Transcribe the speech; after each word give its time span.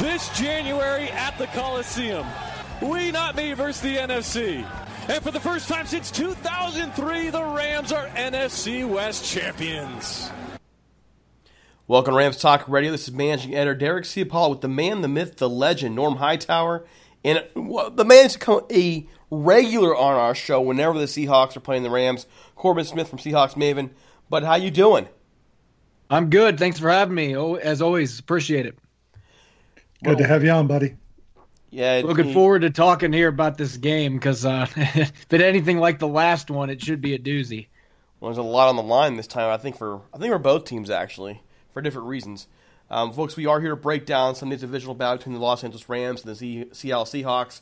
this 0.00 0.30
January 0.30 1.10
at 1.10 1.36
the 1.36 1.46
Coliseum. 1.48 2.26
We 2.80 3.10
not 3.10 3.36
me 3.36 3.52
versus 3.52 3.82
the 3.82 3.96
NFC. 3.96 4.66
And 5.10 5.22
for 5.22 5.30
the 5.30 5.40
first 5.40 5.68
time 5.68 5.86
since 5.86 6.10
2003, 6.10 7.28
the 7.28 7.44
Rams 7.44 7.92
are 7.92 8.06
NFC 8.08 8.88
West 8.88 9.26
champions. 9.26 10.30
Welcome 11.86 12.12
to 12.12 12.16
Rams 12.16 12.38
Talk 12.38 12.66
Radio. 12.66 12.90
This 12.92 13.08
is 13.08 13.12
managing 13.12 13.54
editor 13.54 13.74
Derek 13.74 14.04
Ciapala 14.04 14.48
with 14.48 14.62
the 14.62 14.68
man, 14.68 15.02
the 15.02 15.08
myth, 15.08 15.36
the 15.36 15.50
legend, 15.50 15.96
Norm 15.96 16.16
Hightower. 16.16 16.86
And 17.22 17.44
the 17.54 18.04
man 18.06 18.22
has 18.22 18.38
become 18.38 18.62
a 18.72 19.06
regular 19.30 19.94
on 19.94 20.14
our 20.14 20.34
show 20.34 20.62
whenever 20.62 20.98
the 20.98 21.04
Seahawks 21.04 21.58
are 21.58 21.60
playing 21.60 21.82
the 21.82 21.90
Rams. 21.90 22.26
Corbin 22.54 22.86
Smith 22.86 23.08
from 23.08 23.18
Seahawks 23.18 23.54
Maven. 23.54 23.90
But 24.30 24.44
how 24.44 24.54
you 24.54 24.70
doing? 24.70 25.08
I'm 26.08 26.30
good. 26.30 26.58
Thanks 26.58 26.78
for 26.78 26.88
having 26.88 27.14
me. 27.14 27.36
Oh, 27.36 27.56
as 27.56 27.82
always, 27.82 28.18
appreciate 28.18 28.64
it. 28.64 28.78
Good 30.02 30.10
well, 30.10 30.18
to 30.18 30.26
have 30.26 30.44
you 30.44 30.50
on, 30.50 30.66
buddy. 30.66 30.96
Yeah, 31.70 32.02
looking 32.04 32.26
he, 32.26 32.34
forward 32.34 32.62
to 32.62 32.70
talking 32.70 33.12
here 33.12 33.28
about 33.28 33.56
this 33.56 33.76
game 33.76 34.14
because 34.14 34.44
uh, 34.44 34.66
if 34.76 35.32
it 35.32 35.40
anything 35.40 35.78
like 35.78 35.98
the 35.98 36.08
last 36.08 36.50
one, 36.50 36.68
it 36.68 36.82
should 36.82 37.00
be 37.00 37.14
a 37.14 37.18
doozy. 37.18 37.68
Well, 38.18 38.30
there's 38.30 38.38
a 38.38 38.42
lot 38.42 38.68
on 38.68 38.76
the 38.76 38.82
line 38.82 39.16
this 39.16 39.26
time. 39.26 39.50
I 39.50 39.56
think 39.56 39.76
for 39.76 40.00
I 40.12 40.18
think 40.18 40.32
for 40.32 40.38
both 40.38 40.64
teams 40.64 40.90
actually 40.90 41.42
for 41.72 41.80
different 41.80 42.08
reasons. 42.08 42.48
Um, 42.90 43.12
folks, 43.12 43.36
we 43.36 43.46
are 43.46 43.60
here 43.60 43.70
to 43.70 43.76
break 43.76 44.04
down 44.04 44.34
Sunday's 44.34 44.62
divisional 44.62 44.96
battle 44.96 45.18
between 45.18 45.34
the 45.36 45.40
Los 45.40 45.62
Angeles 45.62 45.88
Rams 45.88 46.24
and 46.24 46.34
the 46.34 46.68
Seattle 46.72 47.04
Seahawks. 47.04 47.60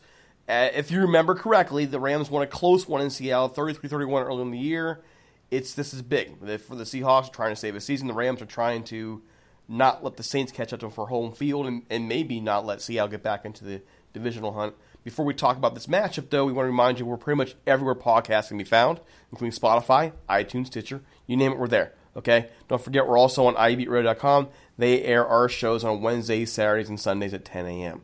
Uh, 0.49 0.71
if 0.75 0.91
you 0.91 1.03
remember 1.03 1.35
correctly, 1.35 1.85
the 1.85 2.01
Rams 2.01 2.31
won 2.31 2.43
a 2.43 2.47
close 2.47 2.89
one 2.89 3.03
in 3.03 3.11
Seattle, 3.11 3.51
33-31 3.51 4.25
early 4.25 4.41
in 4.41 4.51
the 4.51 4.59
year. 4.59 5.03
It's 5.51 5.75
this 5.75 5.93
is 5.93 6.01
big 6.01 6.39
for 6.39 6.77
the 6.77 6.85
Seahawks. 6.85 7.31
Trying 7.31 7.53
to 7.53 7.57
save 7.57 7.77
a 7.77 7.81
season. 7.81 8.07
The 8.07 8.15
Rams 8.15 8.41
are 8.41 8.47
trying 8.47 8.85
to 8.85 9.23
not 9.69 10.03
let 10.03 10.17
the 10.17 10.23
Saints 10.23 10.51
catch 10.51 10.73
up 10.73 10.81
to 10.81 10.87
them 10.87 10.91
for 10.91 11.07
home 11.07 11.33
field, 11.33 11.67
and, 11.67 11.83
and 11.91 12.09
maybe 12.09 12.41
not 12.41 12.65
let 12.65 12.81
Seattle 12.81 13.09
get 13.09 13.23
back 13.23 13.45
into 13.45 13.65
the 13.65 13.83
divisional 14.13 14.53
hunt. 14.53 14.75
Before 15.05 15.25
we 15.25 15.35
talk 15.35 15.57
about 15.57 15.75
this 15.75 15.87
matchup, 15.87 16.31
though, 16.31 16.45
we 16.45 16.53
want 16.53 16.65
to 16.65 16.71
remind 16.71 16.99
you 16.99 17.07
we're 17.07 17.17
pretty 17.17 17.37
much 17.37 17.55
everywhere 17.67 17.95
podcasts 17.95 18.49
can 18.49 18.59
be 18.59 18.65
found, 18.65 19.01
including 19.31 19.59
Spotify, 19.59 20.13
iTunes, 20.29 20.67
Stitcher, 20.67 21.03
you 21.27 21.37
name 21.37 21.53
it, 21.53 21.59
we're 21.59 21.69
there. 21.69 21.93
Okay? 22.17 22.49
Don't 22.69 22.83
forget, 22.83 23.07
we're 23.07 23.19
also 23.19 23.47
on 23.47 23.55
ibeatradio.com. 23.55 24.49
They 24.77 25.03
air 25.03 25.27
our 25.27 25.49
shows 25.49 25.85
on 25.85 26.03
Wednesdays, 26.03 26.53
Saturdays, 26.53 26.89
and 26.89 26.99
Sundays 26.99 27.35
at 27.35 27.45
10 27.45 27.67
a.m. 27.67 28.03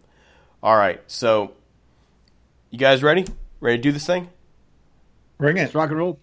All 0.63 0.77
right, 0.77 1.01
so 1.07 1.53
you 2.71 2.79
guys 2.79 3.03
ready? 3.03 3.27
Ready 3.61 3.79
to 3.79 3.83
do 3.83 3.93
this 3.93 4.07
thing? 4.07 4.29
Bring 5.39 5.57
it. 5.57 5.63
Let's 5.63 5.75
rock 5.75 5.91
and 5.91 5.99
roll. 5.99 6.21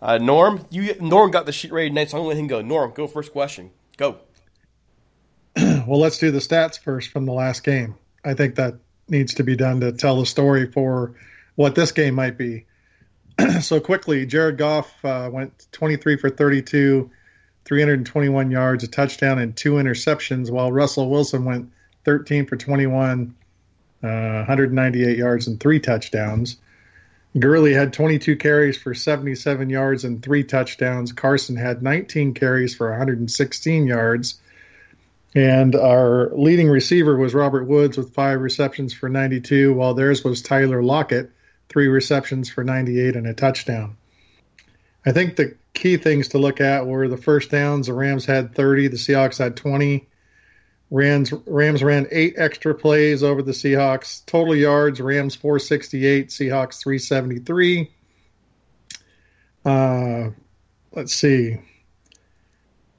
Uh, 0.00 0.18
Norm, 0.18 0.66
you 0.70 0.94
Norm 1.00 1.30
got 1.30 1.46
the 1.46 1.52
sheet 1.52 1.72
ready 1.72 1.88
tonight, 1.88 2.10
so 2.10 2.18
I'm 2.18 2.24
going 2.24 2.36
to 2.36 2.36
let 2.36 2.40
him 2.40 2.48
go. 2.48 2.60
Norm, 2.60 2.92
go 2.92 3.06
first 3.06 3.32
question. 3.32 3.70
Go. 3.96 4.18
well, 5.86 6.00
let's 6.00 6.18
do 6.18 6.30
the 6.30 6.38
stats 6.38 6.78
first 6.78 7.10
from 7.10 7.26
the 7.26 7.32
last 7.32 7.64
game. 7.64 7.96
I 8.24 8.34
think 8.34 8.56
that 8.56 8.76
needs 9.08 9.34
to 9.34 9.42
be 9.42 9.56
done 9.56 9.80
to 9.80 9.92
tell 9.92 10.18
the 10.18 10.26
story 10.26 10.70
for 10.70 11.14
what 11.54 11.74
this 11.74 11.92
game 11.92 12.14
might 12.14 12.38
be. 12.38 12.66
so 13.60 13.80
quickly, 13.80 14.26
Jared 14.26 14.58
Goff 14.58 15.04
uh, 15.04 15.28
went 15.32 15.66
23 15.72 16.16
for 16.16 16.30
32, 16.30 17.10
321 17.64 18.50
yards, 18.50 18.84
a 18.84 18.88
touchdown, 18.88 19.38
and 19.38 19.56
two 19.56 19.72
interceptions, 19.72 20.50
while 20.50 20.72
Russell 20.72 21.10
Wilson 21.10 21.44
went 21.44 21.70
13 22.04 22.46
for 22.46 22.56
21, 22.56 23.34
uh, 24.02 24.06
198 24.06 25.16
yards, 25.16 25.46
and 25.46 25.60
three 25.60 25.80
touchdowns. 25.80 26.56
Gurley 27.38 27.72
had 27.72 27.94
22 27.94 28.36
carries 28.36 28.76
for 28.76 28.92
77 28.92 29.70
yards 29.70 30.04
and 30.04 30.22
three 30.22 30.44
touchdowns. 30.44 31.12
Carson 31.12 31.56
had 31.56 31.82
19 31.82 32.34
carries 32.34 32.74
for 32.74 32.90
116 32.90 33.86
yards. 33.86 34.38
And 35.34 35.74
our 35.74 36.30
leading 36.34 36.68
receiver 36.68 37.16
was 37.16 37.34
Robert 37.34 37.66
Woods 37.66 37.96
with 37.96 38.14
five 38.14 38.40
receptions 38.40 38.92
for 38.92 39.08
92, 39.08 39.72
while 39.72 39.94
theirs 39.94 40.22
was 40.22 40.42
Tyler 40.42 40.82
Lockett, 40.82 41.30
three 41.68 41.88
receptions 41.88 42.50
for 42.50 42.64
98 42.64 43.16
and 43.16 43.26
a 43.26 43.32
touchdown. 43.32 43.96
I 45.06 45.12
think 45.12 45.36
the 45.36 45.56
key 45.72 45.96
things 45.96 46.28
to 46.28 46.38
look 46.38 46.60
at 46.60 46.86
were 46.86 47.08
the 47.08 47.16
first 47.16 47.50
downs. 47.50 47.86
The 47.86 47.94
Rams 47.94 48.26
had 48.26 48.54
30, 48.54 48.88
the 48.88 48.96
Seahawks 48.96 49.38
had 49.38 49.56
20. 49.56 50.06
Rams 50.92 51.32
Rams 51.46 51.82
ran 51.82 52.06
eight 52.10 52.34
extra 52.36 52.74
plays 52.74 53.22
over 53.22 53.42
the 53.42 53.52
Seahawks. 53.52 54.26
Total 54.26 54.54
yards: 54.54 55.00
Rams 55.00 55.34
468, 55.34 56.28
Seahawks 56.28 56.82
373. 56.82 57.90
Uh, 59.64 60.30
let's 60.92 61.14
see. 61.14 61.58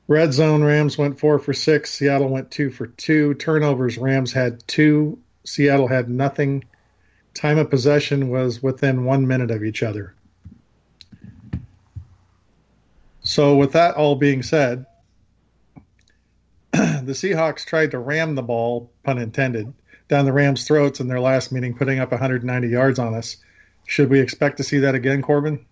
Red 0.07 0.33
zone 0.33 0.63
Rams 0.63 0.97
went 0.97 1.19
four 1.19 1.39
for 1.39 1.53
six. 1.53 1.94
Seattle 1.94 2.27
went 2.27 2.51
two 2.51 2.69
for 2.69 2.88
two. 2.88 3.35
Turnovers 3.35 3.97
Rams 3.97 4.33
had 4.33 4.65
two. 4.67 5.19
Seattle 5.45 5.88
had 5.88 6.09
nothing. 6.09 6.65
Time 7.33 7.57
of 7.57 7.69
possession 7.69 8.29
was 8.29 8.61
within 8.61 9.05
one 9.05 9.27
minute 9.27 9.50
of 9.50 9.63
each 9.63 9.81
other. 9.81 10.13
So, 13.21 13.55
with 13.55 13.71
that 13.71 13.95
all 13.95 14.15
being 14.15 14.44
said, 14.44 14.85
the 16.71 17.13
Seahawks 17.13 17.65
tried 17.65 17.91
to 17.91 18.00
ram 18.00 18.35
the 18.35 18.41
ball, 18.41 18.91
pun 19.03 19.17
intended, 19.17 19.73
down 20.09 20.25
the 20.25 20.33
Rams' 20.33 20.67
throats 20.67 21.00
in 21.00 21.07
their 21.07 21.21
last 21.21 21.51
meeting, 21.51 21.73
putting 21.75 22.00
up 22.00 22.11
190 22.11 22.67
yards 22.67 23.00
on 23.00 23.13
us. 23.13 23.38
Should 23.85 24.09
we 24.09 24.19
expect 24.19 24.57
to 24.57 24.63
see 24.63 24.79
that 24.79 24.95
again, 24.95 25.21
Corbin? 25.21 25.65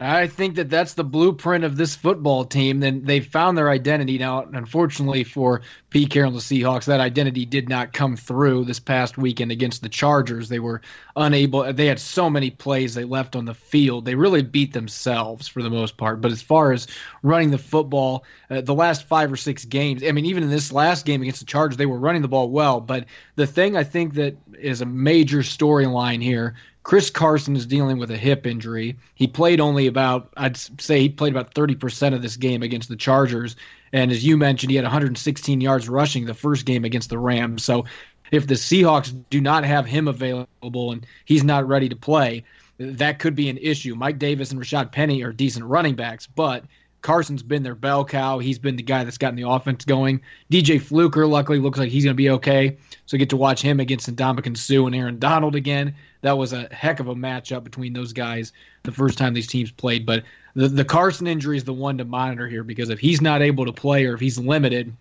I 0.00 0.28
think 0.28 0.54
that 0.56 0.70
that's 0.70 0.94
the 0.94 1.02
blueprint 1.02 1.64
of 1.64 1.76
this 1.76 1.96
football 1.96 2.44
team. 2.44 2.78
Then 2.78 3.02
they 3.02 3.18
found 3.18 3.58
their 3.58 3.68
identity. 3.68 4.16
Now, 4.16 4.44
unfortunately 4.44 5.24
for 5.24 5.62
Pete 5.90 6.10
Carroll 6.10 6.28
and 6.28 6.36
the 6.36 6.40
Seahawks, 6.40 6.84
that 6.84 7.00
identity 7.00 7.44
did 7.44 7.68
not 7.68 7.92
come 7.92 8.16
through 8.16 8.64
this 8.64 8.78
past 8.78 9.18
weekend 9.18 9.50
against 9.50 9.82
the 9.82 9.88
Chargers. 9.88 10.48
They 10.48 10.60
were 10.60 10.82
unable. 11.16 11.72
They 11.72 11.86
had 11.86 11.98
so 11.98 12.30
many 12.30 12.50
plays 12.50 12.94
they 12.94 13.02
left 13.02 13.34
on 13.34 13.44
the 13.44 13.54
field. 13.54 14.04
They 14.04 14.14
really 14.14 14.42
beat 14.42 14.72
themselves 14.72 15.48
for 15.48 15.64
the 15.64 15.70
most 15.70 15.96
part. 15.96 16.20
But 16.20 16.30
as 16.30 16.42
far 16.42 16.70
as 16.70 16.86
running 17.24 17.50
the 17.50 17.58
football, 17.58 18.24
uh, 18.50 18.60
the 18.60 18.74
last 18.74 19.02
five 19.02 19.32
or 19.32 19.36
six 19.36 19.64
games, 19.64 20.04
I 20.04 20.12
mean, 20.12 20.26
even 20.26 20.44
in 20.44 20.50
this 20.50 20.70
last 20.70 21.06
game 21.06 21.22
against 21.22 21.40
the 21.40 21.46
Chargers, 21.46 21.76
they 21.76 21.86
were 21.86 21.98
running 21.98 22.22
the 22.22 22.28
ball 22.28 22.50
well. 22.50 22.80
But 22.80 23.06
the 23.34 23.48
thing 23.48 23.76
I 23.76 23.82
think 23.82 24.14
that 24.14 24.36
is 24.60 24.80
a 24.80 24.86
major 24.86 25.38
storyline 25.38 26.22
here 26.22 26.54
Chris 26.82 27.10
Carson 27.10 27.54
is 27.54 27.66
dealing 27.66 27.98
with 27.98 28.10
a 28.10 28.16
hip 28.16 28.46
injury. 28.46 28.96
He 29.14 29.26
played 29.26 29.60
only 29.60 29.86
about, 29.86 30.32
I'd 30.36 30.56
say 30.56 31.00
he 31.00 31.08
played 31.08 31.32
about 31.32 31.54
30% 31.54 32.14
of 32.14 32.22
this 32.22 32.36
game 32.36 32.62
against 32.62 32.88
the 32.88 32.96
Chargers. 32.96 33.56
And 33.92 34.10
as 34.10 34.24
you 34.24 34.36
mentioned, 34.36 34.70
he 34.70 34.76
had 34.76 34.84
116 34.84 35.60
yards 35.60 35.88
rushing 35.88 36.24
the 36.24 36.34
first 36.34 36.64
game 36.64 36.84
against 36.84 37.10
the 37.10 37.18
Rams. 37.18 37.64
So 37.64 37.84
if 38.30 38.46
the 38.46 38.54
Seahawks 38.54 39.14
do 39.30 39.40
not 39.40 39.64
have 39.64 39.86
him 39.86 40.08
available 40.08 40.92
and 40.92 41.06
he's 41.24 41.44
not 41.44 41.68
ready 41.68 41.88
to 41.88 41.96
play, 41.96 42.44
that 42.78 43.18
could 43.18 43.34
be 43.34 43.48
an 43.48 43.58
issue. 43.58 43.94
Mike 43.94 44.18
Davis 44.18 44.50
and 44.50 44.60
Rashad 44.60 44.92
Penny 44.92 45.22
are 45.22 45.32
decent 45.32 45.66
running 45.66 45.94
backs, 45.94 46.26
but 46.26 46.64
Carson's 47.00 47.42
been 47.42 47.62
their 47.62 47.74
bell 47.74 48.04
cow. 48.04 48.38
He's 48.38 48.58
been 48.58 48.76
the 48.76 48.82
guy 48.82 49.04
that's 49.04 49.18
gotten 49.18 49.36
the 49.36 49.48
offense 49.48 49.84
going. 49.84 50.20
DJ 50.50 50.80
Fluker, 50.80 51.26
luckily, 51.26 51.58
looks 51.58 51.78
like 51.78 51.90
he's 51.90 52.04
going 52.04 52.14
to 52.14 52.16
be 52.16 52.30
okay. 52.30 52.76
So 53.06 53.16
get 53.16 53.30
to 53.30 53.36
watch 53.36 53.62
him 53.62 53.78
against 53.80 54.14
Ndamukong 54.14 54.56
Suh 54.56 54.86
and 54.86 54.94
Aaron 54.94 55.18
Donald 55.18 55.54
again. 55.54 55.94
That 56.22 56.36
was 56.36 56.52
a 56.52 56.68
heck 56.72 56.98
of 56.98 57.08
a 57.08 57.14
matchup 57.14 57.62
between 57.62 57.92
those 57.92 58.12
guys 58.12 58.52
the 58.82 58.92
first 58.92 59.16
time 59.16 59.34
these 59.34 59.46
teams 59.46 59.70
played. 59.70 60.04
But 60.04 60.24
the, 60.54 60.68
the 60.68 60.84
Carson 60.84 61.28
injury 61.28 61.56
is 61.56 61.64
the 61.64 61.72
one 61.72 61.98
to 61.98 62.04
monitor 62.04 62.48
here 62.48 62.64
because 62.64 62.90
if 62.90 62.98
he's 62.98 63.20
not 63.20 63.42
able 63.42 63.66
to 63.66 63.72
play 63.72 64.04
or 64.06 64.14
if 64.14 64.20
he's 64.20 64.38
limited, 64.38 64.92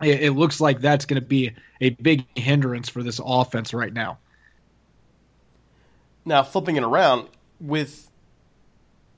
it, 0.00 0.22
it 0.22 0.30
looks 0.32 0.60
like 0.60 0.80
that's 0.80 1.04
going 1.04 1.20
to 1.20 1.26
be 1.26 1.52
a 1.80 1.90
big 1.90 2.24
hindrance 2.36 2.88
for 2.88 3.02
this 3.02 3.20
offense 3.22 3.74
right 3.74 3.92
now. 3.92 4.18
Now, 6.24 6.42
flipping 6.42 6.76
it 6.76 6.84
around, 6.84 7.28
with 7.60 8.10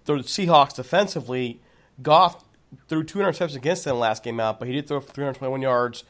the 0.04 0.14
Seahawks 0.14 0.74
defensively, 0.74 1.60
Goff 2.02 2.44
threw 2.88 3.04
two 3.04 3.18
interceptions 3.18 3.56
against 3.56 3.84
them 3.84 3.98
last 3.98 4.22
game 4.22 4.40
out, 4.40 4.58
but 4.58 4.68
he 4.68 4.74
did 4.74 4.88
throw 4.88 5.00
for 5.00 5.12
321 5.12 5.62
yards 5.62 6.04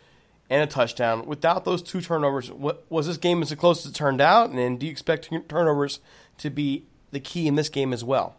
and 0.48 0.62
a 0.62 0.66
touchdown. 0.66 1.26
Without 1.26 1.64
those 1.64 1.82
two 1.82 2.00
turnovers, 2.00 2.50
what, 2.50 2.84
was 2.90 3.06
this 3.06 3.16
game 3.16 3.42
as 3.42 3.52
close 3.54 3.84
as 3.84 3.92
it 3.92 3.94
turned 3.94 4.20
out? 4.20 4.50
And 4.50 4.78
do 4.78 4.86
you 4.86 4.92
expect 4.92 5.30
turnovers 5.48 6.00
to 6.38 6.50
be 6.50 6.84
the 7.10 7.20
key 7.20 7.46
in 7.46 7.54
this 7.54 7.68
game 7.68 7.92
as 7.92 8.04
well? 8.04 8.36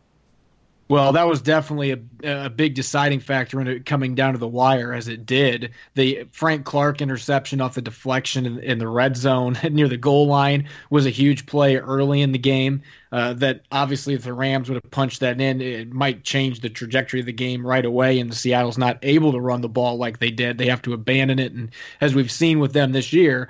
Well, 0.89 1.11
that 1.13 1.27
was 1.27 1.41
definitely 1.41 1.91
a, 1.91 2.45
a 2.45 2.49
big 2.49 2.73
deciding 2.73 3.19
factor 3.19 3.59
in 3.59 3.67
it 3.67 3.85
coming 3.85 4.15
down 4.15 4.33
to 4.33 4.39
the 4.39 4.47
wire 4.47 4.93
as 4.93 5.09
it 5.09 5.25
did. 5.25 5.71
The 5.95 6.27
Frank 6.31 6.63
Clark 6.63 7.01
interception 7.01 7.59
off 7.59 7.75
the 7.75 7.81
deflection 7.81 8.45
in, 8.45 8.59
in 8.59 8.77
the 8.77 8.87
red 8.87 9.17
zone 9.17 9.57
near 9.69 9.89
the 9.89 9.97
goal 9.97 10.27
line 10.27 10.69
was 10.89 11.05
a 11.05 11.09
huge 11.09 11.45
play 11.45 11.75
early 11.75 12.21
in 12.21 12.31
the 12.31 12.37
game. 12.37 12.83
Uh, 13.11 13.33
that 13.33 13.63
obviously, 13.69 14.13
if 14.13 14.23
the 14.23 14.33
Rams 14.33 14.69
would 14.69 14.81
have 14.81 14.91
punched 14.91 15.19
that 15.19 15.41
in, 15.41 15.61
it 15.61 15.91
might 15.91 16.23
change 16.23 16.61
the 16.61 16.69
trajectory 16.69 17.19
of 17.19 17.25
the 17.25 17.33
game 17.33 17.67
right 17.67 17.85
away. 17.85 18.19
And 18.19 18.33
Seattle's 18.33 18.77
not 18.77 18.99
able 19.01 19.33
to 19.33 19.41
run 19.41 19.61
the 19.61 19.69
ball 19.69 19.97
like 19.97 20.19
they 20.19 20.31
did; 20.31 20.57
they 20.57 20.67
have 20.67 20.81
to 20.83 20.93
abandon 20.93 21.39
it. 21.39 21.51
And 21.51 21.71
as 21.99 22.15
we've 22.15 22.31
seen 22.31 22.59
with 22.59 22.73
them 22.73 22.93
this 22.93 23.11
year, 23.11 23.49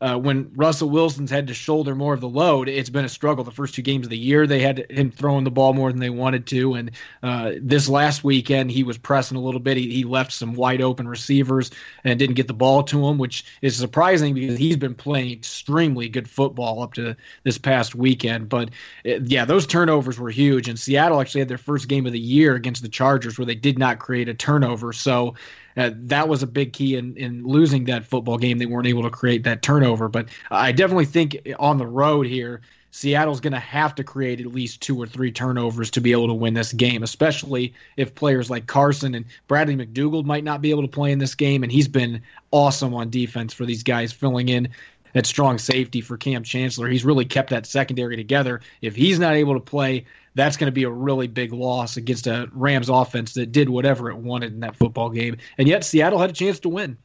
uh, 0.00 0.18
when 0.18 0.50
Russell 0.54 0.90
Wilson's 0.90 1.30
had 1.30 1.46
to 1.46 1.54
shoulder 1.54 1.94
more 1.94 2.14
of 2.14 2.20
the 2.20 2.28
load, 2.28 2.68
it's 2.68 2.90
been 2.90 3.04
a 3.04 3.08
struggle. 3.08 3.44
The 3.44 3.50
first 3.50 3.74
two 3.74 3.82
games 3.82 4.06
of 4.06 4.10
the 4.10 4.18
year, 4.18 4.46
they 4.46 4.60
had 4.60 4.90
him 4.90 5.10
throwing 5.10 5.44
the 5.44 5.50
ball 5.50 5.72
more 5.72 5.90
than 5.90 6.00
they 6.00 6.10
wanted 6.10 6.46
to, 6.48 6.74
and 6.74 6.90
uh, 7.22 7.52
this 7.60 7.88
last 7.88 8.24
weekend 8.24 8.70
he 8.70 8.82
was 8.82 8.98
pressing 8.98 9.36
a 9.36 9.40
little 9.40 9.60
bit. 9.60 9.76
He, 9.76 9.90
he 9.90 10.04
left 10.04 10.32
some 10.32 10.54
wide 10.54 10.82
open 10.82 11.08
receivers 11.08 11.70
and 12.02 12.18
didn't 12.18 12.34
get 12.34 12.48
the 12.48 12.54
ball 12.54 12.82
to 12.84 13.06
him, 13.06 13.18
which 13.18 13.44
is 13.62 13.76
surprising 13.76 14.34
because 14.34 14.58
he's 14.58 14.76
been 14.76 14.94
playing 14.94 15.32
extremely 15.32 16.08
good 16.08 16.28
football 16.28 16.82
up 16.82 16.94
to 16.94 17.16
this 17.44 17.58
past 17.58 17.94
weekend. 17.94 18.48
But 18.48 18.70
uh, 19.06 19.20
yeah, 19.24 19.44
those 19.44 19.66
turnovers 19.66 20.18
were 20.18 20.30
huge, 20.30 20.68
and 20.68 20.78
Seattle 20.78 21.20
actually 21.20 21.42
had 21.42 21.48
their 21.48 21.58
first 21.58 21.88
game 21.88 22.06
of 22.06 22.12
the 22.12 22.18
year 22.20 22.54
against 22.54 22.82
the 22.82 22.88
Chargers 22.88 23.38
where 23.38 23.46
they 23.46 23.54
did 23.54 23.78
not 23.78 23.98
create 23.98 24.28
a 24.28 24.34
turnover. 24.34 24.92
So 24.92 25.34
uh, 25.76 25.90
that 25.94 26.28
was 26.28 26.42
a 26.42 26.46
big 26.46 26.72
key 26.72 26.96
in, 26.96 27.16
in 27.16 27.46
losing 27.46 27.84
that 27.84 28.04
football 28.04 28.38
game. 28.38 28.58
They 28.58 28.66
weren't 28.66 28.86
able 28.86 29.02
to 29.02 29.10
create 29.10 29.44
that 29.44 29.62
turnover. 29.62 30.08
But 30.08 30.28
I 30.50 30.72
definitely 30.72 31.06
think 31.06 31.38
on 31.58 31.78
the 31.78 31.86
road 31.86 32.26
here, 32.26 32.60
Seattle's 32.90 33.40
going 33.40 33.54
to 33.54 33.58
have 33.58 33.96
to 33.96 34.04
create 34.04 34.40
at 34.40 34.46
least 34.46 34.80
two 34.80 34.96
or 35.02 35.06
three 35.06 35.32
turnovers 35.32 35.90
to 35.90 36.00
be 36.00 36.12
able 36.12 36.28
to 36.28 36.34
win 36.34 36.54
this 36.54 36.72
game, 36.72 37.02
especially 37.02 37.74
if 37.96 38.14
players 38.14 38.50
like 38.50 38.68
Carson 38.68 39.16
and 39.16 39.24
Bradley 39.48 39.74
McDougald 39.74 40.26
might 40.26 40.44
not 40.44 40.62
be 40.62 40.70
able 40.70 40.82
to 40.82 40.88
play 40.88 41.10
in 41.10 41.18
this 41.18 41.34
game. 41.34 41.64
And 41.64 41.72
he's 41.72 41.88
been 41.88 42.22
awesome 42.52 42.94
on 42.94 43.10
defense 43.10 43.52
for 43.52 43.66
these 43.66 43.82
guys, 43.82 44.12
filling 44.12 44.48
in 44.48 44.68
that 45.12 45.26
strong 45.26 45.58
safety 45.58 46.00
for 46.00 46.16
Kam 46.16 46.44
Chancellor. 46.44 46.88
He's 46.88 47.04
really 47.04 47.24
kept 47.24 47.50
that 47.50 47.66
secondary 47.66 48.14
together. 48.14 48.60
If 48.80 48.94
he's 48.94 49.18
not 49.18 49.34
able 49.34 49.54
to 49.54 49.60
play, 49.60 50.04
that's 50.34 50.56
going 50.56 50.66
to 50.66 50.72
be 50.72 50.84
a 50.84 50.90
really 50.90 51.28
big 51.28 51.52
loss 51.52 51.96
against 51.96 52.26
a 52.26 52.48
Rams 52.52 52.88
offense 52.88 53.34
that 53.34 53.52
did 53.52 53.68
whatever 53.68 54.10
it 54.10 54.16
wanted 54.16 54.52
in 54.52 54.60
that 54.60 54.76
football 54.76 55.10
game. 55.10 55.36
And 55.58 55.68
yet 55.68 55.84
Seattle 55.84 56.18
had 56.18 56.30
a 56.30 56.34
chance 56.34 56.60
to 56.60 56.68
win. 56.68 56.98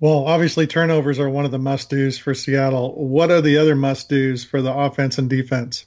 Well, 0.00 0.26
obviously 0.26 0.66
turnovers 0.66 1.20
are 1.20 1.30
one 1.30 1.44
of 1.44 1.52
the 1.52 1.58
must 1.58 1.90
dos 1.90 2.18
for 2.18 2.34
Seattle. 2.34 3.06
What 3.06 3.30
are 3.30 3.40
the 3.40 3.58
other 3.58 3.76
must 3.76 4.08
dos 4.08 4.44
for 4.44 4.60
the 4.60 4.72
offense 4.72 5.18
and 5.18 5.30
defense? 5.30 5.86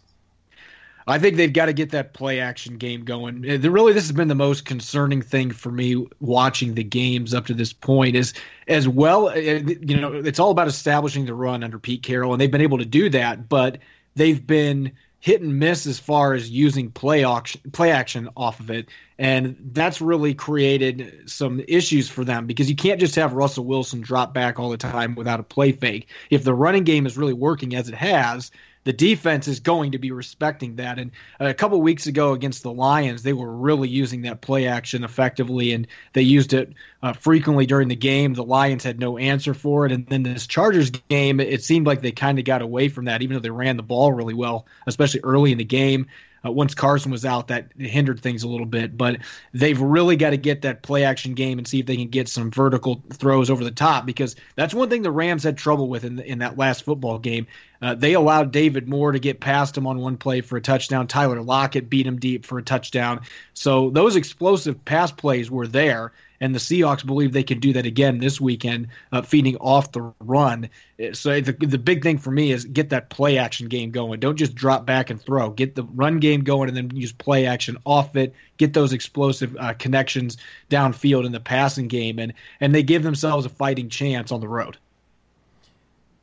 I 1.07 1.19
think 1.19 1.35
they've 1.35 1.53
got 1.53 1.67
to 1.67 1.73
get 1.73 1.91
that 1.91 2.13
play 2.13 2.39
action 2.39 2.77
game 2.77 3.03
going. 3.03 3.41
Really, 3.41 3.93
this 3.93 4.05
has 4.05 4.11
been 4.11 4.27
the 4.27 4.33
most 4.33 4.65
concerning 4.65 5.21
thing 5.21 5.51
for 5.51 5.71
me 5.71 6.07
watching 6.19 6.73
the 6.73 6.83
games 6.83 7.33
up 7.33 7.45
to 7.47 7.53
this 7.53 7.73
point. 7.73 8.15
Is 8.15 8.33
as 8.67 8.87
well, 8.87 9.27
uh, 9.27 9.35
you 9.35 9.99
know, 9.99 10.13
it's 10.13 10.39
all 10.39 10.49
about 10.49 10.67
establishing 10.67 11.25
the 11.25 11.35
run 11.35 11.63
under 11.63 11.77
Pete 11.77 12.01
Carroll, 12.01 12.33
and 12.33 12.41
they've 12.41 12.49
been 12.49 12.61
able 12.61 12.79
to 12.79 12.85
do 12.85 13.09
that. 13.09 13.47
But 13.47 13.79
they've 14.15 14.45
been 14.45 14.93
hit 15.25 15.41
and 15.41 15.57
miss 15.57 15.87
as 15.87 15.97
far 15.97 16.35
as 16.35 16.47
using 16.51 16.91
play 16.91 17.25
action, 17.25 17.59
play 17.71 17.89
action 17.89 18.29
off 18.37 18.59
of 18.59 18.69
it. 18.69 18.89
And 19.17 19.71
that's 19.73 19.99
really 19.99 20.35
created 20.35 21.31
some 21.31 21.63
issues 21.67 22.07
for 22.07 22.23
them 22.23 22.45
because 22.45 22.69
you 22.69 22.75
can't 22.75 22.99
just 22.99 23.15
have 23.15 23.33
Russell 23.33 23.65
Wilson 23.65 24.01
drop 24.01 24.35
back 24.35 24.59
all 24.59 24.69
the 24.69 24.77
time 24.77 25.15
without 25.15 25.39
a 25.39 25.43
play 25.43 25.71
fake. 25.71 26.09
If 26.29 26.43
the 26.43 26.53
running 26.53 26.83
game 26.83 27.07
is 27.07 27.17
really 27.17 27.33
working 27.33 27.75
as 27.75 27.89
it 27.89 27.95
has, 27.95 28.51
the 28.85 28.93
defense 28.93 29.47
is 29.47 29.59
going 29.59 29.91
to 29.91 29.97
be 29.97 30.11
respecting 30.11 30.77
that. 30.77 30.99
And 30.99 31.11
a 31.39 31.53
couple 31.53 31.81
weeks 31.81 32.07
ago 32.07 32.31
against 32.31 32.63
the 32.63 32.71
Lions, 32.71 33.23
they 33.23 33.33
were 33.33 33.51
really 33.51 33.89
using 33.89 34.21
that 34.21 34.41
play 34.41 34.67
action 34.67 35.03
effectively, 35.03 35.73
and 35.73 35.87
they 36.13 36.21
used 36.21 36.53
it 36.53 36.71
uh, 37.03 37.13
frequently 37.13 37.65
during 37.65 37.89
the 37.89 37.95
game. 37.95 38.33
The 38.33 38.43
Lions 38.43 38.83
had 38.83 38.99
no 38.99 39.17
answer 39.17 39.53
for 39.53 39.85
it, 39.85 39.91
and 39.91 40.07
then 40.07 40.23
this 40.23 40.47
Chargers 40.47 40.91
game, 40.91 41.39
it 41.39 41.63
seemed 41.63 41.87
like 41.87 42.01
they 42.01 42.11
kind 42.11 42.39
of 42.39 42.45
got 42.45 42.61
away 42.61 42.87
from 42.87 43.05
that, 43.05 43.21
even 43.21 43.33
though 43.33 43.41
they 43.41 43.49
ran 43.49 43.75
the 43.75 43.83
ball 43.83 44.13
really 44.13 44.35
well, 44.35 44.67
especially 44.87 45.21
early 45.21 45.51
in 45.51 45.57
the 45.57 45.65
game. 45.65 46.07
Uh, 46.45 46.51
once 46.51 46.75
Carson 46.75 47.11
was 47.11 47.25
out, 47.25 47.47
that 47.47 47.67
hindered 47.77 48.19
things 48.19 48.43
a 48.43 48.47
little 48.47 48.65
bit. 48.65 48.97
But 48.97 49.17
they've 49.53 49.79
really 49.79 50.15
got 50.15 50.31
to 50.31 50.37
get 50.37 50.61
that 50.63 50.83
play 50.83 51.03
action 51.03 51.33
game 51.33 51.57
and 51.57 51.67
see 51.67 51.79
if 51.79 51.85
they 51.85 51.97
can 51.97 52.09
get 52.09 52.27
some 52.27 52.51
vertical 52.51 53.01
throws 53.13 53.49
over 53.49 53.63
the 53.63 53.71
top 53.71 54.05
because 54.05 54.35
that's 54.55 54.73
one 54.73 54.89
thing 54.89 55.01
the 55.01 55.11
Rams 55.11 55.43
had 55.43 55.57
trouble 55.57 55.87
with 55.87 56.03
in, 56.03 56.19
in 56.19 56.39
that 56.39 56.57
last 56.57 56.83
football 56.83 57.19
game. 57.19 57.47
Uh, 57.81 57.95
they 57.95 58.13
allowed 58.13 58.51
David 58.51 58.87
Moore 58.87 59.11
to 59.11 59.19
get 59.19 59.39
past 59.39 59.77
him 59.77 59.85
on 59.85 59.99
one 59.99 60.17
play 60.17 60.41
for 60.41 60.57
a 60.57 60.61
touchdown. 60.61 61.07
Tyler 61.07 61.41
Lockett 61.41 61.89
beat 61.89 62.07
him 62.07 62.19
deep 62.19 62.45
for 62.45 62.57
a 62.57 62.63
touchdown. 62.63 63.21
So 63.53 63.89
those 63.89 64.15
explosive 64.15 64.83
pass 64.85 65.11
plays 65.11 65.51
were 65.51 65.67
there 65.67 66.13
and 66.39 66.53
the 66.53 66.59
Seahawks 66.59 67.05
believe 67.05 67.33
they 67.33 67.43
can 67.43 67.59
do 67.59 67.73
that 67.73 67.85
again 67.85 68.19
this 68.19 68.39
weekend, 68.39 68.87
uh, 69.11 69.21
feeding 69.21 69.57
off 69.57 69.91
the 69.91 70.13
run. 70.19 70.69
So 71.13 71.41
the 71.41 71.53
the 71.53 71.77
big 71.77 72.03
thing 72.03 72.17
for 72.17 72.31
me 72.31 72.51
is 72.51 72.65
get 72.65 72.89
that 72.89 73.09
play 73.09 73.37
action 73.37 73.67
game 73.67 73.91
going. 73.91 74.19
Don't 74.19 74.37
just 74.37 74.55
drop 74.55 74.85
back 74.85 75.09
and 75.09 75.21
throw. 75.21 75.49
Get 75.49 75.75
the 75.75 75.83
run 75.83 76.19
game 76.19 76.43
going, 76.43 76.69
and 76.69 76.77
then 76.77 76.95
use 76.95 77.11
play 77.11 77.45
action 77.45 77.77
off 77.85 78.15
it. 78.15 78.33
Get 78.57 78.73
those 78.73 78.93
explosive 78.93 79.55
uh, 79.59 79.73
connections 79.73 80.37
downfield 80.69 81.25
in 81.25 81.31
the 81.31 81.39
passing 81.39 81.87
game, 81.87 82.19
and 82.19 82.33
and 82.59 82.73
they 82.73 82.83
give 82.83 83.03
themselves 83.03 83.45
a 83.45 83.49
fighting 83.49 83.89
chance 83.89 84.31
on 84.31 84.41
the 84.41 84.47
road. 84.47 84.77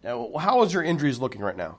Now, 0.03 0.33
how 0.39 0.63
is 0.63 0.73
your 0.73 0.83
injuries 0.83 1.19
looking 1.19 1.41
right 1.41 1.57
now? 1.57 1.79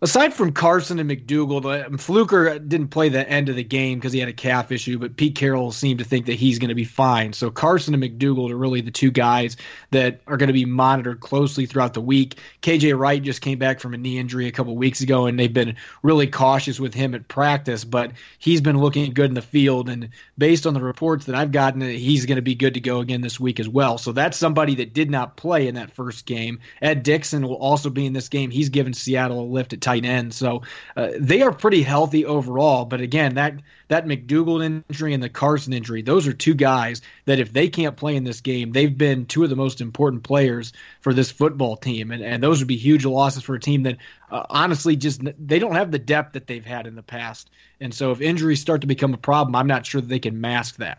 Aside 0.00 0.32
from 0.32 0.52
Carson 0.52 1.00
and 1.00 1.10
McDougald, 1.10 1.64
um, 1.64 1.98
Fluker 1.98 2.56
didn't 2.60 2.88
play 2.88 3.08
the 3.08 3.28
end 3.28 3.48
of 3.48 3.56
the 3.56 3.64
game 3.64 3.98
because 3.98 4.12
he 4.12 4.20
had 4.20 4.28
a 4.28 4.32
calf 4.32 4.70
issue, 4.70 4.96
but 4.96 5.16
Pete 5.16 5.34
Carroll 5.34 5.72
seemed 5.72 5.98
to 5.98 6.04
think 6.04 6.26
that 6.26 6.34
he's 6.34 6.60
going 6.60 6.68
to 6.68 6.76
be 6.76 6.84
fine. 6.84 7.32
So 7.32 7.50
Carson 7.50 7.94
and 7.94 8.02
McDougald 8.02 8.52
are 8.52 8.56
really 8.56 8.80
the 8.80 8.92
two 8.92 9.10
guys 9.10 9.56
that 9.90 10.20
are 10.28 10.36
going 10.36 10.46
to 10.46 10.52
be 10.52 10.64
monitored 10.64 11.18
closely 11.18 11.66
throughout 11.66 11.94
the 11.94 12.00
week. 12.00 12.38
KJ 12.62 12.96
Wright 12.96 13.20
just 13.20 13.40
came 13.40 13.58
back 13.58 13.80
from 13.80 13.92
a 13.92 13.96
knee 13.96 14.18
injury 14.18 14.46
a 14.46 14.52
couple 14.52 14.76
weeks 14.76 15.00
ago, 15.00 15.26
and 15.26 15.36
they've 15.36 15.52
been 15.52 15.74
really 16.04 16.28
cautious 16.28 16.78
with 16.78 16.94
him 16.94 17.12
at 17.12 17.26
practice, 17.26 17.84
but 17.84 18.12
he's 18.38 18.60
been 18.60 18.78
looking 18.78 19.12
good 19.12 19.30
in 19.30 19.34
the 19.34 19.42
field. 19.42 19.88
And 19.88 20.10
based 20.36 20.64
on 20.64 20.74
the 20.74 20.80
reports 20.80 21.26
that 21.26 21.34
I've 21.34 21.50
gotten, 21.50 21.80
he's 21.80 22.24
going 22.24 22.36
to 22.36 22.42
be 22.42 22.54
good 22.54 22.74
to 22.74 22.80
go 22.80 23.00
again 23.00 23.20
this 23.20 23.40
week 23.40 23.58
as 23.58 23.68
well. 23.68 23.98
So 23.98 24.12
that's 24.12 24.36
somebody 24.36 24.76
that 24.76 24.94
did 24.94 25.10
not 25.10 25.36
play 25.36 25.66
in 25.66 25.74
that 25.74 25.90
first 25.90 26.24
game. 26.24 26.60
Ed 26.80 27.02
Dickson 27.02 27.48
will 27.48 27.56
also 27.56 27.90
be 27.90 28.06
in 28.06 28.12
this 28.12 28.28
game. 28.28 28.52
He's 28.52 28.68
given 28.68 28.94
Seattle 28.94 29.40
a 29.40 29.42
lift 29.42 29.72
at 29.72 29.87
tight 29.88 30.04
end. 30.04 30.34
So 30.34 30.62
uh, 30.96 31.08
they 31.18 31.40
are 31.40 31.52
pretty 31.52 31.82
healthy 31.82 32.26
overall. 32.26 32.84
But 32.84 33.00
again, 33.00 33.34
that 33.34 33.54
that 33.88 34.04
McDougald 34.06 34.82
injury 34.90 35.14
and 35.14 35.22
the 35.22 35.30
Carson 35.30 35.72
injury, 35.72 36.02
those 36.02 36.26
are 36.26 36.34
two 36.34 36.54
guys 36.54 37.00
that 37.24 37.38
if 37.38 37.54
they 37.54 37.68
can't 37.68 37.96
play 37.96 38.16
in 38.16 38.24
this 38.24 38.42
game, 38.42 38.72
they've 38.72 38.96
been 38.96 39.24
two 39.24 39.44
of 39.44 39.50
the 39.50 39.56
most 39.56 39.80
important 39.80 40.24
players 40.24 40.74
for 41.00 41.14
this 41.14 41.30
football 41.30 41.76
team, 41.76 42.10
and 42.10 42.22
and 42.22 42.42
those 42.42 42.58
would 42.58 42.68
be 42.68 42.76
huge 42.76 43.06
losses 43.06 43.42
for 43.42 43.54
a 43.54 43.60
team 43.60 43.84
that 43.84 43.96
uh, 44.30 44.44
honestly 44.50 44.94
just 44.94 45.22
they 45.38 45.58
don't 45.58 45.76
have 45.76 45.90
the 45.90 45.98
depth 45.98 46.34
that 46.34 46.46
they've 46.46 46.66
had 46.66 46.86
in 46.86 46.94
the 46.94 47.02
past. 47.02 47.48
And 47.80 47.94
so 47.94 48.10
if 48.10 48.20
injuries 48.20 48.60
start 48.60 48.82
to 48.82 48.86
become 48.86 49.14
a 49.14 49.18
problem, 49.18 49.56
I'm 49.56 49.68
not 49.68 49.86
sure 49.86 50.00
that 50.00 50.08
they 50.08 50.18
can 50.18 50.40
mask 50.40 50.76
that. 50.76 50.98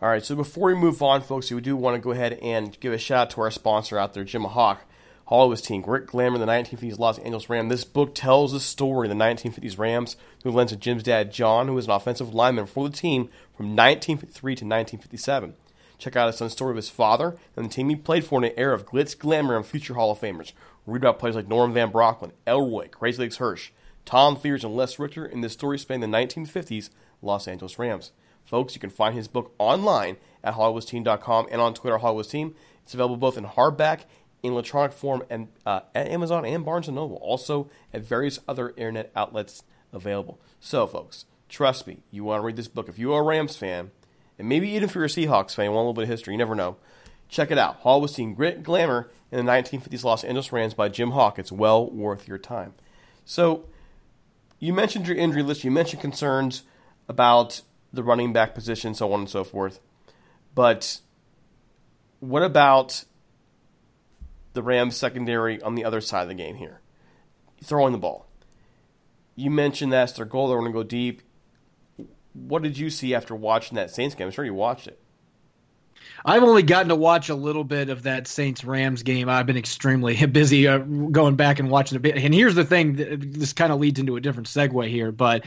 All 0.00 0.08
right, 0.08 0.24
so 0.24 0.36
before 0.36 0.68
we 0.68 0.74
move 0.74 1.02
on, 1.02 1.22
folks, 1.22 1.50
we 1.50 1.60
do 1.60 1.76
want 1.76 1.96
to 1.96 2.00
go 2.00 2.12
ahead 2.12 2.34
and 2.40 2.78
give 2.78 2.92
a 2.92 2.98
shout 2.98 3.18
out 3.18 3.30
to 3.30 3.40
our 3.40 3.50
sponsor 3.50 3.98
out 3.98 4.14
there, 4.14 4.22
Jim 4.22 4.44
Hock. 4.44 4.87
Hollywood's 5.28 5.60
team, 5.60 5.82
Grit 5.82 6.06
Glamour, 6.06 6.38
the 6.38 6.46
1950s 6.46 6.98
Los 6.98 7.18
Angeles 7.18 7.50
Rams. 7.50 7.68
This 7.68 7.84
book 7.84 8.14
tells 8.14 8.52
the 8.52 8.60
story 8.60 9.10
of 9.10 9.16
the 9.16 9.22
1950s 9.22 9.78
Rams 9.78 10.16
through 10.40 10.52
the 10.52 10.56
lens 10.56 10.72
of 10.72 10.80
Jim's 10.80 11.02
dad, 11.02 11.30
John, 11.30 11.68
who 11.68 11.74
was 11.74 11.84
an 11.84 11.90
offensive 11.90 12.32
lineman 12.32 12.64
for 12.64 12.88
the 12.88 12.96
team 12.96 13.24
from 13.54 13.76
1953 13.76 14.52
to 14.54 14.64
1957. 14.64 15.52
Check 15.98 16.16
out 16.16 16.28
his 16.28 16.36
son's 16.36 16.52
story 16.52 16.70
of 16.70 16.76
his 16.76 16.88
father 16.88 17.36
and 17.56 17.66
the 17.66 17.68
team 17.68 17.90
he 17.90 17.96
played 17.96 18.24
for 18.24 18.38
in 18.38 18.44
an 18.44 18.56
era 18.56 18.74
of 18.74 18.86
glitz, 18.86 19.18
glamour, 19.18 19.54
and 19.54 19.66
future 19.66 19.92
Hall 19.92 20.10
of 20.10 20.18
Famers. 20.18 20.52
Read 20.86 21.02
about 21.02 21.18
players 21.18 21.36
like 21.36 21.46
Norm 21.46 21.74
Van 21.74 21.92
Brocklin, 21.92 22.32
Elroy, 22.46 22.88
Crazy 22.88 23.20
Legs 23.20 23.36
Hirsch, 23.36 23.70
Tom 24.06 24.34
Fears, 24.34 24.64
and 24.64 24.74
Les 24.74 24.98
Richter 24.98 25.26
in 25.26 25.42
this 25.42 25.52
story 25.52 25.78
spanning 25.78 26.10
the 26.10 26.16
1950s 26.16 26.88
Los 27.20 27.46
Angeles 27.46 27.78
Rams. 27.78 28.12
Folks, 28.46 28.74
you 28.74 28.80
can 28.80 28.88
find 28.88 29.14
his 29.14 29.28
book 29.28 29.52
online 29.58 30.16
at 30.42 30.54
HollywoodTeam.com 30.54 31.48
and 31.50 31.60
on 31.60 31.74
Twitter, 31.74 31.98
Hollywood's 31.98 32.28
Team. 32.28 32.54
It's 32.82 32.94
available 32.94 33.18
both 33.18 33.36
in 33.36 33.44
hardback 33.44 34.04
in 34.42 34.52
electronic 34.52 34.92
form 34.92 35.22
and 35.28 35.48
uh, 35.66 35.80
at 35.94 36.08
Amazon 36.08 36.44
and 36.44 36.64
Barnes 36.64 36.88
& 36.88 36.90
Noble, 36.90 37.16
also 37.16 37.70
at 37.92 38.02
various 38.02 38.38
other 38.46 38.70
internet 38.70 39.10
outlets 39.16 39.62
available. 39.92 40.40
So, 40.60 40.86
folks, 40.86 41.24
trust 41.48 41.86
me, 41.86 41.98
you 42.10 42.24
want 42.24 42.40
to 42.42 42.46
read 42.46 42.56
this 42.56 42.68
book. 42.68 42.88
If 42.88 42.98
you 42.98 43.12
are 43.12 43.22
a 43.22 43.24
Rams 43.24 43.56
fan, 43.56 43.90
and 44.38 44.48
maybe 44.48 44.68
even 44.70 44.84
if 44.84 44.94
you're 44.94 45.04
a 45.04 45.08
Seahawks 45.08 45.54
fan, 45.54 45.66
you 45.66 45.70
want 45.72 45.78
a 45.78 45.88
little 45.88 45.94
bit 45.94 46.04
of 46.04 46.08
history, 46.08 46.34
you 46.34 46.38
never 46.38 46.54
know, 46.54 46.76
check 47.28 47.50
it 47.50 47.58
out. 47.58 47.80
Hollywood's 47.80 48.14
Team 48.14 48.34
Grit 48.34 48.62
Glamour 48.62 49.10
in 49.30 49.44
the 49.44 49.50
1950s 49.50 50.04
Los 50.04 50.24
Angeles 50.24 50.52
Rams 50.52 50.74
by 50.74 50.88
Jim 50.88 51.10
Hock. 51.10 51.38
It's 51.38 51.52
well 51.52 51.90
worth 51.90 52.28
your 52.28 52.38
time. 52.38 52.74
So, 53.24 53.66
you 54.58 54.72
mentioned 54.72 55.06
your 55.06 55.16
injury 55.16 55.42
list, 55.42 55.64
you 55.64 55.70
mentioned 55.70 56.00
concerns 56.00 56.62
about 57.08 57.62
the 57.92 58.02
running 58.02 58.32
back 58.32 58.54
position, 58.54 58.94
so 58.94 59.12
on 59.12 59.20
and 59.20 59.30
so 59.30 59.44
forth. 59.44 59.80
But 60.54 61.00
what 62.20 62.42
about 62.42 63.04
the 64.58 64.62
Rams 64.64 64.96
secondary 64.96 65.62
on 65.62 65.76
the 65.76 65.84
other 65.84 66.00
side 66.00 66.22
of 66.22 66.28
the 66.28 66.34
game 66.34 66.56
here, 66.56 66.80
throwing 67.62 67.92
the 67.92 67.98
ball. 67.98 68.26
You 69.36 69.52
mentioned 69.52 69.92
that's 69.92 70.14
their 70.14 70.24
goal. 70.24 70.48
They're 70.48 70.58
going 70.58 70.72
to 70.72 70.76
go 70.76 70.82
deep. 70.82 71.22
What 72.32 72.64
did 72.64 72.76
you 72.76 72.90
see 72.90 73.14
after 73.14 73.36
watching 73.36 73.76
that 73.76 73.92
Saints 73.92 74.16
game? 74.16 74.26
I'm 74.26 74.32
sure 74.32 74.44
you 74.44 74.54
watched 74.54 74.88
it. 74.88 75.00
I've 76.24 76.42
only 76.42 76.64
gotten 76.64 76.88
to 76.88 76.96
watch 76.96 77.28
a 77.28 77.36
little 77.36 77.62
bit 77.62 77.88
of 77.88 78.02
that 78.02 78.26
Saints 78.26 78.64
Rams 78.64 79.04
game. 79.04 79.28
I've 79.28 79.46
been 79.46 79.56
extremely 79.56 80.26
busy 80.26 80.66
uh, 80.66 80.78
going 80.78 81.36
back 81.36 81.60
and 81.60 81.70
watching 81.70 81.94
a 81.94 82.00
bit. 82.00 82.16
And 82.16 82.34
here's 82.34 82.56
the 82.56 82.64
thing: 82.64 82.94
this 82.96 83.52
kind 83.52 83.72
of 83.72 83.78
leads 83.78 84.00
into 84.00 84.16
a 84.16 84.20
different 84.20 84.48
segue 84.48 84.88
here, 84.88 85.12
but 85.12 85.44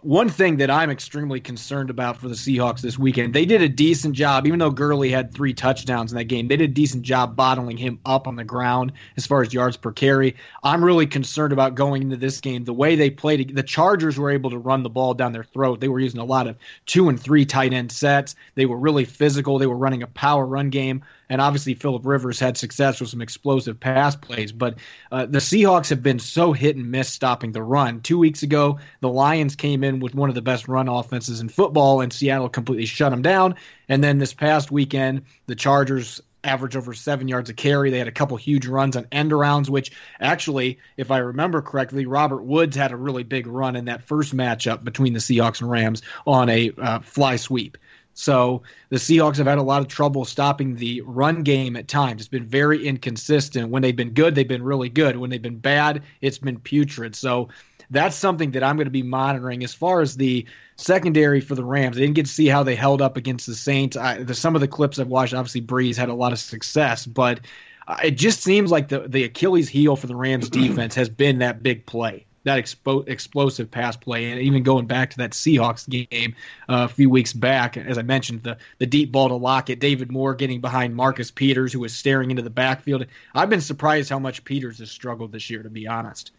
one 0.00 0.30
thing 0.30 0.56
that 0.56 0.70
I'm 0.70 0.90
extremely 0.90 1.40
concerned 1.40 1.90
about 1.90 2.16
for 2.16 2.28
the 2.28 2.34
Seahawks 2.34 2.80
this 2.80 2.98
weekend, 2.98 3.34
they 3.34 3.44
did 3.44 3.60
a 3.60 3.68
decent 3.68 4.14
job, 4.14 4.46
even 4.46 4.58
though 4.58 4.70
Gurley 4.70 5.10
had 5.10 5.34
three 5.34 5.52
touchdowns 5.52 6.10
in 6.10 6.16
that 6.16 6.24
game, 6.24 6.48
they 6.48 6.56
did 6.56 6.70
a 6.70 6.72
decent 6.72 7.02
job 7.02 7.36
bottling 7.36 7.76
him 7.76 8.00
up 8.06 8.26
on 8.26 8.36
the 8.36 8.44
ground 8.44 8.92
as 9.18 9.26
far 9.26 9.42
as 9.42 9.52
yards 9.52 9.76
per 9.76 9.92
carry. 9.92 10.36
I'm 10.62 10.82
really 10.82 11.06
concerned 11.06 11.52
about 11.52 11.74
going 11.74 12.00
into 12.00 12.16
this 12.16 12.40
game. 12.40 12.64
The 12.64 12.72
way 12.72 12.96
they 12.96 13.10
played, 13.10 13.54
the 13.54 13.62
Chargers 13.62 14.18
were 14.18 14.30
able 14.30 14.50
to 14.50 14.58
run 14.58 14.84
the 14.84 14.90
ball 14.90 15.12
down 15.12 15.32
their 15.32 15.44
throat. 15.44 15.80
They 15.80 15.88
were 15.88 16.00
using 16.00 16.20
a 16.20 16.24
lot 16.24 16.46
of 16.46 16.56
two 16.86 17.10
and 17.10 17.20
three 17.20 17.44
tight 17.44 17.74
end 17.74 17.92
sets. 17.92 18.36
They 18.54 18.64
were 18.64 18.78
really 18.78 19.04
physical. 19.04 19.58
They 19.58 19.66
were 19.66 19.76
running 19.76 20.02
a 20.02 20.06
power 20.06 20.46
run 20.46 20.70
game. 20.70 21.04
And 21.28 21.40
obviously, 21.40 21.74
Philip 21.74 22.04
Rivers 22.04 22.38
had 22.38 22.56
success 22.56 23.00
with 23.00 23.10
some 23.10 23.22
explosive 23.22 23.80
pass 23.80 24.16
plays. 24.16 24.52
But 24.52 24.76
uh, 25.10 25.26
the 25.26 25.38
Seahawks 25.38 25.90
have 25.90 26.02
been 26.02 26.18
so 26.18 26.52
hit 26.52 26.76
and 26.76 26.90
miss 26.90 27.08
stopping 27.08 27.52
the 27.52 27.62
run. 27.62 28.00
Two 28.00 28.18
weeks 28.18 28.42
ago, 28.42 28.78
the 29.00 29.08
Lions 29.08 29.56
came 29.56 29.84
in 29.84 30.00
with 30.00 30.14
one 30.14 30.28
of 30.28 30.34
the 30.34 30.42
best 30.42 30.68
run 30.68 30.88
offenses 30.88 31.40
in 31.40 31.48
football, 31.48 32.00
and 32.00 32.12
Seattle 32.12 32.48
completely 32.48 32.86
shut 32.86 33.10
them 33.10 33.22
down. 33.22 33.56
And 33.88 34.02
then 34.02 34.18
this 34.18 34.34
past 34.34 34.70
weekend, 34.70 35.22
the 35.46 35.54
Chargers 35.54 36.20
averaged 36.44 36.76
over 36.76 36.92
seven 36.92 37.26
yards 37.26 37.50
a 37.50 37.54
carry. 37.54 37.90
They 37.90 37.98
had 37.98 38.08
a 38.08 38.12
couple 38.12 38.36
huge 38.36 38.66
runs 38.66 38.96
on 38.96 39.06
end 39.10 39.32
arounds, 39.32 39.68
which 39.68 39.92
actually, 40.20 40.78
if 40.96 41.10
I 41.10 41.18
remember 41.18 41.62
correctly, 41.62 42.06
Robert 42.06 42.42
Woods 42.42 42.76
had 42.76 42.92
a 42.92 42.96
really 42.96 43.22
big 43.22 43.46
run 43.46 43.76
in 43.76 43.86
that 43.86 44.04
first 44.04 44.36
matchup 44.36 44.84
between 44.84 45.14
the 45.14 45.20
Seahawks 45.20 45.60
and 45.60 45.70
Rams 45.70 46.02
on 46.26 46.48
a 46.50 46.72
uh, 46.76 46.98
fly 47.00 47.36
sweep. 47.36 47.78
So 48.14 48.62
the 48.88 48.96
Seahawks 48.96 49.36
have 49.36 49.46
had 49.46 49.58
a 49.58 49.62
lot 49.62 49.82
of 49.82 49.88
trouble 49.88 50.24
stopping 50.24 50.76
the 50.76 51.02
run 51.02 51.42
game 51.42 51.76
at 51.76 51.88
times. 51.88 52.22
It's 52.22 52.28
been 52.28 52.46
very 52.46 52.86
inconsistent. 52.86 53.70
When 53.70 53.82
they've 53.82 53.94
been 53.94 54.14
good, 54.14 54.34
they've 54.34 54.46
been 54.46 54.62
really 54.62 54.88
good. 54.88 55.16
When 55.16 55.30
they've 55.30 55.42
been 55.42 55.58
bad, 55.58 56.02
it's 56.20 56.38
been 56.38 56.60
putrid. 56.60 57.16
So 57.16 57.48
that's 57.90 58.16
something 58.16 58.52
that 58.52 58.62
I'm 58.62 58.76
going 58.76 58.86
to 58.86 58.90
be 58.90 59.02
monitoring 59.02 59.64
as 59.64 59.74
far 59.74 60.00
as 60.00 60.16
the 60.16 60.46
secondary 60.76 61.40
for 61.40 61.54
the 61.54 61.64
Rams. 61.64 61.96
I 61.96 62.00
didn't 62.00 62.14
get 62.14 62.26
to 62.26 62.32
see 62.32 62.46
how 62.46 62.62
they 62.62 62.76
held 62.76 63.02
up 63.02 63.16
against 63.16 63.46
the 63.46 63.54
Saints. 63.54 63.96
I, 63.96 64.22
the, 64.22 64.34
some 64.34 64.54
of 64.54 64.60
the 64.60 64.68
clips 64.68 64.98
I've 64.98 65.08
watched, 65.08 65.34
obviously 65.34 65.62
Brees 65.62 65.96
had 65.96 66.08
a 66.08 66.14
lot 66.14 66.32
of 66.32 66.38
success, 66.38 67.06
but 67.06 67.40
uh, 67.86 67.96
it 68.02 68.12
just 68.12 68.42
seems 68.42 68.70
like 68.70 68.88
the 68.88 69.00
the 69.00 69.24
Achilles 69.24 69.68
heel 69.68 69.96
for 69.96 70.06
the 70.06 70.16
Rams 70.16 70.48
defense 70.48 70.94
has 70.94 71.08
been 71.08 71.40
that 71.40 71.62
big 71.62 71.84
play 71.84 72.24
that 72.44 72.62
expo- 72.62 73.08
explosive 73.08 73.70
pass 73.70 73.96
play. 73.96 74.30
And 74.30 74.40
even 74.40 74.62
going 74.62 74.86
back 74.86 75.10
to 75.10 75.16
that 75.18 75.32
Seahawks 75.32 75.88
game 75.88 76.36
uh, 76.68 76.84
a 76.84 76.88
few 76.88 77.10
weeks 77.10 77.32
back, 77.32 77.76
as 77.76 77.98
I 77.98 78.02
mentioned, 78.02 78.42
the, 78.42 78.58
the 78.78 78.86
deep 78.86 79.10
ball 79.10 79.28
to 79.28 79.34
Lockett, 79.34 79.80
David 79.80 80.10
Moore 80.10 80.34
getting 80.34 80.60
behind 80.60 80.94
Marcus 80.94 81.30
Peters, 81.30 81.72
who 81.72 81.80
was 81.80 81.94
staring 81.94 82.30
into 82.30 82.42
the 82.42 82.50
backfield. 82.50 83.06
I've 83.34 83.50
been 83.50 83.60
surprised 83.60 84.10
how 84.10 84.18
much 84.18 84.44
Peters 84.44 84.78
has 84.78 84.90
struggled 84.90 85.32
this 85.32 85.50
year, 85.50 85.62
to 85.62 85.70
be 85.70 85.86
honest. 85.86 86.30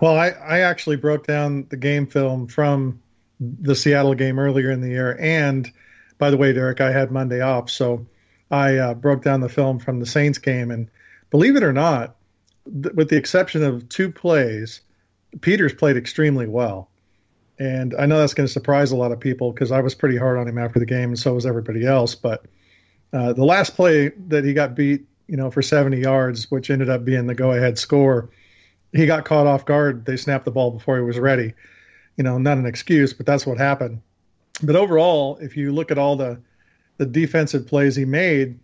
Well, 0.00 0.16
I, 0.16 0.28
I 0.28 0.60
actually 0.60 0.96
broke 0.96 1.26
down 1.26 1.66
the 1.68 1.76
game 1.76 2.06
film 2.06 2.48
from 2.48 3.00
the 3.40 3.74
Seattle 3.74 4.14
game 4.14 4.38
earlier 4.38 4.70
in 4.70 4.80
the 4.80 4.88
year. 4.88 5.16
And 5.20 5.70
by 6.18 6.30
the 6.30 6.36
way, 6.36 6.52
Derek, 6.52 6.80
I 6.80 6.92
had 6.92 7.10
Monday 7.10 7.40
off. 7.40 7.70
So 7.70 8.06
I 8.50 8.76
uh, 8.76 8.94
broke 8.94 9.22
down 9.22 9.40
the 9.40 9.48
film 9.48 9.78
from 9.78 10.00
the 10.00 10.06
Saints 10.06 10.38
game. 10.38 10.70
And 10.70 10.88
believe 11.30 11.56
it 11.56 11.62
or 11.62 11.72
not, 11.72 12.16
th- 12.64 12.94
with 12.94 13.10
the 13.10 13.16
exception 13.16 13.62
of 13.62 13.88
two 13.88 14.10
plays, 14.10 14.80
Peters 15.40 15.74
played 15.74 15.96
extremely 15.96 16.46
well. 16.46 16.88
And 17.58 17.94
I 17.98 18.06
know 18.06 18.18
that's 18.18 18.34
going 18.34 18.46
to 18.46 18.52
surprise 18.52 18.92
a 18.92 18.96
lot 18.96 19.12
of 19.12 19.20
people 19.20 19.52
because 19.52 19.72
I 19.72 19.80
was 19.80 19.94
pretty 19.94 20.16
hard 20.16 20.38
on 20.38 20.46
him 20.46 20.58
after 20.58 20.78
the 20.78 20.86
game, 20.86 21.10
and 21.10 21.18
so 21.18 21.34
was 21.34 21.46
everybody 21.46 21.86
else. 21.86 22.14
But 22.14 22.44
uh, 23.12 23.32
the 23.32 23.44
last 23.44 23.74
play 23.74 24.08
that 24.28 24.44
he 24.44 24.52
got 24.52 24.74
beat, 24.74 25.06
you 25.26 25.36
know, 25.36 25.50
for 25.50 25.62
70 25.62 25.98
yards, 25.98 26.50
which 26.50 26.70
ended 26.70 26.90
up 26.90 27.04
being 27.04 27.26
the 27.26 27.34
go-ahead 27.34 27.78
score, 27.78 28.28
he 28.92 29.06
got 29.06 29.24
caught 29.24 29.46
off 29.46 29.64
guard. 29.64 30.04
They 30.04 30.16
snapped 30.16 30.44
the 30.44 30.50
ball 30.50 30.70
before 30.70 30.96
he 30.96 31.02
was 31.02 31.18
ready. 31.18 31.54
You 32.16 32.24
know, 32.24 32.38
not 32.38 32.58
an 32.58 32.66
excuse, 32.66 33.12
but 33.12 33.26
that's 33.26 33.46
what 33.46 33.58
happened. 33.58 34.02
But 34.62 34.76
overall, 34.76 35.38
if 35.38 35.56
you 35.56 35.72
look 35.72 35.90
at 35.90 35.98
all 35.98 36.16
the 36.16 36.40
the 36.98 37.06
defensive 37.06 37.66
plays 37.66 37.94
he 37.94 38.06
made, 38.06 38.58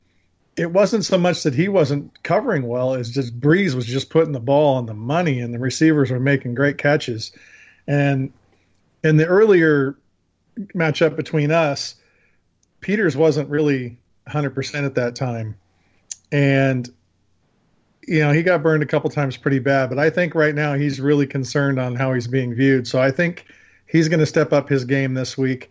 it 0.57 0.71
wasn't 0.71 1.05
so 1.05 1.17
much 1.17 1.43
that 1.45 1.55
he 1.55 1.69
wasn't 1.69 2.23
covering 2.23 2.67
well 2.67 2.95
as 2.95 3.11
just 3.11 3.39
Brees 3.41 3.75
was 3.75 3.87
just 3.87 4.11
putting 4.11 4.33
the 4.33 4.41
ball 4.41 4.77
on 4.77 4.87
the 4.87 4.95
money, 4.95 5.41
and 5.41 5.55
the 5.55 5.59
receivers 5.59 6.11
were 6.11 6.21
making 6.21 6.55
great 6.55 6.79
catches. 6.79 7.33
And 7.87 8.33
in 9.03 9.17
the 9.17 9.27
earlier 9.27 9.97
matchup 10.75 11.17
between 11.17 11.51
us, 11.51 11.95
Peters 12.81 13.17
wasn't 13.17 13.49
really 13.49 13.99
100% 14.29 14.85
at 14.85 14.95
that 14.97 15.17
time. 15.17 15.57
And, 16.31 16.89
you 18.07 18.21
know, 18.21 18.33
he 18.33 18.43
got 18.43 18.63
burned 18.63 18.83
a 18.83 18.87
couple 18.87 19.09
times 19.11 19.37
pretty 19.37 19.59
bad, 19.59 19.89
but 19.89 19.99
I 19.99 20.11
think 20.11 20.35
right 20.35 20.55
now 20.55 20.75
he's 20.75 21.01
really 21.01 21.27
concerned 21.27 21.79
on 21.79 21.95
how 21.95 22.13
he's 22.13 22.27
being 22.27 22.55
viewed. 22.55 22.87
So 22.87 23.01
I 23.01 23.11
think 23.11 23.47
he's 23.87 24.09
going 24.09 24.21
to 24.21 24.27
step 24.27 24.53
up 24.53 24.69
his 24.69 24.85
game 24.85 25.15
this 25.15 25.39
week. 25.39 25.71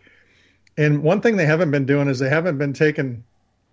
And 0.76 1.02
one 1.02 1.20
thing 1.20 1.36
they 1.36 1.46
haven't 1.46 1.70
been 1.70 1.86
doing 1.86 2.08
is 2.08 2.18
they 2.18 2.28
haven't 2.28 2.58
been 2.58 2.72
taking 2.72 3.24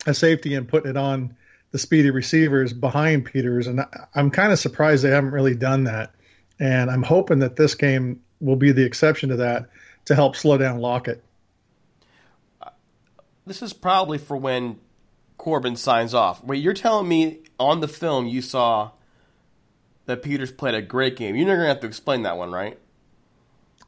a 0.05 0.13
safety 0.13 0.55
and 0.55 0.67
putting 0.67 0.89
it 0.89 0.97
on 0.97 1.35
the 1.71 1.79
speedy 1.79 2.09
receivers 2.09 2.73
behind 2.73 3.25
Peters. 3.25 3.67
And 3.67 3.81
I'm 4.15 4.31
kind 4.31 4.51
of 4.51 4.59
surprised 4.59 5.03
they 5.03 5.09
haven't 5.09 5.31
really 5.31 5.55
done 5.55 5.83
that. 5.85 6.13
And 6.59 6.89
I'm 6.89 7.03
hoping 7.03 7.39
that 7.39 7.55
this 7.55 7.75
game 7.75 8.21
will 8.41 8.55
be 8.55 8.71
the 8.71 8.85
exception 8.85 9.29
to 9.29 9.35
that 9.37 9.69
to 10.05 10.15
help 10.15 10.35
slow 10.35 10.57
down 10.57 10.79
Lockett. 10.79 11.23
This 13.45 13.61
is 13.61 13.73
probably 13.73 14.17
for 14.17 14.37
when 14.37 14.79
Corbin 15.37 15.75
signs 15.75 16.13
off. 16.13 16.43
Wait, 16.43 16.61
you're 16.61 16.73
telling 16.73 17.07
me 17.07 17.39
on 17.59 17.79
the 17.79 17.87
film 17.87 18.27
you 18.27 18.41
saw 18.41 18.91
that 20.05 20.21
Peters 20.23 20.51
played 20.51 20.75
a 20.75 20.81
great 20.81 21.15
game. 21.15 21.35
You're 21.35 21.47
not 21.47 21.53
going 21.53 21.65
to 21.65 21.67
have 21.69 21.79
to 21.81 21.87
explain 21.87 22.23
that 22.23 22.37
one, 22.37 22.51
right? 22.51 22.77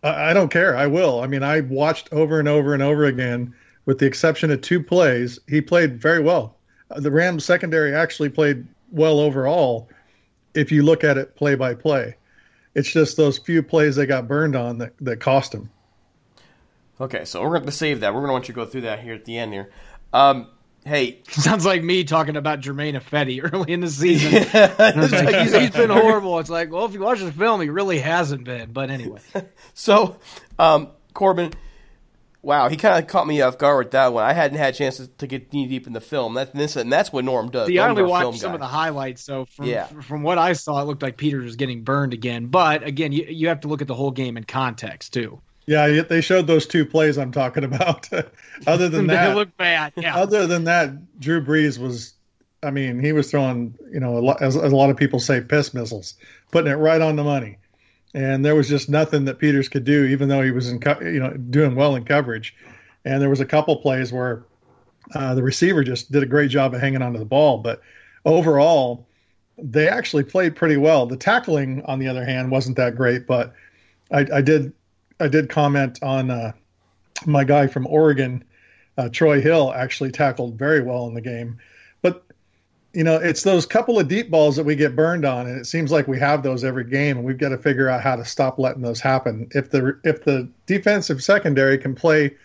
I 0.04 0.34
don't 0.34 0.50
care. 0.50 0.76
I 0.76 0.88
will. 0.88 1.22
I 1.22 1.28
mean, 1.28 1.44
I 1.44 1.62
watched 1.62 2.12
over 2.12 2.40
and 2.40 2.48
over 2.48 2.74
and 2.74 2.82
over 2.82 3.06
again, 3.06 3.54
with 3.86 4.00
the 4.00 4.06
exception 4.06 4.52
of 4.52 4.62
two 4.62 4.82
plays. 4.82 5.40
He 5.48 5.62
played 5.62 6.02
very 6.02 6.22
well. 6.22 6.58
The 6.90 7.12
Rams 7.12 7.46
secondary 7.46 7.96
actually 7.96 8.30
played 8.30 8.68
well 8.92 9.20
overall, 9.20 9.90
if 10.54 10.72
you 10.72 10.84
look 10.84 11.04
at 11.04 11.18
it 11.18 11.36
play 11.36 11.56
by 11.56 11.76
play. 11.76 12.16
It's 12.74 12.92
just 12.92 13.18
those 13.18 13.38
few 13.38 13.64
plays 13.64 13.96
they 13.96 14.06
got 14.06 14.28
burned 14.28 14.56
on 14.56 14.80
that, 14.80 14.94
that 15.02 15.20
cost 15.20 15.54
him. 15.54 15.70
Okay, 17.00 17.26
so 17.26 17.42
we're 17.42 17.50
going 17.50 17.66
to 17.66 17.72
save 17.72 18.02
that. 18.02 18.14
We're 18.14 18.20
going 18.20 18.30
to 18.30 18.34
want 18.34 18.48
you 18.48 18.54
to 18.54 18.60
go 18.60 18.66
through 18.66 18.82
that 18.82 19.00
here 19.00 19.14
at 19.14 19.26
the 19.26 19.38
end 19.38 19.54
here. 19.54 19.72
Um, 20.14 20.48
hey, 20.86 21.22
sounds 21.30 21.66
like 21.66 21.84
me 21.84 22.04
talking 22.04 22.36
about 22.36 22.60
Germain 22.60 22.96
Ifedi 22.96 23.42
early 23.54 23.74
in 23.74 23.80
the 23.80 23.90
season. 23.90 24.34
like, 24.54 25.36
he's, 25.36 25.54
he's 25.54 25.72
been 25.72 25.90
horrible. 25.90 26.40
It's 26.40 26.50
like, 26.50 26.72
well, 26.72 26.86
if 26.86 26.94
you 26.94 27.00
watch 27.00 27.20
the 27.20 27.32
film, 27.32 27.62
he 27.62 27.70
really 27.70 28.00
hasn't 28.00 28.44
been. 28.44 28.72
But 28.72 28.90
anyway, 28.90 29.22
so 29.74 30.18
um, 30.60 30.90
Corbin, 31.14 31.54
wow, 32.42 32.70
he 32.70 32.78
kind 32.78 33.04
of 33.04 33.10
caught 33.10 33.28
me 33.28 33.42
off 33.42 33.58
guard 33.58 33.86
with 33.86 33.92
that 33.92 34.14
one. 34.14 34.24
I 34.24 34.34
hadn't 34.34 34.58
had 34.58 34.74
a 34.74 34.78
chance 34.78 34.98
to, 34.98 35.08
to 35.08 35.28
get 35.28 35.54
knee 35.54 35.68
deep 35.68 35.88
in 35.88 35.94
the 35.94 36.02
film. 36.02 36.36
That, 36.36 36.54
this, 36.54 36.76
and 36.76 36.92
that's 36.92 37.12
what 37.12 37.26
Norm 37.26 37.50
does. 37.50 37.68
See, 37.68 37.80
I 37.80 37.90
only 37.90 38.04
watched 38.04 38.40
some 38.40 38.52
guy. 38.52 38.56
of 38.56 38.60
the 38.60 38.68
highlights, 38.68 39.24
so 39.24 39.46
from, 39.46 39.66
yeah. 39.66 39.86
from 39.86 40.24
what 40.24 40.38
I 40.38 40.54
saw, 40.54 40.82
it 40.82 40.86
looked 40.86 41.04
like 41.04 41.18
Peters 41.18 41.44
was 41.44 41.56
getting 41.56 41.84
burned 41.84 42.14
again. 42.14 42.48
But 42.48 42.84
again, 42.84 43.12
you 43.12 43.26
you 43.28 43.48
have 43.50 43.62
to 43.62 43.68
look 43.68 43.82
at 43.82 43.88
the 43.88 43.96
whole 43.96 44.12
game 44.12 44.38
in 44.38 44.44
context 44.44 45.14
too. 45.14 45.42
Yeah, 45.68 46.02
they 46.02 46.22
showed 46.22 46.48
those 46.48 46.66
two 46.66 46.86
plays 46.86 47.18
I'm 47.18 47.32
talking 47.32 47.64
about. 47.64 48.10
other 48.68 48.90
than 48.90 49.08
that, 49.08 49.30
they 49.30 49.34
look 49.36 49.56
bad. 49.58 49.94
Yeah. 49.96 50.18
Other 50.18 50.48
than 50.48 50.66
that, 50.66 51.20
Drew 51.20 51.44
Brees 51.44 51.78
was, 51.78 52.14
I 52.64 52.72
mean, 52.72 53.00
he 53.00 53.14
was 53.14 53.30
throwing, 53.30 53.76
you 53.92 54.00
know, 54.00 54.18
a 54.18 54.20
lot, 54.20 54.42
as, 54.42 54.58
as 54.58 54.72
a 54.72 54.76
lot 54.76 54.90
of 54.90 54.98
people 54.98 55.20
say, 55.20 55.40
piss 55.40 55.74
missiles, 55.74 56.16
putting 56.52 56.72
it 56.72 56.76
right 56.76 57.00
on 57.00 57.16
the 57.16 57.24
money. 57.24 57.58
And 58.14 58.44
there 58.44 58.56
was 58.56 58.68
just 58.68 58.90
nothing 58.90 59.26
that 59.26 59.40
Peters 59.40 59.70
could 59.70 59.86
do, 59.86 60.06
even 60.06 60.28
though 60.28 60.42
he 60.42 60.52
was 60.52 60.70
in, 60.70 60.82
you 61.02 61.20
know, 61.20 61.32
doing 61.32 61.76
well 61.76 61.96
in 61.96 62.04
coverage. 62.04 62.56
And 63.06 63.22
there 63.22 63.30
was 63.30 63.40
a 63.40 63.46
couple 63.46 63.76
plays 63.78 64.12
where 64.12 64.44
uh, 65.16 65.34
the 65.34 65.44
receiver 65.44 65.84
just 65.84 66.12
did 66.12 66.24
a 66.24 66.28
great 66.28 66.52
job 66.52 66.74
of 66.74 66.82
hanging 66.82 67.02
onto 67.02 67.20
the 67.20 67.26
ball. 67.26 67.60
But 67.60 67.82
overall, 68.26 69.08
they 69.58 69.88
actually 69.88 70.24
played 70.24 70.56
pretty 70.56 70.78
well. 70.78 71.06
The 71.06 71.18
tackling, 71.18 71.84
on 71.86 72.00
the 72.00 72.08
other 72.08 72.26
hand, 72.26 72.52
wasn't 72.52 72.78
that 72.78 72.96
great. 72.96 73.28
But 73.28 73.54
I, 74.12 74.26
I 74.34 74.42
did 74.42 74.74
I 75.20 75.28
did 75.28 75.50
comment 75.50 76.00
on 76.02 76.32
uh, 76.32 76.52
my 77.26 77.44
guy 77.44 77.68
from 77.68 77.88
Oregon, 77.88 78.44
uh, 78.98 79.10
Troy 79.10 79.40
Hill, 79.40 79.72
actually 79.74 80.12
tackled 80.12 80.58
very 80.58 80.82
well 80.82 81.08
in 81.08 81.14
the 81.14 81.22
game. 81.22 81.60
You 82.94 83.04
know, 83.06 83.16
it's 83.16 83.44
those 83.44 83.66
couple 83.66 83.98
of 84.00 84.08
deep 84.08 84.30
balls 84.30 84.58
that 84.58 84.66
we 84.66 84.76
get 84.76 84.96
burned 84.96 85.24
on, 85.24 85.48
and 85.48 85.58
it 85.58 85.66
seems 85.66 85.92
like 85.92 86.08
we 86.08 86.20
have 86.20 86.44
those 86.44 86.64
every 86.64 86.84
game, 86.84 87.18
and 87.18 87.26
we've 87.26 87.38
got 87.38 87.50
to 87.50 87.58
figure 87.58 87.88
out 87.88 88.02
how 88.02 88.18
to 88.18 88.26
stop 88.26 88.60
letting 88.60 88.82
those 88.82 89.00
happen. 89.00 89.48
If 89.52 89.72
the 89.72 89.98
if 90.04 90.26
the 90.26 90.50
defensive 90.66 91.24
secondary 91.24 91.78
can 91.78 91.96
play, 91.96 92.36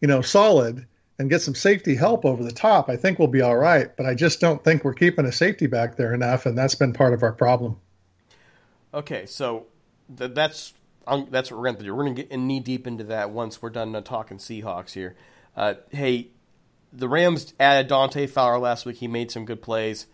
you 0.00 0.08
know, 0.08 0.22
solid 0.22 0.86
and 1.18 1.30
get 1.30 1.40
some 1.40 1.54
safety 1.54 1.94
help 1.94 2.24
over 2.24 2.42
the 2.42 2.52
top, 2.52 2.90
I 2.90 2.96
think 2.96 3.18
we'll 3.18 3.28
be 3.28 3.40
all 3.40 3.56
right. 3.56 3.96
But 3.96 4.06
I 4.06 4.14
just 4.14 4.40
don't 4.40 4.62
think 4.62 4.84
we're 4.84 4.92
keeping 4.92 5.24
a 5.24 5.32
safety 5.32 5.66
back 5.66 5.96
there 5.96 6.12
enough, 6.12 6.46
and 6.46 6.58
that's 6.58 6.74
been 6.74 6.92
part 6.92 7.14
of 7.14 7.22
our 7.22 7.32
problem. 7.32 7.76
Okay, 8.92 9.26
so 9.26 9.66
th- 10.16 10.32
that's 10.34 10.74
I'm, 11.06 11.30
that's 11.30 11.50
what 11.50 11.58
we're 11.58 11.66
going 11.66 11.76
to 11.76 11.84
do. 11.84 11.94
We're 11.94 12.04
going 12.04 12.16
to 12.16 12.22
get 12.24 12.36
knee 12.36 12.60
deep 12.60 12.86
into 12.86 13.04
that 13.04 13.30
once 13.30 13.62
we're 13.62 13.70
done 13.70 13.94
uh, 13.94 14.00
talking 14.00 14.38
Seahawks 14.38 14.92
here. 14.92 15.14
Uh, 15.56 15.74
hey, 15.90 16.28
the 16.96 17.08
Rams 17.08 17.52
added 17.60 17.88
Dante 17.88 18.26
Fowler 18.26 18.58
last 18.58 18.86
week. 18.86 18.96
He 18.96 19.08
made 19.08 19.30
some 19.30 19.44
good 19.44 19.62
plays. 19.62 20.06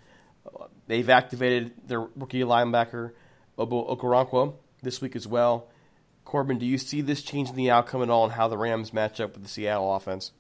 They've 0.87 1.09
activated 1.09 1.73
their 1.87 2.01
rookie 2.01 2.41
linebacker 2.41 3.13
Obo 3.57 3.95
Okoronkwo 3.95 4.55
this 4.83 5.01
week 5.01 5.15
as 5.15 5.27
well. 5.27 5.69
Corbin, 6.25 6.59
do 6.59 6.67
you 6.67 6.79
see 6.79 7.01
this 7.01 7.23
changing 7.23 7.55
the 7.57 7.71
outcome 7.71 8.03
at 8.03 8.11
all 8.11 8.25
and 8.25 8.33
how 8.33 8.49
the 8.49 8.59
Rams 8.59 8.93
match 8.93 9.21
up 9.21 9.35
with 9.35 9.43
the 9.43 9.49
Seattle 9.49 9.95
offense? 9.95 10.33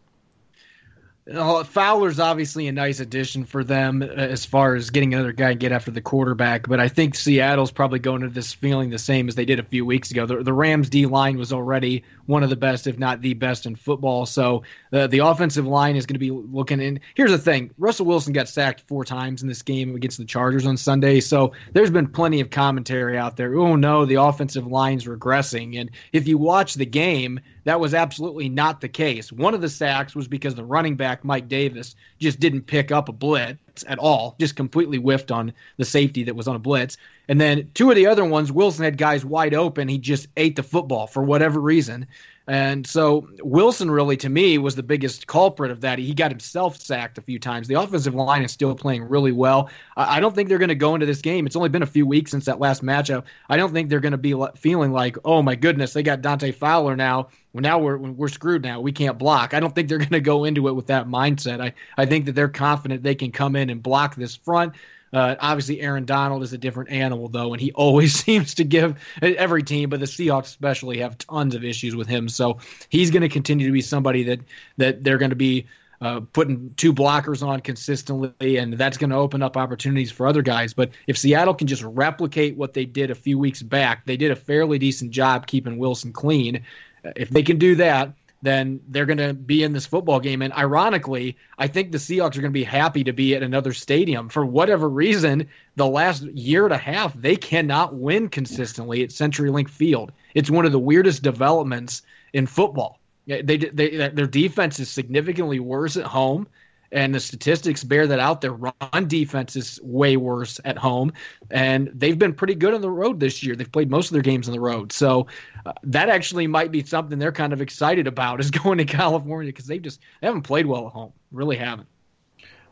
Fowler's 1.24 2.18
obviously 2.18 2.66
a 2.66 2.72
nice 2.72 2.98
addition 2.98 3.44
for 3.44 3.62
them 3.62 4.02
uh, 4.02 4.06
as 4.06 4.44
far 4.44 4.74
as 4.74 4.90
getting 4.90 5.14
another 5.14 5.30
guy 5.30 5.52
and 5.52 5.60
get 5.60 5.70
after 5.70 5.92
the 5.92 6.00
quarterback, 6.00 6.66
but 6.66 6.80
I 6.80 6.88
think 6.88 7.14
Seattle's 7.14 7.70
probably 7.70 8.00
going 8.00 8.22
to 8.22 8.28
this 8.28 8.52
feeling 8.52 8.90
the 8.90 8.98
same 8.98 9.28
as 9.28 9.36
they 9.36 9.44
did 9.44 9.60
a 9.60 9.62
few 9.62 9.86
weeks 9.86 10.10
ago. 10.10 10.26
The, 10.26 10.42
the 10.42 10.52
Rams 10.52 10.90
D 10.90 11.06
line 11.06 11.38
was 11.38 11.52
already 11.52 12.02
one 12.26 12.42
of 12.42 12.50
the 12.50 12.56
best, 12.56 12.88
if 12.88 12.98
not 12.98 13.20
the 13.20 13.34
best, 13.34 13.66
in 13.66 13.76
football. 13.76 14.26
So 14.26 14.64
the 14.90 15.06
the 15.06 15.20
offensive 15.20 15.64
line 15.66 15.94
is 15.94 16.06
going 16.06 16.14
to 16.14 16.18
be 16.18 16.32
looking 16.32 16.80
in. 16.80 16.98
Here's 17.14 17.30
the 17.30 17.38
thing: 17.38 17.70
Russell 17.78 18.06
Wilson 18.06 18.32
got 18.32 18.48
sacked 18.48 18.80
four 18.80 19.04
times 19.04 19.42
in 19.42 19.48
this 19.48 19.62
game 19.62 19.94
against 19.94 20.18
the 20.18 20.24
Chargers 20.24 20.66
on 20.66 20.76
Sunday. 20.76 21.20
So 21.20 21.52
there's 21.72 21.90
been 21.90 22.08
plenty 22.08 22.40
of 22.40 22.50
commentary 22.50 23.16
out 23.16 23.36
there. 23.36 23.54
Oh 23.54 23.76
no, 23.76 24.06
the 24.06 24.16
offensive 24.16 24.66
line's 24.66 25.04
regressing. 25.04 25.80
And 25.80 25.90
if 26.12 26.26
you 26.26 26.36
watch 26.36 26.74
the 26.74 26.86
game, 26.86 27.38
that 27.64 27.80
was 27.80 27.94
absolutely 27.94 28.48
not 28.48 28.80
the 28.80 28.88
case. 28.88 29.30
One 29.30 29.54
of 29.54 29.60
the 29.60 29.68
sacks 29.68 30.14
was 30.14 30.28
because 30.28 30.54
the 30.54 30.64
running 30.64 30.96
back, 30.96 31.24
Mike 31.24 31.48
Davis, 31.48 31.94
just 32.18 32.40
didn't 32.40 32.62
pick 32.62 32.90
up 32.90 33.08
a 33.08 33.12
blitz 33.12 33.84
at 33.86 33.98
all, 33.98 34.34
just 34.40 34.56
completely 34.56 34.98
whiffed 34.98 35.30
on 35.30 35.52
the 35.76 35.84
safety 35.84 36.24
that 36.24 36.36
was 36.36 36.48
on 36.48 36.56
a 36.56 36.60
blitz. 36.60 36.96
And 37.28 37.40
then 37.40 37.70
two 37.74 37.90
of 37.90 37.96
the 37.96 38.06
other 38.06 38.24
ones, 38.24 38.50
Wilson 38.50 38.84
had 38.84 38.98
guys 38.98 39.24
wide 39.24 39.54
open. 39.54 39.88
He 39.88 39.98
just 39.98 40.28
ate 40.36 40.56
the 40.56 40.62
football 40.62 41.06
for 41.06 41.22
whatever 41.22 41.60
reason. 41.60 42.06
And 42.48 42.84
so 42.86 43.28
Wilson 43.42 43.90
really, 43.90 44.16
to 44.18 44.28
me, 44.28 44.58
was 44.58 44.74
the 44.74 44.82
biggest 44.82 45.28
culprit 45.28 45.70
of 45.70 45.80
that. 45.82 45.98
He 45.98 46.12
got 46.12 46.32
himself 46.32 46.76
sacked 46.76 47.16
a 47.18 47.22
few 47.22 47.38
times. 47.38 47.68
The 47.68 47.80
offensive 47.80 48.14
line 48.14 48.42
is 48.42 48.50
still 48.50 48.74
playing 48.74 49.04
really 49.04 49.30
well. 49.30 49.70
I 49.96 50.18
don't 50.18 50.34
think 50.34 50.48
they're 50.48 50.58
going 50.58 50.68
to 50.68 50.74
go 50.74 50.94
into 50.94 51.06
this 51.06 51.20
game. 51.20 51.46
It's 51.46 51.54
only 51.54 51.68
been 51.68 51.82
a 51.82 51.86
few 51.86 52.04
weeks 52.04 52.32
since 52.32 52.46
that 52.46 52.58
last 52.58 52.82
matchup. 52.82 53.24
I 53.48 53.56
don't 53.56 53.72
think 53.72 53.88
they're 53.88 54.00
going 54.00 54.12
to 54.12 54.18
be 54.18 54.34
feeling 54.56 54.92
like, 54.92 55.16
oh 55.24 55.42
my 55.42 55.54
goodness, 55.54 55.92
they 55.92 56.02
got 56.02 56.20
Dante 56.20 56.50
Fowler 56.50 56.96
now. 56.96 57.28
Well, 57.52 57.62
now 57.62 57.78
we're 57.78 57.98
we're 57.98 58.28
screwed. 58.28 58.62
Now 58.62 58.80
we 58.80 58.92
can't 58.92 59.18
block. 59.18 59.54
I 59.54 59.60
don't 59.60 59.74
think 59.74 59.88
they're 59.88 59.98
going 59.98 60.10
to 60.10 60.20
go 60.20 60.44
into 60.44 60.68
it 60.68 60.72
with 60.72 60.86
that 60.86 61.06
mindset. 61.06 61.60
I 61.60 61.74
I 61.96 62.06
think 62.06 62.24
that 62.24 62.32
they're 62.32 62.48
confident 62.48 63.02
they 63.02 63.14
can 63.14 63.30
come 63.30 63.56
in 63.56 63.70
and 63.70 63.82
block 63.82 64.16
this 64.16 64.34
front. 64.34 64.74
Uh, 65.12 65.36
obviously, 65.38 65.80
Aaron 65.80 66.04
Donald 66.04 66.42
is 66.42 66.52
a 66.52 66.58
different 66.58 66.90
animal, 66.90 67.28
though, 67.28 67.52
and 67.52 67.60
he 67.60 67.72
always 67.74 68.14
seems 68.14 68.54
to 68.54 68.64
give 68.64 68.98
every 69.20 69.62
team, 69.62 69.90
but 69.90 70.00
the 70.00 70.06
Seahawks 70.06 70.46
especially 70.46 70.98
have 70.98 71.18
tons 71.18 71.54
of 71.54 71.64
issues 71.64 71.94
with 71.94 72.08
him. 72.08 72.28
So 72.28 72.58
he's 72.88 73.10
going 73.10 73.22
to 73.22 73.28
continue 73.28 73.66
to 73.66 73.72
be 73.72 73.82
somebody 73.82 74.24
that 74.24 74.40
that 74.78 75.04
they're 75.04 75.18
going 75.18 75.30
to 75.30 75.36
be 75.36 75.66
uh, 76.00 76.20
putting 76.32 76.74
two 76.76 76.92
blockers 76.92 77.46
on 77.46 77.60
consistently, 77.60 78.56
and 78.56 78.74
that's 78.74 78.98
going 78.98 79.10
to 79.10 79.16
open 79.16 79.40
up 79.40 79.56
opportunities 79.56 80.10
for 80.10 80.26
other 80.26 80.42
guys. 80.42 80.74
But 80.74 80.90
if 81.06 81.16
Seattle 81.16 81.54
can 81.54 81.68
just 81.68 81.82
replicate 81.82 82.56
what 82.56 82.74
they 82.74 82.84
did 82.84 83.10
a 83.10 83.14
few 83.14 83.38
weeks 83.38 83.62
back, 83.62 84.04
they 84.04 84.16
did 84.16 84.32
a 84.32 84.36
fairly 84.36 84.80
decent 84.80 85.12
job 85.12 85.46
keeping 85.46 85.78
Wilson 85.78 86.12
clean. 86.12 86.64
If 87.04 87.30
they 87.30 87.42
can 87.42 87.58
do 87.58 87.76
that, 87.76 88.14
then 88.42 88.80
they're 88.88 89.06
going 89.06 89.18
to 89.18 89.32
be 89.32 89.62
in 89.62 89.72
this 89.72 89.86
football 89.86 90.18
game. 90.18 90.42
And 90.42 90.52
ironically, 90.52 91.36
I 91.56 91.68
think 91.68 91.92
the 91.92 91.98
Seahawks 91.98 92.36
are 92.36 92.40
going 92.40 92.44
to 92.44 92.50
be 92.50 92.64
happy 92.64 93.04
to 93.04 93.12
be 93.12 93.36
at 93.36 93.42
another 93.42 93.72
stadium. 93.72 94.28
For 94.28 94.44
whatever 94.44 94.88
reason, 94.88 95.48
the 95.76 95.86
last 95.86 96.22
year 96.24 96.64
and 96.64 96.74
a 96.74 96.78
half, 96.78 97.14
they 97.14 97.36
cannot 97.36 97.94
win 97.94 98.28
consistently 98.28 99.02
at 99.02 99.10
CenturyLink 99.10 99.68
Field. 99.68 100.10
It's 100.34 100.50
one 100.50 100.66
of 100.66 100.72
the 100.72 100.78
weirdest 100.78 101.22
developments 101.22 102.02
in 102.32 102.46
football. 102.46 102.98
They, 103.26 103.42
they, 103.42 104.08
their 104.08 104.26
defense 104.26 104.80
is 104.80 104.88
significantly 104.88 105.60
worse 105.60 105.96
at 105.96 106.04
home. 106.04 106.48
And 106.92 107.14
the 107.14 107.20
statistics 107.20 107.82
bear 107.82 108.06
that 108.06 108.18
out. 108.18 108.42
Their 108.42 108.52
run 108.52 109.08
defense 109.08 109.56
is 109.56 109.80
way 109.82 110.18
worse 110.18 110.60
at 110.62 110.76
home, 110.76 111.14
and 111.50 111.90
they've 111.94 112.18
been 112.18 112.34
pretty 112.34 112.54
good 112.54 112.74
on 112.74 112.82
the 112.82 112.90
road 112.90 113.18
this 113.18 113.42
year. 113.42 113.56
They've 113.56 113.70
played 113.70 113.90
most 113.90 114.08
of 114.08 114.12
their 114.12 114.22
games 114.22 114.46
on 114.46 114.52
the 114.52 114.60
road, 114.60 114.92
so 114.92 115.26
uh, 115.64 115.72
that 115.84 116.10
actually 116.10 116.46
might 116.46 116.70
be 116.70 116.84
something 116.84 117.18
they're 117.18 117.32
kind 117.32 117.54
of 117.54 117.62
excited 117.62 118.06
about 118.06 118.40
is 118.40 118.50
going 118.62 118.76
to 118.78 118.84
California 118.84 119.50
because 119.50 119.66
they 119.66 119.78
just 119.78 120.00
they 120.20 120.26
haven't 120.26 120.42
played 120.42 120.66
well 120.66 120.86
at 120.86 120.92
home, 120.92 121.12
really 121.30 121.56
haven't. 121.56 121.88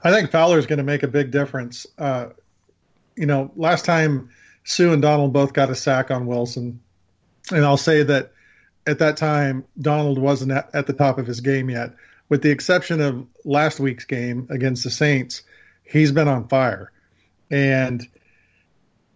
I 0.05 0.11
think 0.11 0.31
Fowler 0.31 0.59
is 0.59 0.67
going 0.67 0.79
to 0.79 0.85
make 0.85 1.03
a 1.03 1.09
big 1.09 1.31
difference. 1.31 1.87
Uh, 1.99 2.29
you 3.17 3.27
know, 3.27 3.51
last 3.57 3.87
time 3.87 4.31
Suh 4.65 4.93
and 4.93 5.03
Donald 5.03 5.33
both 5.33 5.55
got 5.55 5.71
a 5.71 5.75
sack 5.75 6.11
on 6.11 6.27
Wilson, 6.27 6.81
and 7.51 7.65
I'll 7.65 7.79
say 7.79 8.03
that 8.03 8.33
at 8.87 8.99
that 8.99 9.17
time 9.17 9.65
Donald 9.81 10.19
wasn't 10.19 10.53
at, 10.53 10.75
at 10.75 10.87
the 10.87 10.93
top 10.93 11.19
of 11.19 11.27
his 11.27 11.41
game 11.41 11.71
yet 11.71 11.95
with 12.31 12.41
the 12.43 12.51
exception 12.51 13.03
of 13.03 13.27
last 13.45 13.79
week's 13.79 14.07
game 14.07 14.47
against 14.49 14.85
the 14.85 14.91
Saints, 14.91 15.43
he's 15.85 16.13
been 16.13 16.29
on 16.29 16.49
fire. 16.49 16.91
And, 17.51 18.07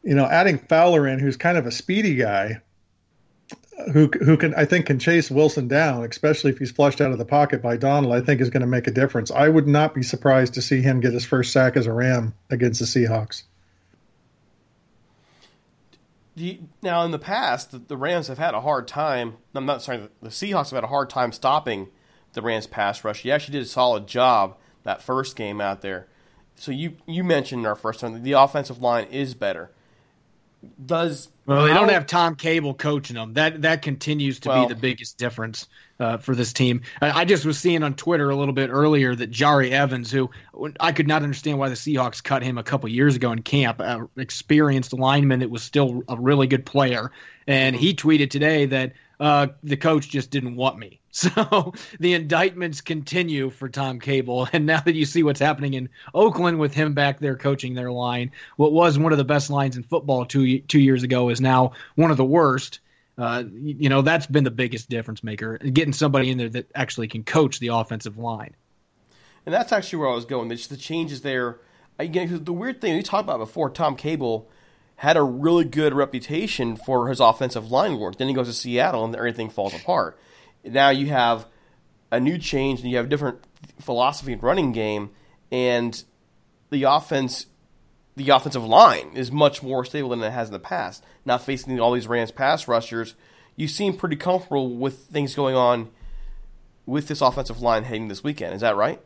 you 0.02 0.14
know, 0.14 0.26
adding 0.26 0.58
Fowler 0.58 1.08
in, 1.08 1.20
who's 1.20 1.38
kind 1.38 1.56
of 1.56 1.64
a 1.64 1.70
speedy 1.70 2.16
guy, 2.16 2.60
who 3.92 4.08
who 4.08 4.36
can 4.36 4.54
I 4.54 4.64
think 4.64 4.86
can 4.86 4.98
chase 4.98 5.30
Wilson 5.30 5.68
down, 5.68 6.04
especially 6.04 6.50
if 6.50 6.58
he's 6.58 6.70
flushed 6.70 7.00
out 7.00 7.12
of 7.12 7.18
the 7.18 7.24
pocket 7.24 7.62
by 7.62 7.76
Donald, 7.76 8.12
I 8.12 8.20
think 8.20 8.40
is 8.40 8.50
going 8.50 8.60
to 8.60 8.66
make 8.66 8.86
a 8.86 8.92
difference. 8.92 9.30
I 9.30 9.48
would 9.48 9.66
not 9.66 9.94
be 9.94 10.02
surprised 10.02 10.54
to 10.54 10.62
see 10.62 10.80
him 10.80 11.00
get 11.00 11.12
his 11.12 11.24
first 11.24 11.52
sack 11.52 11.76
as 11.76 11.86
a 11.86 11.92
Ram 11.92 12.34
against 12.50 12.80
the 12.80 12.86
Seahawks. 12.86 13.42
now, 16.82 17.04
in 17.04 17.10
the 17.10 17.18
past, 17.18 17.88
the, 17.88 17.96
Rams 17.96 18.28
have 18.28 18.38
had 18.38 18.54
a 18.54 18.60
hard 18.60 18.88
time. 18.88 19.36
I'm 19.54 19.66
not 19.66 19.82
sorry, 19.82 20.08
the 20.22 20.30
Seahawks 20.30 20.70
have 20.70 20.76
had 20.76 20.84
a 20.84 20.88
hard 20.88 21.10
time 21.10 21.32
stopping 21.32 21.88
the 22.34 22.42
Rams 22.42 22.66
pass 22.66 23.02
rush. 23.04 23.22
He 23.22 23.32
actually 23.32 23.52
did 23.52 23.62
a 23.62 23.68
solid 23.68 24.06
job 24.06 24.56
that 24.82 25.02
first 25.02 25.36
game 25.36 25.60
out 25.60 25.80
there. 25.80 26.06
So 26.56 26.70
you 26.70 26.96
you 27.06 27.24
mentioned 27.24 27.66
our 27.66 27.74
first 27.74 28.00
time 28.00 28.22
the 28.22 28.32
offensive 28.32 28.80
line 28.80 29.06
is 29.10 29.34
better. 29.34 29.70
Does 30.84 31.28
well? 31.46 31.64
They 31.64 31.74
don't 31.74 31.90
have 31.90 32.06
Tom 32.06 32.36
Cable 32.36 32.74
coaching 32.74 33.16
them. 33.16 33.34
That 33.34 33.62
that 33.62 33.82
continues 33.82 34.40
to 34.40 34.48
well, 34.48 34.66
be 34.66 34.74
the 34.74 34.80
biggest 34.80 35.18
difference 35.18 35.66
uh, 36.00 36.16
for 36.18 36.34
this 36.34 36.52
team. 36.52 36.82
I, 37.02 37.20
I, 37.20 37.24
just 37.24 37.44
was 37.44 37.58
seeing 37.58 37.82
on 37.82 37.94
Twitter 37.94 38.30
a 38.30 38.36
little 38.36 38.54
bit 38.54 38.70
earlier 38.70 39.14
that 39.14 39.30
Jahri 39.30 39.70
Evans, 39.70 40.10
who 40.10 40.30
I 40.80 40.92
could 40.92 41.06
not 41.06 41.22
understand 41.22 41.58
why 41.58 41.68
the 41.68 41.74
Seahawks 41.74 42.22
cut 42.22 42.42
him 42.42 42.56
a 42.56 42.62
couple 42.62 42.88
years 42.88 43.14
ago 43.16 43.30
in 43.32 43.42
camp, 43.42 43.80
uh, 43.80 44.06
experienced 44.16 44.92
lineman 44.92 45.40
that 45.40 45.50
was 45.50 45.62
still 45.62 46.02
a 46.08 46.16
really 46.16 46.46
good 46.46 46.64
player, 46.64 47.12
and 47.46 47.76
he 47.76 47.94
tweeted 47.94 48.30
today 48.30 48.66
that 48.66 48.92
uh, 49.20 49.48
the 49.62 49.76
coach 49.76 50.08
just 50.08 50.30
didn't 50.30 50.56
want 50.56 50.78
me. 50.78 51.00
So 51.14 51.72
the 52.00 52.14
indictments 52.14 52.80
continue 52.80 53.48
for 53.48 53.68
Tom 53.68 54.00
Cable. 54.00 54.48
And 54.52 54.66
now 54.66 54.80
that 54.80 54.94
you 54.94 55.04
see 55.04 55.22
what's 55.22 55.40
happening 55.40 55.74
in 55.74 55.88
Oakland 56.12 56.58
with 56.58 56.74
him 56.74 56.94
back 56.94 57.20
there 57.20 57.36
coaching 57.36 57.74
their 57.74 57.90
line, 57.90 58.32
what 58.56 58.72
was 58.72 58.98
one 58.98 59.12
of 59.12 59.18
the 59.18 59.24
best 59.24 59.48
lines 59.48 59.76
in 59.76 59.84
football 59.84 60.26
two 60.26 60.58
two 60.60 60.80
years 60.80 61.02
ago 61.02 61.28
is 61.28 61.40
now 61.40 61.72
one 61.94 62.10
of 62.10 62.16
the 62.16 62.24
worst. 62.24 62.80
Uh, 63.16 63.44
you 63.52 63.88
know 63.88 64.02
that's 64.02 64.26
been 64.26 64.42
the 64.42 64.50
biggest 64.50 64.88
difference 64.88 65.22
maker, 65.22 65.58
getting 65.58 65.92
somebody 65.92 66.30
in 66.30 66.38
there 66.38 66.48
that 66.48 66.68
actually 66.74 67.06
can 67.06 67.22
coach 67.22 67.60
the 67.60 67.68
offensive 67.68 68.18
line. 68.18 68.54
And 69.46 69.54
that's 69.54 69.70
actually 69.72 70.00
where 70.00 70.08
I 70.08 70.14
was 70.14 70.24
going. 70.24 70.50
Just 70.50 70.70
the 70.70 70.76
changes 70.76 71.20
there. 71.22 71.60
Again, 71.98 72.42
the 72.42 72.52
weird 72.52 72.80
thing 72.80 72.96
we 72.96 73.02
talked 73.04 73.22
about 73.22 73.38
before, 73.38 73.70
Tom 73.70 73.94
Cable 73.94 74.48
had 74.96 75.16
a 75.16 75.22
really 75.22 75.64
good 75.64 75.94
reputation 75.94 76.76
for 76.76 77.08
his 77.08 77.20
offensive 77.20 77.70
line 77.70 77.98
work. 78.00 78.16
Then 78.16 78.26
he 78.26 78.34
goes 78.34 78.48
to 78.48 78.52
Seattle 78.52 79.04
and 79.04 79.14
everything 79.14 79.48
falls 79.48 79.74
apart 79.74 80.18
now 80.64 80.90
you 80.90 81.06
have 81.06 81.46
a 82.10 82.20
new 82.20 82.38
change 82.38 82.80
and 82.80 82.90
you 82.90 82.96
have 82.96 83.06
a 83.06 83.08
different 83.08 83.38
philosophy 83.80 84.32
and 84.32 84.42
running 84.42 84.72
game, 84.72 85.10
and 85.50 86.04
the 86.70 86.84
offense, 86.84 87.46
the 88.16 88.30
offensive 88.30 88.64
line 88.64 89.12
is 89.14 89.30
much 89.30 89.62
more 89.62 89.84
stable 89.84 90.10
than 90.10 90.22
it 90.22 90.30
has 90.30 90.48
in 90.48 90.52
the 90.52 90.58
past. 90.58 91.04
Not 91.24 91.42
facing 91.42 91.78
all 91.80 91.92
these 91.92 92.06
Rams 92.06 92.30
pass 92.30 92.68
rushers, 92.68 93.14
you 93.56 93.68
seem 93.68 93.96
pretty 93.96 94.16
comfortable 94.16 94.74
with 94.74 94.98
things 95.06 95.34
going 95.34 95.54
on 95.54 95.90
with 96.86 97.08
this 97.08 97.20
offensive 97.20 97.60
line 97.60 97.84
heading 97.84 98.08
this 98.08 98.22
weekend. 98.22 98.54
Is 98.54 98.60
that 98.60 98.76
right? 98.76 99.00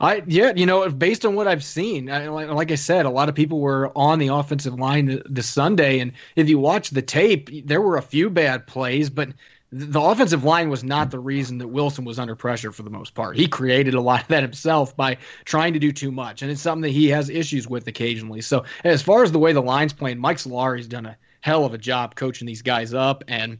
I 0.00 0.22
yeah, 0.26 0.52
you 0.56 0.66
know, 0.66 0.88
based 0.90 1.24
on 1.24 1.36
what 1.36 1.46
I've 1.46 1.62
seen, 1.62 2.10
I, 2.10 2.26
like 2.26 2.72
I 2.72 2.74
said, 2.74 3.06
a 3.06 3.10
lot 3.10 3.28
of 3.28 3.36
people 3.36 3.60
were 3.60 3.92
on 3.96 4.18
the 4.18 4.28
offensive 4.28 4.74
line 4.74 5.22
this 5.26 5.48
Sunday, 5.48 6.00
and 6.00 6.12
if 6.34 6.48
you 6.48 6.58
watch 6.58 6.90
the 6.90 7.02
tape, 7.02 7.66
there 7.66 7.80
were 7.80 7.96
a 7.96 8.02
few 8.02 8.28
bad 8.28 8.66
plays, 8.66 9.10
but 9.10 9.28
the 9.74 10.00
offensive 10.00 10.44
line 10.44 10.68
was 10.68 10.84
not 10.84 11.10
the 11.10 11.18
reason 11.18 11.58
that 11.58 11.68
Wilson 11.68 12.04
was 12.04 12.18
under 12.18 12.36
pressure 12.36 12.72
for 12.72 12.82
the 12.82 12.90
most 12.90 13.14
part. 13.14 13.38
He 13.38 13.48
created 13.48 13.94
a 13.94 14.00
lot 14.02 14.22
of 14.22 14.28
that 14.28 14.42
himself 14.42 14.94
by 14.94 15.16
trying 15.46 15.72
to 15.72 15.78
do 15.78 15.92
too 15.92 16.12
much, 16.12 16.42
and 16.42 16.50
it's 16.50 16.60
something 16.60 16.82
that 16.82 16.90
he 16.90 17.08
has 17.08 17.30
issues 17.30 17.66
with 17.66 17.86
occasionally. 17.86 18.42
So, 18.42 18.64
as 18.84 19.00
far 19.00 19.22
as 19.22 19.32
the 19.32 19.38
way 19.38 19.54
the 19.54 19.62
line's 19.62 19.94
playing, 19.94 20.18
Mike 20.18 20.38
Solari's 20.38 20.86
done 20.86 21.06
a 21.06 21.16
hell 21.40 21.64
of 21.64 21.72
a 21.72 21.78
job 21.78 22.14
coaching 22.14 22.46
these 22.46 22.60
guys 22.60 22.92
up, 22.92 23.24
and 23.28 23.58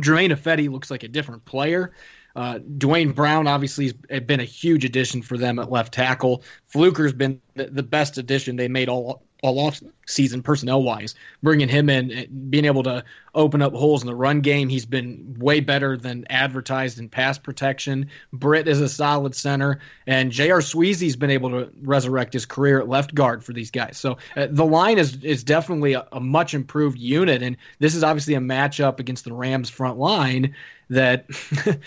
Germain 0.00 0.30
Ifedi 0.30 0.68
looks 0.68 0.90
like 0.90 1.04
a 1.04 1.08
different 1.08 1.44
player. 1.44 1.92
Uh, 2.36 2.58
Duane 2.58 3.12
Brown 3.12 3.46
obviously 3.46 3.94
has 4.10 4.20
been 4.20 4.40
a 4.40 4.44
huge 4.44 4.84
addition 4.84 5.22
for 5.22 5.38
them 5.38 5.58
at 5.58 5.70
left 5.70 5.94
tackle. 5.94 6.42
Fluker's 6.70 7.14
been 7.14 7.40
the, 7.54 7.82
best 7.82 8.18
addition 8.18 8.56
they 8.56 8.68
made 8.68 8.90
all 8.90 9.22
all 9.42 9.58
off 9.58 9.82
season 10.06 10.42
personnel 10.42 10.82
wise. 10.82 11.14
Bringing 11.42 11.68
him 11.68 11.88
in, 11.88 12.48
being 12.50 12.64
able 12.64 12.82
to 12.84 13.04
open 13.34 13.62
up 13.62 13.74
holes 13.74 14.02
in 14.02 14.06
the 14.06 14.14
run 14.14 14.40
game, 14.40 14.68
he's 14.68 14.86
been 14.86 15.36
way 15.38 15.60
better 15.60 15.96
than 15.96 16.26
advertised 16.28 16.98
in 16.98 17.08
pass 17.08 17.38
protection. 17.38 18.10
Britt 18.32 18.68
is 18.68 18.80
a 18.80 18.88
solid 18.88 19.34
center, 19.34 19.80
and 20.06 20.32
J.R. 20.32 20.60
Sweezy's 20.60 21.16
been 21.16 21.30
able 21.30 21.50
to 21.50 21.70
resurrect 21.82 22.32
his 22.32 22.46
career 22.46 22.80
at 22.80 22.88
left 22.88 23.14
guard 23.14 23.44
for 23.44 23.52
these 23.52 23.70
guys. 23.70 23.98
So 23.98 24.18
uh, 24.36 24.48
the 24.50 24.64
line 24.64 24.98
is 24.98 25.22
is 25.22 25.44
definitely 25.44 25.94
a, 25.94 26.06
a 26.12 26.20
much 26.20 26.54
improved 26.54 26.98
unit, 26.98 27.42
and 27.42 27.56
this 27.78 27.94
is 27.94 28.04
obviously 28.04 28.34
a 28.34 28.40
matchup 28.40 29.00
against 29.00 29.24
the 29.24 29.32
Rams 29.32 29.70
front 29.70 29.98
line 29.98 30.54
that 30.88 31.26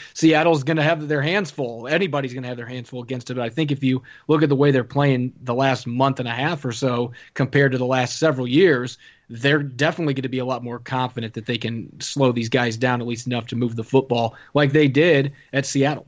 Seattle's 0.14 0.64
going 0.64 0.78
to 0.78 0.84
have 0.84 1.08
their 1.08 1.22
hands 1.22 1.52
full. 1.52 1.88
Anybody's 1.88 2.34
going 2.34 2.44
to 2.44 2.50
have 2.50 2.58
their 2.58 2.66
hands 2.66 2.90
full 2.90 3.02
against 3.02 3.30
it. 3.30 3.36
But 3.36 3.44
I 3.44 3.50
think 3.50 3.72
if 3.72 3.84
you 3.84 4.04
look 4.28 4.44
at 4.44 4.50
the 4.50 4.56
way 4.56 4.72
they're 4.72 4.84
playing 4.84 5.34
the 5.42 5.54
last 5.54 5.88
month 5.88 6.20
and 6.20 6.28
a 6.28 6.34
half 6.34 6.66
or 6.66 6.72
so 6.72 7.14
compared 7.34 7.72
to 7.72 7.78
the 7.78 7.86
last 7.86 8.20
several 8.20 8.48
years, 8.48 8.98
they're 9.30 9.64
definitely 9.64 10.16
going 10.16 10.24
to 10.24 10.30
be 10.30 10.40
a 10.40 10.46
lot 10.46 10.64
more 10.64 10.80
confident 10.80 11.36
that 11.36 11.46
they 11.46 11.58
can 11.58 12.02
slow 12.02 12.32
these 12.32 12.50
guys 12.50 12.78
down 12.78 13.02
at 13.02 13.08
least 13.08 13.28
enough 13.28 13.48
to 13.48 13.56
move 13.56 13.76
the 13.76 13.84
football 13.84 14.36
like 14.54 14.72
they 14.72 14.88
did 14.88 15.34
at 15.54 15.66
Seattle. 15.66 16.08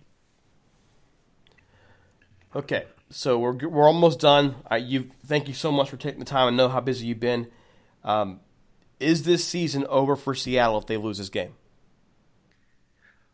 Okay, 2.53 2.83
so 3.09 3.39
we're 3.39 3.53
we're 3.53 3.87
almost 3.87 4.19
done. 4.19 4.55
You 4.77 5.09
thank 5.25 5.47
you 5.47 5.53
so 5.53 5.71
much 5.71 5.89
for 5.89 5.95
taking 5.95 6.19
the 6.19 6.25
time. 6.25 6.53
I 6.53 6.57
know 6.57 6.67
how 6.67 6.81
busy 6.81 7.05
you've 7.05 7.19
been. 7.19 7.47
Um, 8.03 8.41
is 8.99 9.23
this 9.23 9.45
season 9.45 9.85
over 9.87 10.17
for 10.17 10.35
Seattle 10.35 10.77
if 10.77 10.85
they 10.85 10.97
lose 10.97 11.17
this 11.17 11.29
game? 11.29 11.53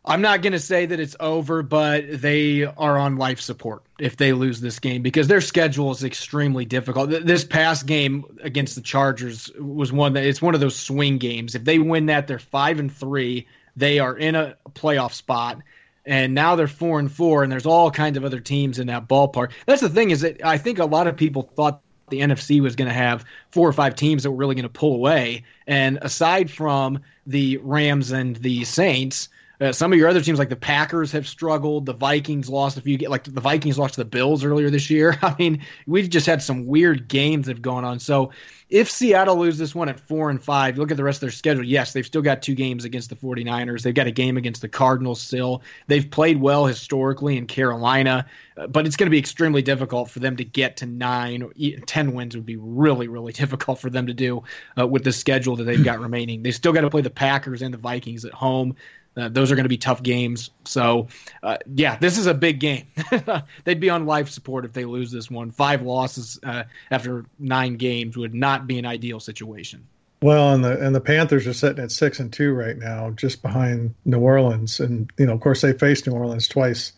I'm 0.08 0.22
not 0.22 0.40
going 0.40 0.54
to 0.54 0.58
say 0.58 0.86
that 0.86 0.98
it's 0.98 1.16
over, 1.20 1.62
but 1.62 2.22
they 2.22 2.64
are 2.64 2.96
on 2.96 3.18
life 3.18 3.40
support 3.40 3.82
if 3.98 4.16
they 4.16 4.32
lose 4.32 4.58
this 4.58 4.78
game 4.78 5.02
because 5.02 5.28
their 5.28 5.42
schedule 5.42 5.90
is 5.90 6.02
extremely 6.02 6.64
difficult. 6.64 7.10
This 7.10 7.44
past 7.44 7.84
game 7.84 8.38
against 8.42 8.74
the 8.74 8.80
Chargers 8.80 9.50
was 9.58 9.92
one 9.92 10.14
that 10.14 10.24
it's 10.24 10.40
one 10.40 10.54
of 10.54 10.60
those 10.60 10.76
swing 10.76 11.18
games. 11.18 11.54
If 11.54 11.64
they 11.64 11.78
win 11.78 12.06
that, 12.06 12.26
they're 12.26 12.38
five 12.38 12.80
and 12.80 12.90
three. 12.90 13.48
They 13.76 13.98
are 13.98 14.16
in 14.16 14.34
a 14.34 14.56
playoff 14.72 15.12
spot, 15.12 15.58
and 16.06 16.34
now 16.34 16.56
they're 16.56 16.68
four 16.68 16.98
and 16.98 17.12
four. 17.12 17.42
And 17.42 17.52
there's 17.52 17.66
all 17.66 17.90
kinds 17.90 18.16
of 18.16 18.24
other 18.24 18.40
teams 18.40 18.78
in 18.78 18.86
that 18.86 19.08
ballpark. 19.08 19.52
That's 19.66 19.82
the 19.82 19.90
thing 19.90 20.10
is 20.10 20.22
that 20.22 20.42
I 20.42 20.56
think 20.56 20.78
a 20.78 20.86
lot 20.86 21.06
of 21.06 21.18
people 21.18 21.42
thought 21.42 21.82
the 22.08 22.20
NFC 22.20 22.62
was 22.62 22.76
going 22.76 22.88
to 22.88 22.94
have 22.94 23.26
four 23.50 23.68
or 23.68 23.74
five 23.74 23.94
teams 23.94 24.22
that 24.22 24.30
were 24.30 24.38
really 24.38 24.54
going 24.54 24.62
to 24.62 24.70
pull 24.70 24.94
away. 24.94 25.44
And 25.66 25.98
aside 26.00 26.50
from 26.50 27.00
the 27.26 27.58
Rams 27.58 28.10
and 28.10 28.36
the 28.36 28.64
Saints 28.64 29.28
uh, 29.60 29.72
some 29.72 29.92
of 29.92 29.98
your 29.98 30.08
other 30.08 30.20
teams, 30.20 30.38
like 30.38 30.48
the 30.48 30.56
Packers, 30.56 31.12
have 31.12 31.26
struggled. 31.26 31.86
The 31.86 31.92
Vikings 31.92 32.48
lost 32.48 32.76
a 32.76 32.80
few. 32.80 32.96
Like 33.08 33.24
the 33.24 33.40
Vikings 33.40 33.78
lost 33.78 33.94
to 33.94 34.00
the 34.00 34.04
Bills 34.04 34.44
earlier 34.44 34.70
this 34.70 34.88
year. 34.90 35.18
I 35.22 35.34
mean, 35.38 35.64
we've 35.86 36.08
just 36.08 36.26
had 36.26 36.42
some 36.42 36.66
weird 36.66 37.08
games 37.08 37.46
that 37.46 37.56
have 37.56 37.62
gone 37.62 37.84
on. 37.84 37.98
So 37.98 38.30
if 38.70 38.90
Seattle 38.90 39.36
loses 39.36 39.58
this 39.58 39.74
one 39.74 39.88
at 39.88 39.98
four 39.98 40.28
and 40.28 40.42
five, 40.42 40.76
look 40.76 40.90
at 40.90 40.98
the 40.98 41.04
rest 41.04 41.18
of 41.18 41.20
their 41.22 41.30
schedule. 41.30 41.64
Yes, 41.64 41.94
they've 41.94 42.04
still 42.04 42.20
got 42.20 42.42
two 42.42 42.54
games 42.54 42.84
against 42.84 43.08
the 43.08 43.16
49ers. 43.16 43.82
They've 43.82 43.94
got 43.94 44.06
a 44.06 44.12
game 44.12 44.36
against 44.36 44.60
the 44.60 44.68
Cardinals 44.68 45.22
still. 45.22 45.62
They've 45.86 46.08
played 46.08 46.38
well 46.38 46.66
historically 46.66 47.38
in 47.38 47.46
Carolina, 47.46 48.26
uh, 48.58 48.66
but 48.66 48.86
it's 48.86 48.96
going 48.96 49.06
to 49.06 49.10
be 49.10 49.18
extremely 49.18 49.62
difficult 49.62 50.10
for 50.10 50.18
them 50.18 50.36
to 50.36 50.44
get 50.44 50.76
to 50.78 50.86
nine. 50.86 51.42
or 51.42 51.52
Ten 51.86 52.12
wins 52.12 52.36
would 52.36 52.44
be 52.44 52.56
really, 52.56 53.08
really 53.08 53.32
difficult 53.42 53.78
for 53.78 53.88
them 53.88 54.06
to 54.06 54.14
do 54.14 54.42
uh, 54.78 54.86
with 54.86 55.02
the 55.02 55.12
schedule 55.12 55.56
that 55.56 55.64
they've 55.64 55.84
got 55.84 55.98
remaining. 55.98 56.42
They 56.42 56.50
still 56.50 56.72
got 56.72 56.82
to 56.82 56.90
play 56.90 57.02
the 57.02 57.10
Packers 57.10 57.62
and 57.62 57.72
the 57.72 57.78
Vikings 57.78 58.26
at 58.26 58.34
home. 58.34 58.76
Uh, 59.18 59.28
those 59.28 59.50
are 59.50 59.56
going 59.56 59.64
to 59.64 59.70
be 59.70 59.78
tough 59.78 60.02
games. 60.02 60.50
So, 60.64 61.08
uh, 61.42 61.58
yeah, 61.74 61.96
this 61.96 62.18
is 62.18 62.26
a 62.26 62.34
big 62.34 62.60
game. 62.60 62.86
They'd 63.64 63.80
be 63.80 63.90
on 63.90 64.06
life 64.06 64.28
support 64.28 64.64
if 64.64 64.72
they 64.72 64.84
lose 64.84 65.10
this 65.10 65.30
one. 65.30 65.50
Five 65.50 65.82
losses 65.82 66.38
uh, 66.42 66.64
after 66.90 67.24
nine 67.38 67.76
games 67.76 68.16
would 68.16 68.34
not 68.34 68.66
be 68.66 68.78
an 68.78 68.86
ideal 68.86 69.20
situation. 69.20 69.86
Well, 70.20 70.52
and 70.52 70.64
the 70.64 70.84
and 70.84 70.94
the 70.94 71.00
Panthers 71.00 71.46
are 71.46 71.52
sitting 71.52 71.82
at 71.82 71.92
six 71.92 72.18
and 72.18 72.32
two 72.32 72.52
right 72.52 72.76
now, 72.76 73.10
just 73.10 73.40
behind 73.40 73.94
New 74.04 74.18
Orleans, 74.18 74.80
and 74.80 75.10
you 75.16 75.26
know, 75.26 75.32
of 75.32 75.40
course, 75.40 75.60
they 75.60 75.72
faced 75.72 76.06
New 76.06 76.12
Orleans 76.12 76.48
twice 76.48 76.92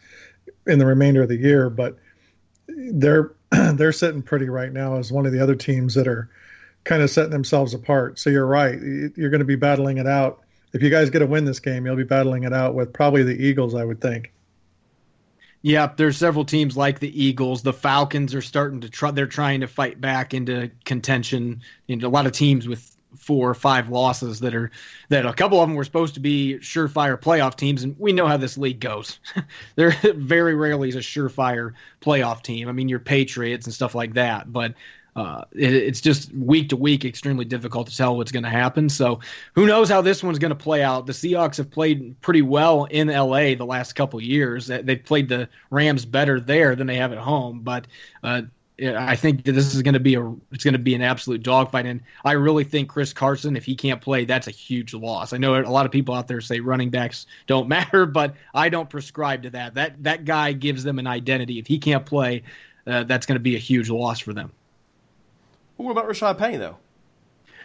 in 0.67 0.79
the 0.79 0.87
remainder 0.87 1.23
of 1.23 1.29
the 1.29 1.37
year. 1.37 1.69
But 1.69 1.99
they're 2.67 3.33
they're 3.51 3.93
sitting 3.93 4.23
pretty 4.23 4.49
right 4.49 4.73
now 4.73 4.97
as 4.97 5.13
one 5.13 5.27
of 5.27 5.33
the 5.33 5.43
other 5.43 5.55
teams 5.55 5.95
that 5.95 6.09
are 6.09 6.31
kind 6.85 7.03
of 7.03 7.11
setting 7.11 7.31
themselves 7.31 7.75
apart. 7.75 8.19
So 8.19 8.31
you're 8.31 8.47
right. 8.47 8.81
You're 8.81 9.31
going 9.31 9.41
to 9.41 9.45
be 9.45 9.57
battling 9.57 9.99
it 9.99 10.07
out. 10.07 10.41
If 10.73 10.83
you 10.83 10.91
guys 10.91 11.11
get 11.11 11.23
a 11.23 11.27
win 11.27 11.45
this 11.45 11.61
game, 11.61 11.85
you'll 11.85 11.97
be 11.97 12.05
battling 12.05 12.45
it 12.45 12.53
out 12.53 12.75
with 12.75 12.93
probably 12.93 13.23
the 13.23 13.35
Eagles, 13.35 13.75
I 13.75 13.85
would 13.85 14.01
think. 14.01 14.33
Yeah, 15.63 15.93
there's 15.95 16.17
several 16.17 16.45
teams 16.45 16.77
like 16.77 17.01
the 17.01 17.25
Eagles. 17.25 17.63
The 17.63 17.73
Falcons 17.73 18.35
are 18.35 18.43
starting 18.43 18.81
to 18.81 18.89
try. 18.89 19.11
They're 19.11 19.27
trying 19.27 19.61
to 19.61 19.67
fight 19.67 20.01
back 20.01 20.33
into 20.33 20.71
contention. 20.85 21.61
A 21.89 21.97
lot 21.97 22.27
of 22.27 22.33
teams 22.33 22.67
with 22.67 22.97
four 23.17 23.51
or 23.51 23.55
five 23.55 23.89
losses 23.89 24.41
that 24.41 24.55
are 24.55 24.71
that 25.09 25.27
a 25.27 25.33
couple 25.33 25.61
of 25.61 25.69
them 25.69 25.77
were 25.77 25.85
supposed 25.85 26.15
to 26.15 26.21
be 26.21 26.59
surefire 26.61 27.21
playoff 27.21 27.57
teams, 27.57 27.83
and 27.83 27.95
we 27.99 28.13
know 28.13 28.27
how 28.27 28.37
this 28.37 28.57
league 28.57 28.81
goes. 28.81 29.19
They're 29.75 29.95
very 30.15 30.55
rarely 30.55 30.89
is 30.89 30.97
a 30.97 31.01
surefire 31.01 31.75
playoff 32.01 32.43
team. 32.43 32.69
I 32.69 32.73
mean, 32.73 32.89
your 32.89 33.01
Patriots 33.01 33.67
and 33.67 33.75
stuff 33.75 33.95
like 33.95 34.15
that, 34.15 34.51
but 34.51 34.75
uh, 35.16 35.44
it, 35.53 35.73
it's 35.73 36.01
just 36.01 36.33
week 36.33 36.70
to 36.70 36.77
week 36.77 37.05
extremely 37.05 37.44
difficult 37.44 37.88
to 37.88 37.96
tell 37.96 38.16
what's 38.16 38.33
going 38.33 38.44
to 38.44 38.51
happen. 38.51 38.88
So 38.88 39.20
who 39.55 39.66
knows 39.66 39.88
how 39.88 40.03
this 40.03 40.23
one's 40.23 40.38
going 40.38 40.51
to 40.51 40.57
play 40.57 40.83
out? 40.83 41.07
The 41.07 41.12
Seahawks 41.12 41.57
have 41.57 41.70
played 41.70 42.20
pretty 42.20 42.42
well 42.42 42.85
in 42.85 43.09
LA 43.09 43.55
the 43.55 43.66
last 43.66 43.94
couple 43.94 44.20
years. 44.20 44.66
They've 44.66 45.03
played 45.03 45.29
the 45.29 45.49
Rams 45.70 46.05
better 46.05 46.40
there 46.40 46.77
than 46.77 46.87
they 46.87 46.96
have 46.96 47.12
at 47.12 47.18
home, 47.18 47.61
but 47.61 47.87
uh, 48.23 48.42
I 48.83 49.16
think 49.16 49.44
that 49.44 49.53
this 49.53 49.75
is 49.75 49.83
going 49.83 49.94
to 49.94 50.01
be 50.01 50.14
a 50.14 50.35
it's 50.53 50.64
going 50.64 50.73
to 50.73 50.79
be 50.79 50.94
an 50.94 51.03
absolute 51.03 51.42
dogfight, 51.42 51.85
and 51.85 52.01
I 52.25 52.33
really 52.33 52.64
think 52.64 52.88
Chris 52.88 53.12
Carson, 53.12 53.57
if 53.57 53.64
he 53.64 53.75
can't 53.75 54.01
play, 54.01 54.25
that's 54.25 54.46
a 54.46 54.53
huge 54.53 54.94
loss. 54.94 55.33
I 55.33 55.37
know 55.37 55.61
a 55.61 55.62
lot 55.62 55.85
of 55.85 55.92
people 55.92 56.14
out 56.14 56.29
there 56.29 56.40
say 56.40 56.61
running 56.61 56.88
backs 56.88 57.27
don't 57.46 57.68
matter, 57.77 58.07
but 58.07 58.35
I 58.55 58.70
don't 58.70 58.88
prescribe 58.88 59.42
to 59.42 59.51
that. 59.51 59.75
That 59.75 60.03
that 60.05 60.25
guy 60.25 60.53
gives 60.53 60.83
them 60.83 60.99
an 60.99 61.07
identity. 61.07 61.59
If 61.59 61.66
he 61.66 61.79
can't 61.79 62.07
play, 62.07 62.44
uh, 62.87 63.05
that's 63.05 63.27
going 63.27 63.37
to 63.37 63.42
be 63.42 63.55
a 63.55 63.59
huge 63.59 63.90
loss 63.90 64.18
for 64.18 64.33
them. 64.33 64.53
What 65.83 65.93
about 65.93 66.09
Rashad 66.09 66.38
Penny 66.38 66.57
though? 66.57 66.77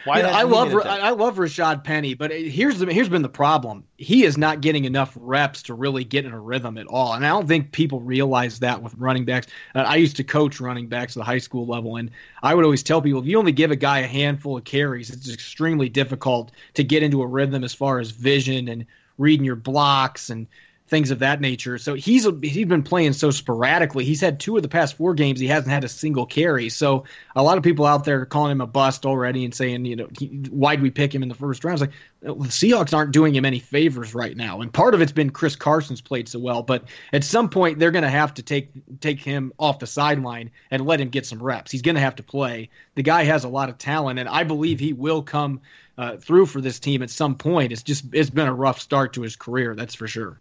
Why 0.06 0.20
I 0.20 0.42
love 0.44 0.72
I 0.86 1.10
love 1.10 1.36
Rashad 1.36 1.82
Penny, 1.82 2.14
but 2.14 2.30
here's 2.30 2.78
the 2.78 2.92
here's 2.92 3.08
been 3.08 3.22
the 3.22 3.28
problem. 3.28 3.82
He 3.98 4.24
is 4.24 4.38
not 4.38 4.60
getting 4.60 4.84
enough 4.84 5.16
reps 5.20 5.64
to 5.64 5.74
really 5.74 6.04
get 6.04 6.24
in 6.24 6.32
a 6.32 6.38
rhythm 6.38 6.78
at 6.78 6.86
all, 6.86 7.14
and 7.14 7.26
I 7.26 7.30
don't 7.30 7.48
think 7.48 7.72
people 7.72 8.00
realize 8.00 8.60
that 8.60 8.82
with 8.82 8.94
running 8.94 9.24
backs. 9.24 9.48
Uh, 9.74 9.80
I 9.80 9.96
used 9.96 10.16
to 10.16 10.24
coach 10.24 10.60
running 10.60 10.86
backs 10.86 11.16
at 11.16 11.20
the 11.20 11.24
high 11.24 11.38
school 11.38 11.66
level, 11.66 11.96
and 11.96 12.12
I 12.40 12.54
would 12.54 12.64
always 12.64 12.84
tell 12.84 13.02
people 13.02 13.20
if 13.20 13.26
you 13.26 13.36
only 13.36 13.50
give 13.50 13.72
a 13.72 13.76
guy 13.76 13.98
a 13.98 14.06
handful 14.06 14.56
of 14.56 14.62
carries, 14.62 15.10
it's 15.10 15.32
extremely 15.32 15.88
difficult 15.88 16.52
to 16.74 16.84
get 16.84 17.02
into 17.02 17.22
a 17.22 17.26
rhythm 17.26 17.64
as 17.64 17.74
far 17.74 17.98
as 17.98 18.12
vision 18.12 18.68
and 18.68 18.86
reading 19.18 19.44
your 19.44 19.56
blocks 19.56 20.30
and 20.30 20.46
things 20.88 21.10
of 21.10 21.18
that 21.18 21.40
nature. 21.40 21.78
So 21.78 21.94
he's 21.94 22.26
he's 22.42 22.66
been 22.66 22.84
playing 22.84 23.12
so 23.12 23.30
sporadically. 23.30 24.04
He's 24.04 24.20
had 24.20 24.38
two 24.38 24.56
of 24.56 24.62
the 24.62 24.68
past 24.68 24.96
four 24.96 25.14
games 25.14 25.40
he 25.40 25.48
hasn't 25.48 25.72
had 25.72 25.84
a 25.84 25.88
single 25.88 26.26
carry. 26.26 26.68
So 26.68 27.04
a 27.34 27.42
lot 27.42 27.58
of 27.58 27.64
people 27.64 27.86
out 27.86 28.04
there 28.04 28.20
are 28.20 28.26
calling 28.26 28.52
him 28.52 28.60
a 28.60 28.66
bust 28.66 29.04
already 29.04 29.44
and 29.44 29.54
saying, 29.54 29.84
you 29.84 29.96
know, 29.96 30.06
why'd 30.50 30.80
we 30.80 30.90
pick 30.90 31.14
him 31.14 31.22
in 31.22 31.28
the 31.28 31.34
first 31.34 31.64
round? 31.64 31.82
It's 31.82 31.92
like 32.22 32.38
the 32.38 32.48
Seahawks 32.48 32.94
aren't 32.94 33.12
doing 33.12 33.34
him 33.34 33.44
any 33.44 33.58
favors 33.58 34.14
right 34.14 34.36
now, 34.36 34.60
and 34.60 34.72
part 34.72 34.94
of 34.94 35.00
it's 35.00 35.12
been 35.12 35.30
Chris 35.30 35.56
Carson's 35.56 36.00
played 36.00 36.28
so 36.28 36.38
well. 36.38 36.62
But 36.62 36.84
at 37.12 37.24
some 37.24 37.48
point, 37.48 37.78
they're 37.78 37.90
going 37.90 38.04
to 38.04 38.08
have 38.08 38.34
to 38.34 38.42
take 38.42 38.70
take 39.00 39.20
him 39.20 39.52
off 39.58 39.80
the 39.80 39.86
sideline 39.86 40.52
and 40.70 40.86
let 40.86 41.00
him 41.00 41.08
get 41.08 41.26
some 41.26 41.42
reps. 41.42 41.72
He's 41.72 41.82
going 41.82 41.96
to 41.96 42.00
have 42.00 42.16
to 42.16 42.22
play. 42.22 42.70
The 42.94 43.02
guy 43.02 43.24
has 43.24 43.44
a 43.44 43.48
lot 43.48 43.70
of 43.70 43.78
talent, 43.78 44.20
and 44.20 44.28
I 44.28 44.44
believe 44.44 44.80
he 44.80 44.92
will 44.92 45.22
come. 45.22 45.60
Uh, 45.98 46.18
through 46.18 46.44
for 46.44 46.60
this 46.60 46.78
team 46.78 47.02
at 47.02 47.08
some 47.08 47.36
point. 47.36 47.72
It's 47.72 47.82
just 47.82 48.04
it's 48.12 48.28
been 48.28 48.46
a 48.46 48.52
rough 48.52 48.80
start 48.80 49.14
to 49.14 49.22
his 49.22 49.34
career, 49.34 49.74
that's 49.74 49.94
for 49.94 50.06
sure. 50.06 50.38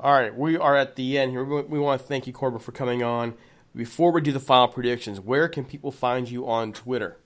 All 0.00 0.12
right, 0.12 0.32
we 0.32 0.56
are 0.56 0.76
at 0.76 0.94
the 0.94 1.18
end 1.18 1.32
here. 1.32 1.42
We 1.42 1.78
want 1.80 2.00
to 2.00 2.06
thank 2.06 2.28
you, 2.28 2.32
Corbin, 2.32 2.60
for 2.60 2.70
coming 2.70 3.02
on. 3.02 3.34
Before 3.74 4.12
we 4.12 4.20
do 4.20 4.30
the 4.30 4.38
final 4.38 4.68
predictions, 4.68 5.18
where 5.18 5.48
can 5.48 5.64
people 5.64 5.90
find 5.90 6.30
you 6.30 6.48
on 6.48 6.72
Twitter? 6.72 7.18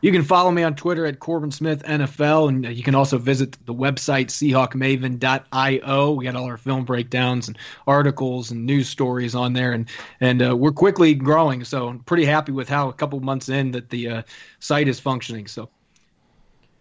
You 0.00 0.10
can 0.10 0.24
follow 0.24 0.50
me 0.50 0.64
on 0.64 0.74
Twitter 0.74 1.06
at 1.06 1.20
Corbin 1.20 1.52
Smith 1.52 1.84
NFL, 1.84 2.48
and 2.48 2.76
you 2.76 2.82
can 2.82 2.96
also 2.96 3.18
visit 3.18 3.56
the 3.66 3.74
website 3.74 4.26
SeahawkMaven.io. 4.30 6.10
We 6.12 6.24
got 6.24 6.34
all 6.34 6.44
our 6.44 6.56
film 6.56 6.84
breakdowns 6.84 7.46
and 7.46 7.56
articles 7.86 8.50
and 8.50 8.66
news 8.66 8.88
stories 8.88 9.36
on 9.36 9.52
there, 9.52 9.72
and 9.72 9.88
and 10.20 10.42
uh, 10.42 10.56
we're 10.56 10.72
quickly 10.72 11.14
growing. 11.14 11.62
So 11.62 11.86
I'm 11.86 12.00
pretty 12.00 12.24
happy 12.24 12.50
with 12.50 12.68
how 12.68 12.88
a 12.88 12.92
couple 12.92 13.20
months 13.20 13.48
in 13.48 13.70
that 13.72 13.90
the 13.90 14.08
uh, 14.08 14.22
site 14.58 14.88
is 14.88 14.98
functioning. 14.98 15.46
So, 15.46 15.68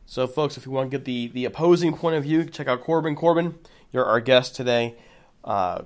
so 0.08 0.26
folks, 0.26 0.58
if 0.58 0.66
you 0.66 0.72
want 0.72 0.90
to 0.90 0.98
get 0.98 1.06
the 1.06 1.28
the 1.28 1.46
opposing 1.46 1.96
point 1.96 2.16
of 2.16 2.24
view, 2.24 2.46
check 2.46 2.68
out 2.68 2.82
Corbin. 2.82 3.16
Corbin 3.16 3.56
you're 3.92 4.06
our 4.06 4.20
guest 4.20 4.56
today. 4.56 4.96
Uh, 5.44 5.84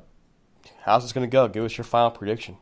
how's 0.84 1.04
this 1.04 1.14
going 1.14 1.28
to 1.28 1.32
go? 1.32 1.48
Give 1.48 1.64
us 1.64 1.78
your 1.78 1.86
final 1.86 2.12
prediction. 2.12 2.58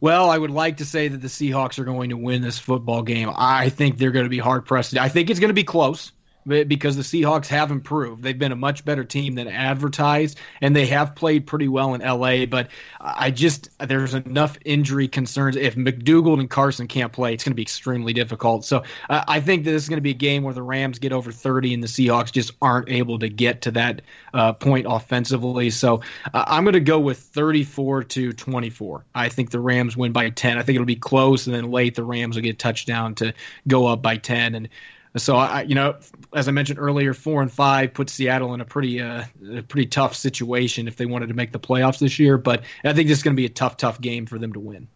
Well, 0.00 0.28
I 0.28 0.36
would 0.36 0.50
like 0.50 0.78
to 0.78 0.84
say 0.84 1.08
that 1.08 1.18
the 1.18 1.28
Seahawks 1.28 1.78
are 1.78 1.84
going 1.84 2.10
to 2.10 2.16
win 2.16 2.42
this 2.42 2.58
football 2.58 3.02
game. 3.02 3.30
I 3.34 3.68
think 3.70 3.96
they're 3.96 4.10
going 4.10 4.26
to 4.26 4.30
be 4.30 4.38
hard 4.38 4.66
pressed. 4.66 4.96
I 4.96 5.08
think 5.08 5.30
it's 5.30 5.40
going 5.40 5.48
to 5.48 5.54
be 5.54 5.64
close 5.64 6.12
because 6.46 6.96
the 6.96 7.02
Seahawks 7.02 7.46
have 7.46 7.70
improved. 7.70 8.22
They've 8.22 8.38
been 8.38 8.52
a 8.52 8.56
much 8.56 8.84
better 8.84 9.04
team 9.04 9.34
than 9.34 9.48
advertised, 9.48 10.38
and 10.60 10.74
they 10.74 10.86
have 10.86 11.14
played 11.14 11.46
pretty 11.46 11.68
well 11.68 11.94
in 11.94 12.00
LA. 12.00 12.46
But 12.46 12.68
I 13.00 13.30
just 13.30 13.70
there's 13.78 14.14
enough 14.14 14.58
injury 14.64 15.08
concerns. 15.08 15.56
If 15.56 15.76
McDougald 15.76 16.40
and 16.40 16.50
Carson 16.50 16.88
can't 16.88 17.12
play, 17.12 17.34
it's 17.34 17.44
going 17.44 17.52
to 17.52 17.56
be 17.56 17.62
extremely 17.62 18.12
difficult. 18.12 18.64
So 18.64 18.84
I 19.08 19.40
think 19.40 19.64
that 19.64 19.70
this 19.70 19.82
is 19.82 19.88
going 19.88 19.98
to 19.98 20.02
be 20.02 20.10
a 20.10 20.14
game 20.14 20.42
where 20.42 20.54
the 20.54 20.62
Rams 20.62 20.98
get 20.98 21.12
over 21.12 21.32
30 21.32 21.74
and 21.74 21.82
the 21.82 21.88
Seahawks 21.88 22.32
just 22.32 22.52
aren't 22.60 22.88
able 22.88 23.18
to 23.18 23.28
get 23.28 23.62
to 23.62 23.70
that 23.72 24.02
uh, 24.32 24.52
point 24.52 24.86
offensively. 24.88 25.70
So 25.70 26.02
uh, 26.32 26.44
I'm 26.46 26.64
going 26.64 26.74
to 26.74 26.80
go 26.80 26.98
with 26.98 27.18
34 27.18 28.04
to 28.04 28.32
24. 28.32 29.04
I 29.14 29.28
think 29.28 29.50
the 29.50 29.60
Rams 29.60 29.96
win 29.96 30.12
by 30.12 30.30
10. 30.30 30.58
I 30.58 30.62
think 30.62 30.76
it'll 30.76 30.86
be 30.86 30.96
close, 30.96 31.46
and 31.46 31.54
then 31.54 31.70
late 31.70 31.94
the 31.94 32.04
Rams 32.04 32.36
will 32.36 32.42
get 32.42 32.54
a 32.54 32.58
touchdown 32.58 33.14
to 33.16 33.34
go 33.66 33.86
up 33.86 34.02
by 34.02 34.16
10. 34.16 34.54
And 34.54 34.68
so 35.16 35.36
I, 35.36 35.62
you 35.62 35.74
know, 35.74 35.96
as 36.34 36.48
I 36.48 36.50
mentioned 36.50 36.78
earlier, 36.78 37.14
four 37.14 37.40
and 37.40 37.50
five 37.52 37.94
put 37.94 38.10
Seattle 38.10 38.52
in 38.54 38.60
a 38.60 38.64
pretty, 38.64 39.00
uh, 39.00 39.24
a 39.52 39.62
pretty 39.62 39.86
tough 39.86 40.16
situation 40.16 40.88
if 40.88 40.96
they 40.96 41.06
wanted 41.06 41.28
to 41.28 41.34
make 41.34 41.52
the 41.52 41.60
playoffs 41.60 42.00
this 42.00 42.18
year. 42.18 42.36
But 42.36 42.64
I 42.84 42.92
think 42.92 43.08
this 43.08 43.18
is 43.18 43.22
going 43.22 43.36
to 43.36 43.40
be 43.40 43.46
a 43.46 43.50
tough, 43.50 43.76
tough 43.76 44.00
game 44.00 44.26
for 44.26 44.38
them 44.38 44.52
to 44.54 44.60
win. 44.60 44.88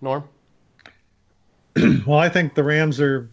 Norm. 0.00 0.24
well, 2.06 2.18
I 2.18 2.28
think 2.28 2.54
the 2.54 2.64
Rams 2.64 3.00
are. 3.00 3.30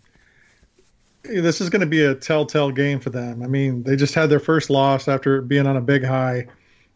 This 1.24 1.62
is 1.62 1.70
going 1.70 1.80
to 1.80 1.88
be 1.88 2.04
a 2.04 2.14
telltale 2.14 2.72
game 2.72 3.00
for 3.00 3.10
them. 3.10 3.44
I 3.44 3.48
mean, 3.48 3.84
they 3.84 3.96
just 3.96 4.14
had 4.14 4.30
their 4.30 4.42
first 4.42 4.70
loss 4.70 5.08
after 5.08 5.42
being 5.42 5.66
on 5.66 5.78
a 5.78 5.82
big 5.82 6.04
high, 6.04 6.48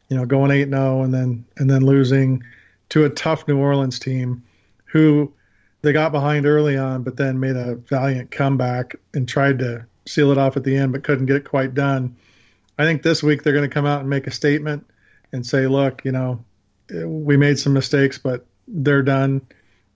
you 0.09 0.17
know, 0.17 0.25
going 0.25 0.51
eight 0.51 0.67
zero 0.67 0.99
oh 0.99 1.03
and 1.03 1.13
then 1.13 1.45
and 1.57 1.69
then 1.69 1.81
losing 1.85 2.43
to 2.89 3.05
a 3.05 3.09
tough 3.09 3.47
New 3.47 3.57
Orleans 3.57 3.99
team, 3.99 4.43
who 4.85 5.31
they 5.81 5.93
got 5.93 6.11
behind 6.11 6.45
early 6.45 6.77
on, 6.77 7.03
but 7.03 7.17
then 7.17 7.39
made 7.39 7.55
a 7.55 7.75
valiant 7.75 8.31
comeback 8.31 8.95
and 9.13 9.27
tried 9.27 9.59
to 9.59 9.85
seal 10.05 10.31
it 10.31 10.37
off 10.37 10.57
at 10.57 10.63
the 10.63 10.75
end, 10.75 10.91
but 10.91 11.03
couldn't 11.03 11.27
get 11.27 11.35
it 11.35 11.45
quite 11.45 11.73
done. 11.73 12.15
I 12.77 12.83
think 12.83 13.03
this 13.03 13.21
week 13.21 13.43
they're 13.43 13.53
going 13.53 13.69
to 13.69 13.73
come 13.73 13.85
out 13.85 14.01
and 14.01 14.09
make 14.09 14.27
a 14.27 14.31
statement 14.31 14.87
and 15.31 15.45
say, 15.45 15.67
look, 15.67 16.03
you 16.05 16.11
know, 16.11 16.43
we 16.89 17.37
made 17.37 17.59
some 17.59 17.73
mistakes, 17.73 18.17
but 18.17 18.45
they're 18.67 19.03
done. 19.03 19.41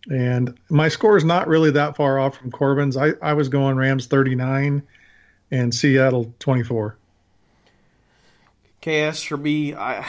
And 0.09 0.57
my 0.69 0.89
score 0.89 1.15
is 1.15 1.23
not 1.23 1.47
really 1.47 1.71
that 1.71 1.95
far 1.95 2.19
off 2.19 2.37
from 2.37 2.51
Corbin's. 2.51 2.97
I, 2.97 3.13
I 3.21 3.33
was 3.33 3.49
going 3.49 3.77
Rams 3.77 4.07
39 4.07 4.83
and 5.51 5.75
Seattle 5.75 6.33
24. 6.39 6.97
KS 8.81 9.21
for 9.21 9.37
me, 9.37 9.75
I 9.75 10.05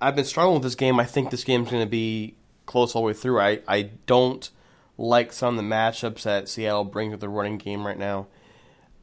I've 0.00 0.14
been 0.14 0.24
struggling 0.24 0.54
with 0.54 0.62
this 0.62 0.76
game. 0.76 1.00
I 1.00 1.04
think 1.04 1.30
this 1.30 1.42
game's 1.42 1.70
going 1.70 1.82
to 1.82 1.90
be 1.90 2.34
close 2.66 2.94
all 2.94 3.02
the 3.02 3.06
way 3.06 3.12
through. 3.12 3.40
I, 3.40 3.60
I 3.66 3.90
don't– 4.06 4.48
like 4.98 5.32
some 5.32 5.58
of 5.58 5.64
the 5.64 5.68
matchups 5.68 6.22
that 6.22 6.48
Seattle 6.48 6.84
brings 6.84 7.12
with 7.12 7.20
the 7.20 7.28
running 7.28 7.58
game 7.58 7.86
right 7.86 7.98
now. 7.98 8.28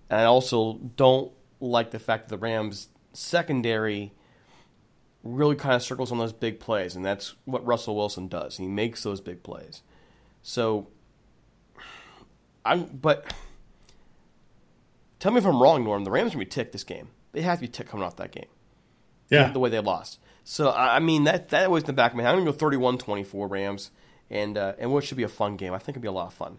And 0.10 0.22
I 0.22 0.26
also 0.26 0.80
don't 0.96 1.32
like 1.60 1.92
the 1.92 2.00
fact 2.00 2.30
that 2.30 2.36
the 2.36 2.42
Rams 2.42 2.90
secondary 3.14 4.14
really 5.24 5.56
kind 5.56 5.76
of 5.76 5.84
circles 5.84 6.12
on 6.12 6.18
those 6.18 6.34
big 6.34 6.60
plays, 6.60 6.96
and 6.96 7.06
that's 7.06 7.36
what 7.46 7.66
Russell 7.66 7.96
Wilson 7.96 8.28
does. 8.28 8.58
He 8.58 8.68
makes 8.68 9.04
those 9.04 9.22
big 9.22 9.44
plays. 9.44 9.82
So 10.42 10.88
I'm 12.66 12.86
but 12.86 13.34
tell 15.20 15.32
me 15.32 15.40
if 15.40 15.46
I'm 15.46 15.62
wrong, 15.62 15.84
Norm. 15.84 16.04
The 16.04 16.12
Rams 16.12 16.32
are 16.32 16.36
gonna 16.36 16.46
be 16.46 16.50
ticked 16.50 16.72
this 16.72 16.84
game. 16.84 17.10
They 17.32 17.42
have 17.42 17.58
to 17.58 17.62
be 17.62 17.68
ticked 17.68 17.90
coming 17.90 18.06
off 18.06 18.16
that 18.18 18.32
game. 18.32 18.48
Yeah. 19.30 19.52
The 19.52 19.60
way 19.60 19.70
they 19.70 19.80
lost. 19.80 20.20
So 20.44 20.72
I 20.72 21.00
mean 21.00 21.26
that 21.26 21.50
that 21.50 21.70
was 21.70 21.84
in 21.84 21.88
the 21.88 21.94
back 21.94 22.12
of 22.12 22.18
my 22.18 22.24
head. 22.24 22.34
I'm 22.34 22.44
gonna 22.44 22.52
go 22.52 22.58
31-24 22.58 23.50
Rams 23.50 23.92
and 24.30 24.58
uh, 24.58 24.74
and 24.80 24.92
what 24.92 25.04
should 25.04 25.18
be 25.18 25.24
a 25.24 25.30
fun 25.30 25.58
game. 25.58 25.74
I 25.74 25.78
think 25.78 25.98
it'll 25.98 26.04
be 26.04 26.08
a 26.08 26.12
lot 26.12 26.28
of 26.28 26.34
fun. 26.34 26.58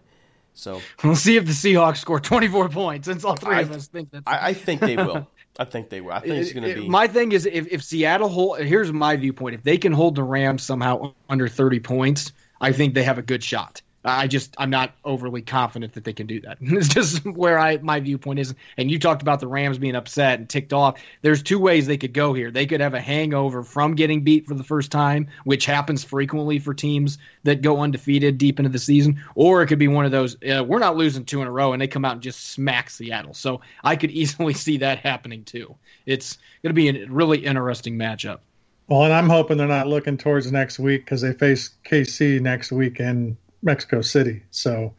So 0.53 0.81
we'll 1.03 1.15
see 1.15 1.37
if 1.37 1.45
the 1.45 1.51
Seahawks 1.51 1.97
score 1.97 2.19
24 2.19 2.69
points. 2.69 3.07
Since 3.07 3.23
all 3.23 3.35
three 3.35 3.55
I, 3.55 3.61
of 3.61 3.71
us 3.71 3.87
think 3.87 4.11
that, 4.11 4.23
I, 4.27 4.49
I, 4.49 4.53
think 4.53 4.81
they 4.81 4.95
will. 4.95 5.27
I 5.59 5.65
think 5.65 5.89
they 5.89 6.01
will. 6.01 6.11
I 6.11 6.19
think 6.19 6.35
it's 6.35 6.53
going 6.53 6.67
to 6.67 6.81
be. 6.81 6.87
My 6.87 7.07
thing 7.07 7.31
is, 7.31 7.45
if, 7.45 7.67
if 7.71 7.83
Seattle 7.83 8.29
hold, 8.29 8.59
here's 8.59 8.91
my 8.91 9.15
viewpoint: 9.15 9.55
if 9.55 9.63
they 9.63 9.77
can 9.77 9.91
hold 9.91 10.15
the 10.15 10.23
Rams 10.23 10.63
somehow 10.63 11.13
under 11.29 11.47
30 11.47 11.79
points, 11.79 12.31
I 12.59 12.71
think 12.71 12.93
they 12.93 13.03
have 13.03 13.17
a 13.17 13.21
good 13.21 13.43
shot. 13.43 13.81
I 14.03 14.27
just 14.27 14.55
I'm 14.57 14.71
not 14.71 14.93
overly 15.05 15.41
confident 15.41 15.93
that 15.93 16.03
they 16.03 16.13
can 16.13 16.27
do 16.27 16.41
that. 16.41 16.57
it's 16.61 16.87
just 16.87 17.23
where 17.25 17.59
I 17.59 17.77
my 17.77 17.99
viewpoint 17.99 18.39
is. 18.39 18.55
And 18.77 18.89
you 18.89 18.99
talked 18.99 19.21
about 19.21 19.39
the 19.39 19.47
Rams 19.47 19.77
being 19.77 19.95
upset 19.95 20.39
and 20.39 20.49
ticked 20.49 20.73
off. 20.73 20.99
There's 21.21 21.43
two 21.43 21.59
ways 21.59 21.85
they 21.85 21.97
could 21.97 22.13
go 22.13 22.33
here. 22.33 22.51
They 22.51 22.65
could 22.65 22.81
have 22.81 22.93
a 22.93 23.01
hangover 23.01 23.63
from 23.63 23.95
getting 23.95 24.21
beat 24.21 24.47
for 24.47 24.55
the 24.55 24.63
first 24.63 24.91
time, 24.91 25.27
which 25.43 25.65
happens 25.65 26.03
frequently 26.03 26.59
for 26.59 26.73
teams 26.73 27.19
that 27.43 27.61
go 27.61 27.81
undefeated 27.81 28.37
deep 28.37 28.59
into 28.59 28.69
the 28.69 28.79
season, 28.79 29.23
or 29.35 29.61
it 29.61 29.67
could 29.67 29.79
be 29.79 29.87
one 29.87 30.05
of 30.05 30.11
those 30.11 30.35
uh, 30.43 30.63
we're 30.65 30.79
not 30.79 30.97
losing 30.97 31.25
two 31.25 31.41
in 31.41 31.47
a 31.47 31.51
row 31.51 31.73
and 31.73 31.81
they 31.81 31.87
come 31.87 32.05
out 32.05 32.13
and 32.13 32.21
just 32.21 32.51
smack 32.51 32.89
Seattle. 32.89 33.33
So 33.33 33.61
I 33.83 33.95
could 33.95 34.11
easily 34.21 34.53
see 34.53 34.77
that 34.77 34.99
happening 34.99 35.43
too. 35.43 35.75
It's 36.05 36.37
going 36.63 36.69
to 36.69 36.73
be 36.73 36.89
a 36.89 37.05
really 37.07 37.45
interesting 37.45 37.97
matchup. 37.97 38.39
Well, 38.87 39.03
and 39.03 39.13
I'm 39.13 39.29
hoping 39.29 39.57
they're 39.57 39.67
not 39.67 39.87
looking 39.87 40.17
towards 40.17 40.51
next 40.51 40.77
week 40.77 41.05
because 41.05 41.21
they 41.21 41.31
face 41.31 41.69
KC 41.85 42.41
next 42.41 42.73
week 42.73 42.99
in 42.99 43.37
Mexico 43.61 44.01
City. 44.01 44.43
So 44.51 44.93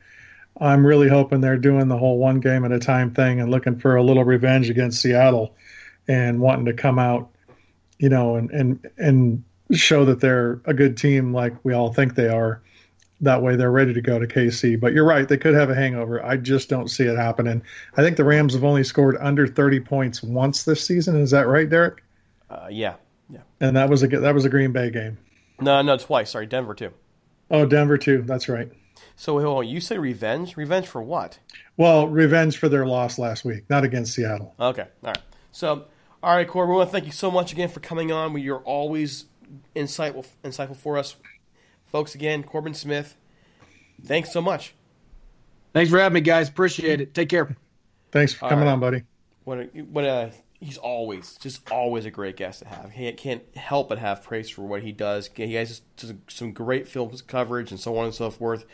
I'm 0.60 0.86
really 0.86 1.08
hoping 1.08 1.40
they're 1.40 1.56
doing 1.56 1.88
the 1.88 1.98
whole 1.98 2.18
one 2.18 2.40
game 2.40 2.64
at 2.64 2.72
a 2.72 2.78
time 2.78 3.12
thing 3.12 3.40
and 3.40 3.50
looking 3.50 3.78
for 3.78 3.96
a 3.96 4.02
little 4.02 4.24
revenge 4.24 4.70
against 4.70 5.00
Seattle 5.00 5.56
and 6.08 6.40
wanting 6.40 6.66
to 6.66 6.72
come 6.72 6.98
out, 6.98 7.30
you 7.98 8.08
know, 8.08 8.36
and 8.36 8.50
and 8.50 8.90
and 8.98 9.44
show 9.72 10.04
that 10.04 10.20
they're 10.20 10.60
a 10.64 10.74
good 10.74 10.96
team 10.96 11.32
like 11.32 11.54
we 11.64 11.72
all 11.72 11.92
think 11.92 12.14
they 12.14 12.28
are. 12.28 12.62
That 13.20 13.40
way 13.40 13.54
they're 13.54 13.70
ready 13.70 13.94
to 13.94 14.00
go 14.00 14.18
to 14.18 14.26
KC. 14.26 14.80
But 14.80 14.92
you're 14.92 15.04
right, 15.04 15.28
they 15.28 15.36
could 15.36 15.54
have 15.54 15.70
a 15.70 15.76
hangover. 15.76 16.24
I 16.24 16.36
just 16.36 16.68
don't 16.68 16.88
see 16.88 17.04
it 17.04 17.16
happening. 17.16 17.62
I 17.96 18.02
think 18.02 18.16
the 18.16 18.24
Rams 18.24 18.52
have 18.54 18.64
only 18.64 18.82
scored 18.82 19.16
under 19.20 19.46
30 19.46 19.78
points 19.78 20.24
once 20.24 20.64
this 20.64 20.84
season. 20.84 21.14
Is 21.20 21.30
that 21.30 21.46
right, 21.46 21.70
Derek? 21.70 22.02
Uh, 22.50 22.66
yeah, 22.68 22.94
yeah. 23.30 23.42
And 23.60 23.76
that 23.76 23.88
was 23.88 24.02
a 24.02 24.08
that 24.08 24.34
was 24.34 24.44
a 24.44 24.48
Green 24.48 24.72
Bay 24.72 24.90
game. 24.90 25.18
No, 25.60 25.80
no, 25.82 25.96
twice. 25.96 26.30
Sorry, 26.30 26.46
Denver 26.46 26.74
too. 26.74 26.92
Oh, 27.52 27.66
Denver 27.66 27.98
too. 27.98 28.22
That's 28.22 28.48
right. 28.48 28.72
So 29.14 29.38
hold 29.38 29.58
on. 29.58 29.68
You 29.68 29.80
say 29.80 29.98
revenge? 29.98 30.56
Revenge 30.56 30.86
for 30.86 31.02
what? 31.02 31.38
Well, 31.76 32.08
revenge 32.08 32.56
for 32.56 32.68
their 32.68 32.86
loss 32.86 33.18
last 33.18 33.44
week, 33.44 33.68
not 33.68 33.84
against 33.84 34.14
Seattle. 34.14 34.54
Okay. 34.58 34.88
All 35.04 35.08
right. 35.08 35.18
So, 35.52 35.84
all 36.22 36.34
right, 36.34 36.48
Corey. 36.48 36.66
We 36.66 36.74
want 36.74 36.88
to 36.88 36.92
thank 36.92 37.04
you 37.06 37.12
so 37.12 37.30
much 37.30 37.52
again 37.52 37.68
for 37.68 37.80
coming 37.80 38.10
on. 38.10 38.36
You're 38.38 38.60
always 38.60 39.26
insightful, 39.76 40.26
insightful 40.42 40.76
for 40.76 40.96
us, 40.96 41.14
folks. 41.86 42.14
Again, 42.14 42.42
Corbin 42.42 42.74
Smith. 42.74 43.16
Thanks 44.04 44.32
so 44.32 44.40
much. 44.40 44.74
Thanks 45.74 45.90
for 45.90 45.98
having 45.98 46.14
me, 46.14 46.20
guys. 46.22 46.48
Appreciate 46.48 47.00
it. 47.00 47.14
Take 47.14 47.28
care. 47.28 47.54
Thanks 48.10 48.32
for 48.32 48.48
coming 48.48 48.64
right. 48.64 48.72
on, 48.72 48.80
buddy. 48.80 49.02
What 49.44 49.58
a, 49.58 49.64
what 49.82 50.04
a 50.04 50.32
he's 50.62 50.78
always 50.78 51.36
just 51.36 51.70
always 51.70 52.04
a 52.06 52.10
great 52.10 52.36
guest 52.36 52.60
to 52.60 52.68
have. 52.68 52.92
He 52.92 53.10
can't 53.12 53.42
help 53.56 53.88
but 53.88 53.98
have 53.98 54.22
praise 54.22 54.48
for 54.48 54.62
what 54.62 54.82
he 54.82 54.92
does. 54.92 55.28
He 55.34 55.54
has 55.54 55.82
some 56.28 56.52
great 56.52 56.88
film 56.88 57.12
coverage 57.26 57.70
and 57.70 57.80
so 57.80 57.96
on 57.98 58.06
and 58.06 58.14
so 58.14 58.30
forth. 58.30 58.64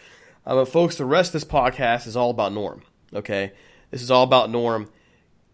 Uh, 0.46 0.54
but 0.54 0.66
folks, 0.66 0.96
the 0.96 1.04
rest 1.04 1.34
of 1.34 1.40
this 1.40 1.44
podcast 1.44 2.06
is 2.06 2.16
all 2.16 2.30
about 2.30 2.52
Norm. 2.52 2.82
Okay, 3.14 3.52
this 3.90 4.02
is 4.02 4.10
all 4.10 4.22
about 4.22 4.50
Norm. 4.50 4.90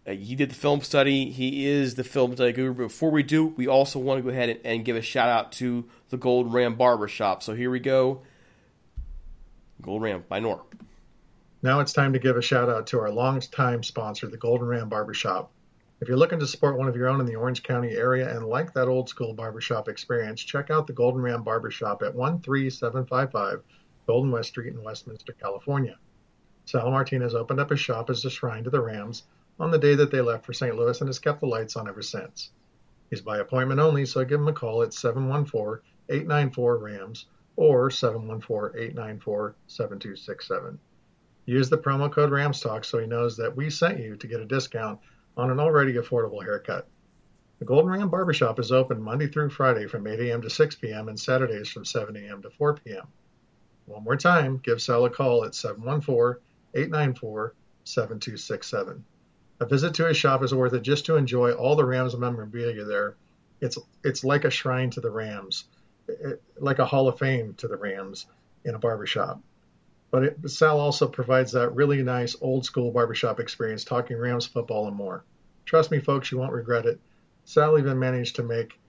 Uh, 0.07 0.11
he 0.11 0.35
did 0.35 0.51
the 0.51 0.55
film 0.55 0.81
study. 0.81 1.31
He 1.31 1.65
is 1.65 1.95
the 1.95 2.03
film 2.03 2.35
study 2.35 2.51
guru. 2.51 2.73
Before 2.73 3.11
we 3.11 3.23
do, 3.23 3.47
we 3.47 3.67
also 3.67 3.97
want 3.97 4.19
to 4.19 4.23
go 4.23 4.29
ahead 4.29 4.49
and, 4.49 4.59
and 4.63 4.85
give 4.85 4.95
a 4.95 5.01
shout 5.01 5.29
out 5.29 5.51
to 5.53 5.85
the 6.09 6.17
Gold 6.17 6.53
Ram 6.53 6.75
Barbershop. 6.75 7.43
So 7.43 7.55
here 7.55 7.71
we 7.71 7.79
go. 7.79 8.21
Gold 9.81 10.01
Ram 10.01 10.25
by 10.27 10.39
Norm. 10.39 10.61
Now 11.61 11.79
it's 11.79 11.93
time 11.93 12.13
to 12.13 12.19
give 12.19 12.37
a 12.37 12.41
shout 12.41 12.69
out 12.69 12.87
to 12.87 12.99
our 12.99 13.09
longtime 13.09 13.81
sponsor, 13.81 14.27
the 14.27 14.37
Golden 14.37 14.67
Ram 14.67 14.89
Barbershop. 14.89 15.51
If 16.05 16.09
you're 16.09 16.19
looking 16.19 16.37
to 16.37 16.45
support 16.45 16.77
one 16.77 16.87
of 16.87 16.95
your 16.95 17.07
own 17.07 17.19
in 17.19 17.25
the 17.25 17.35
Orange 17.35 17.63
County 17.63 17.93
area 17.97 18.29
and 18.29 18.45
like 18.45 18.71
that 18.73 18.87
old 18.87 19.09
school 19.09 19.33
barbershop 19.33 19.89
experience, 19.89 20.39
check 20.39 20.69
out 20.69 20.85
the 20.85 20.93
Golden 20.93 21.19
Ram 21.19 21.41
Barbershop 21.41 22.03
at 22.03 22.13
13755 22.13 23.63
Golden 24.05 24.29
West 24.29 24.49
Street 24.49 24.71
in 24.71 24.83
Westminster, 24.83 25.33
California. 25.33 25.97
Sal 26.65 26.91
Martinez 26.91 27.33
opened 27.33 27.59
up 27.59 27.71
his 27.71 27.79
shop 27.79 28.11
as 28.11 28.23
a 28.23 28.29
shrine 28.29 28.63
to 28.65 28.69
the 28.69 28.81
Rams 28.81 29.23
on 29.59 29.71
the 29.71 29.79
day 29.79 29.95
that 29.95 30.11
they 30.11 30.21
left 30.21 30.45
for 30.45 30.53
St. 30.53 30.75
Louis 30.75 31.01
and 31.01 31.09
has 31.09 31.17
kept 31.17 31.39
the 31.39 31.47
lights 31.47 31.75
on 31.75 31.89
ever 31.89 32.03
since. 32.03 32.51
He's 33.09 33.21
by 33.21 33.39
appointment 33.39 33.79
only, 33.79 34.05
so 34.05 34.23
give 34.23 34.39
him 34.39 34.47
a 34.47 34.53
call 34.53 34.83
at 34.83 34.93
714 34.93 35.81
894 36.09 36.77
RAMS 36.77 37.25
or 37.55 37.89
714 37.89 38.79
894 38.79 39.55
7267. 39.65 40.77
Use 41.47 41.71
the 41.71 41.79
promo 41.79 42.11
code 42.11 42.29
RAMSTALK 42.29 42.85
so 42.85 42.99
he 42.99 43.07
knows 43.07 43.37
that 43.37 43.55
we 43.55 43.71
sent 43.71 43.99
you 43.99 44.15
to 44.17 44.27
get 44.27 44.39
a 44.39 44.45
discount 44.45 44.99
on 45.37 45.51
an 45.51 45.59
already 45.59 45.93
affordable 45.93 46.43
haircut. 46.43 46.87
The 47.59 47.65
Golden 47.65 47.91
Ram 47.91 48.09
Barbershop 48.09 48.59
is 48.59 48.71
open 48.71 49.01
Monday 49.01 49.27
through 49.27 49.49
Friday 49.49 49.87
from 49.87 50.07
8 50.07 50.19
a.m. 50.19 50.41
to 50.41 50.49
6 50.49 50.75
p.m. 50.75 51.07
and 51.07 51.19
Saturdays 51.19 51.69
from 51.69 51.85
7 51.85 52.15
a.m. 52.15 52.41
to 52.41 52.49
4 52.49 52.75
p.m. 52.75 53.07
One 53.85 54.03
more 54.03 54.17
time, 54.17 54.57
give 54.57 54.81
Sal 54.81 55.05
a 55.05 55.09
call 55.09 55.45
at 55.45 55.55
714 55.55 56.41
894 56.73 57.55
7267. 57.83 59.05
A 59.61 59.65
visit 59.65 59.93
to 59.93 60.07
his 60.07 60.17
shop 60.17 60.43
is 60.43 60.53
worth 60.53 60.73
it 60.73 60.81
just 60.81 61.05
to 61.05 61.15
enjoy 61.15 61.53
all 61.53 61.75
the 61.75 61.85
Rams 61.85 62.17
memorabilia 62.17 62.83
there. 62.83 63.15
It's, 63.61 63.77
it's 64.03 64.23
like 64.23 64.43
a 64.43 64.49
shrine 64.49 64.89
to 64.91 65.01
the 65.01 65.09
Rams, 65.09 65.65
it, 66.07 66.41
like 66.57 66.79
a 66.79 66.85
Hall 66.85 67.07
of 67.07 67.19
Fame 67.19 67.53
to 67.55 67.67
the 67.67 67.77
Rams 67.77 68.25
in 68.65 68.75
a 68.75 68.79
barbershop. 68.79 69.41
But 70.15 70.23
it, 70.23 70.49
Sal 70.49 70.79
also 70.79 71.09
provides 71.09 71.51
that 71.51 71.75
really 71.75 72.01
nice 72.01 72.37
old 72.39 72.63
school 72.63 72.89
barbershop 72.89 73.41
experience 73.41 73.83
talking 73.83 74.15
Rams 74.15 74.47
football 74.47 74.87
and 74.87 74.95
more. 74.95 75.25
Trust 75.65 75.91
me, 75.91 75.99
folks, 75.99 76.31
you 76.31 76.37
won't 76.37 76.53
regret 76.53 76.85
it. 76.85 77.01
Sal 77.43 77.77
even 77.77 77.99
managed 77.99 78.37
to 78.37 78.43
make 78.43 78.79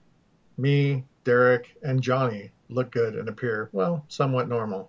me, 0.56 1.02
Derek, 1.24 1.76
and 1.82 2.00
Johnny 2.00 2.52
look 2.68 2.92
good 2.92 3.16
and 3.16 3.28
appear, 3.28 3.70
well, 3.72 4.04
somewhat 4.06 4.48
normal. 4.48 4.88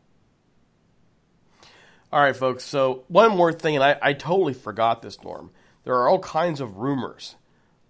All 2.11 2.21
right, 2.21 2.35
folks. 2.35 2.63
So, 2.63 3.03
one 3.07 3.35
more 3.35 3.51
thing, 3.51 3.73
and 3.73 3.83
I, 3.83 3.97
I 3.99 4.13
totally 4.13 4.53
forgot 4.53 5.01
this, 5.01 5.19
Norm. 5.23 5.49
There 5.85 5.95
are 5.95 6.07
all 6.07 6.19
kinds 6.19 6.61
of 6.61 6.77
rumors 6.77 7.35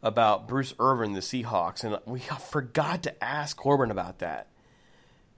about 0.01 0.47
Bruce 0.47 0.73
Irvin, 0.79 1.12
the 1.12 1.19
Seahawks, 1.19 1.83
and 1.83 1.99
we 2.05 2.19
forgot 2.49 3.03
to 3.03 3.21
ask 3.21 3.57
Corbin 3.57 3.91
about 3.91 4.19
that. 4.19 4.47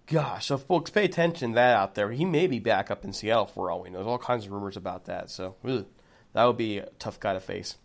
Gosh, 0.10 0.48
so 0.48 0.58
folks, 0.58 0.90
pay 0.90 1.06
attention 1.06 1.52
to 1.52 1.56
that 1.56 1.76
out 1.76 1.94
there. 1.94 2.12
He 2.12 2.26
may 2.26 2.48
be 2.48 2.58
back 2.58 2.90
up 2.90 3.06
in 3.06 3.14
Seattle 3.14 3.46
for 3.46 3.70
all 3.70 3.82
we 3.82 3.92
know. 3.92 4.00
There's 4.00 4.08
all 4.08 4.18
kinds 4.18 4.46
of 4.46 4.52
rumors 4.52 4.76
about 4.76 5.06
that. 5.06 5.30
So 5.30 5.56
ugh, 5.64 5.86
that 6.34 6.46
would 6.46 6.58
be 6.58 6.80
a 6.80 6.90
tough 6.98 7.20
guy 7.20 7.34
to 7.34 7.40
face. 7.40 7.78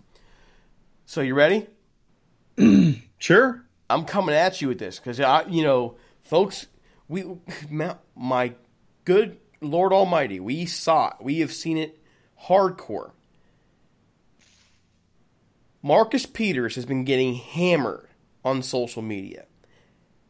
So 1.04 1.20
you 1.20 1.34
ready? 1.34 1.66
sure. 3.18 3.66
I'm 3.90 4.06
coming 4.06 4.34
at 4.34 4.62
you 4.62 4.68
with 4.68 4.78
this 4.78 4.98
because 4.98 5.20
I, 5.20 5.44
you 5.48 5.62
know, 5.62 5.96
folks, 6.22 6.66
we, 7.08 7.26
my 8.16 8.54
good 9.04 9.37
Lord 9.60 9.92
Almighty, 9.92 10.40
we 10.40 10.64
saw 10.64 11.08
it. 11.08 11.16
We 11.20 11.40
have 11.40 11.52
seen 11.52 11.76
it 11.76 12.00
hardcore. 12.46 13.10
Marcus 15.82 16.24
Peters 16.24 16.76
has 16.76 16.87
been 16.87 17.04
getting 17.04 17.34
hammered 17.34 18.08
on 18.42 18.62
social 18.62 19.02
media. 19.02 19.44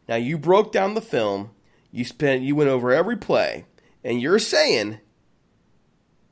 Now 0.09 0.17
you 0.17 0.37
broke 0.39 0.73
down 0.73 0.95
the 0.95 1.01
film 1.01 1.51
you 1.95 2.05
spent 2.05 2.43
you 2.43 2.57
went 2.57 2.71
over 2.71 2.91
every 2.91 3.17
play, 3.17 3.67
and 4.03 4.21
you're 4.21 4.41
saying 4.41 4.99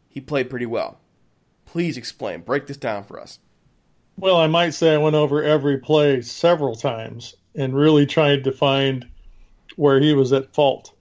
he 0.09 0.21
played 0.21 0.51
pretty 0.51 0.67
well. 0.67 0.99
Please 1.67 1.97
explain. 1.97 2.41
Break 2.41 2.67
this 2.67 2.77
down 2.77 3.05
for 3.05 3.21
us. 3.21 3.39
Well, 4.17 4.37
I 4.37 4.49
might 4.49 4.75
say 4.75 4.93
I 4.93 4.99
went 4.99 5.15
over 5.15 5.41
every 5.41 5.79
play 5.79 6.21
several 6.21 6.75
times 6.75 7.37
and 7.55 7.77
really 7.77 8.07
tried 8.07 8.43
to 8.45 8.51
find 8.51 9.07
where 9.77 10.01
he 10.01 10.15
was 10.15 10.33
at 10.33 10.53
fault. 10.53 10.93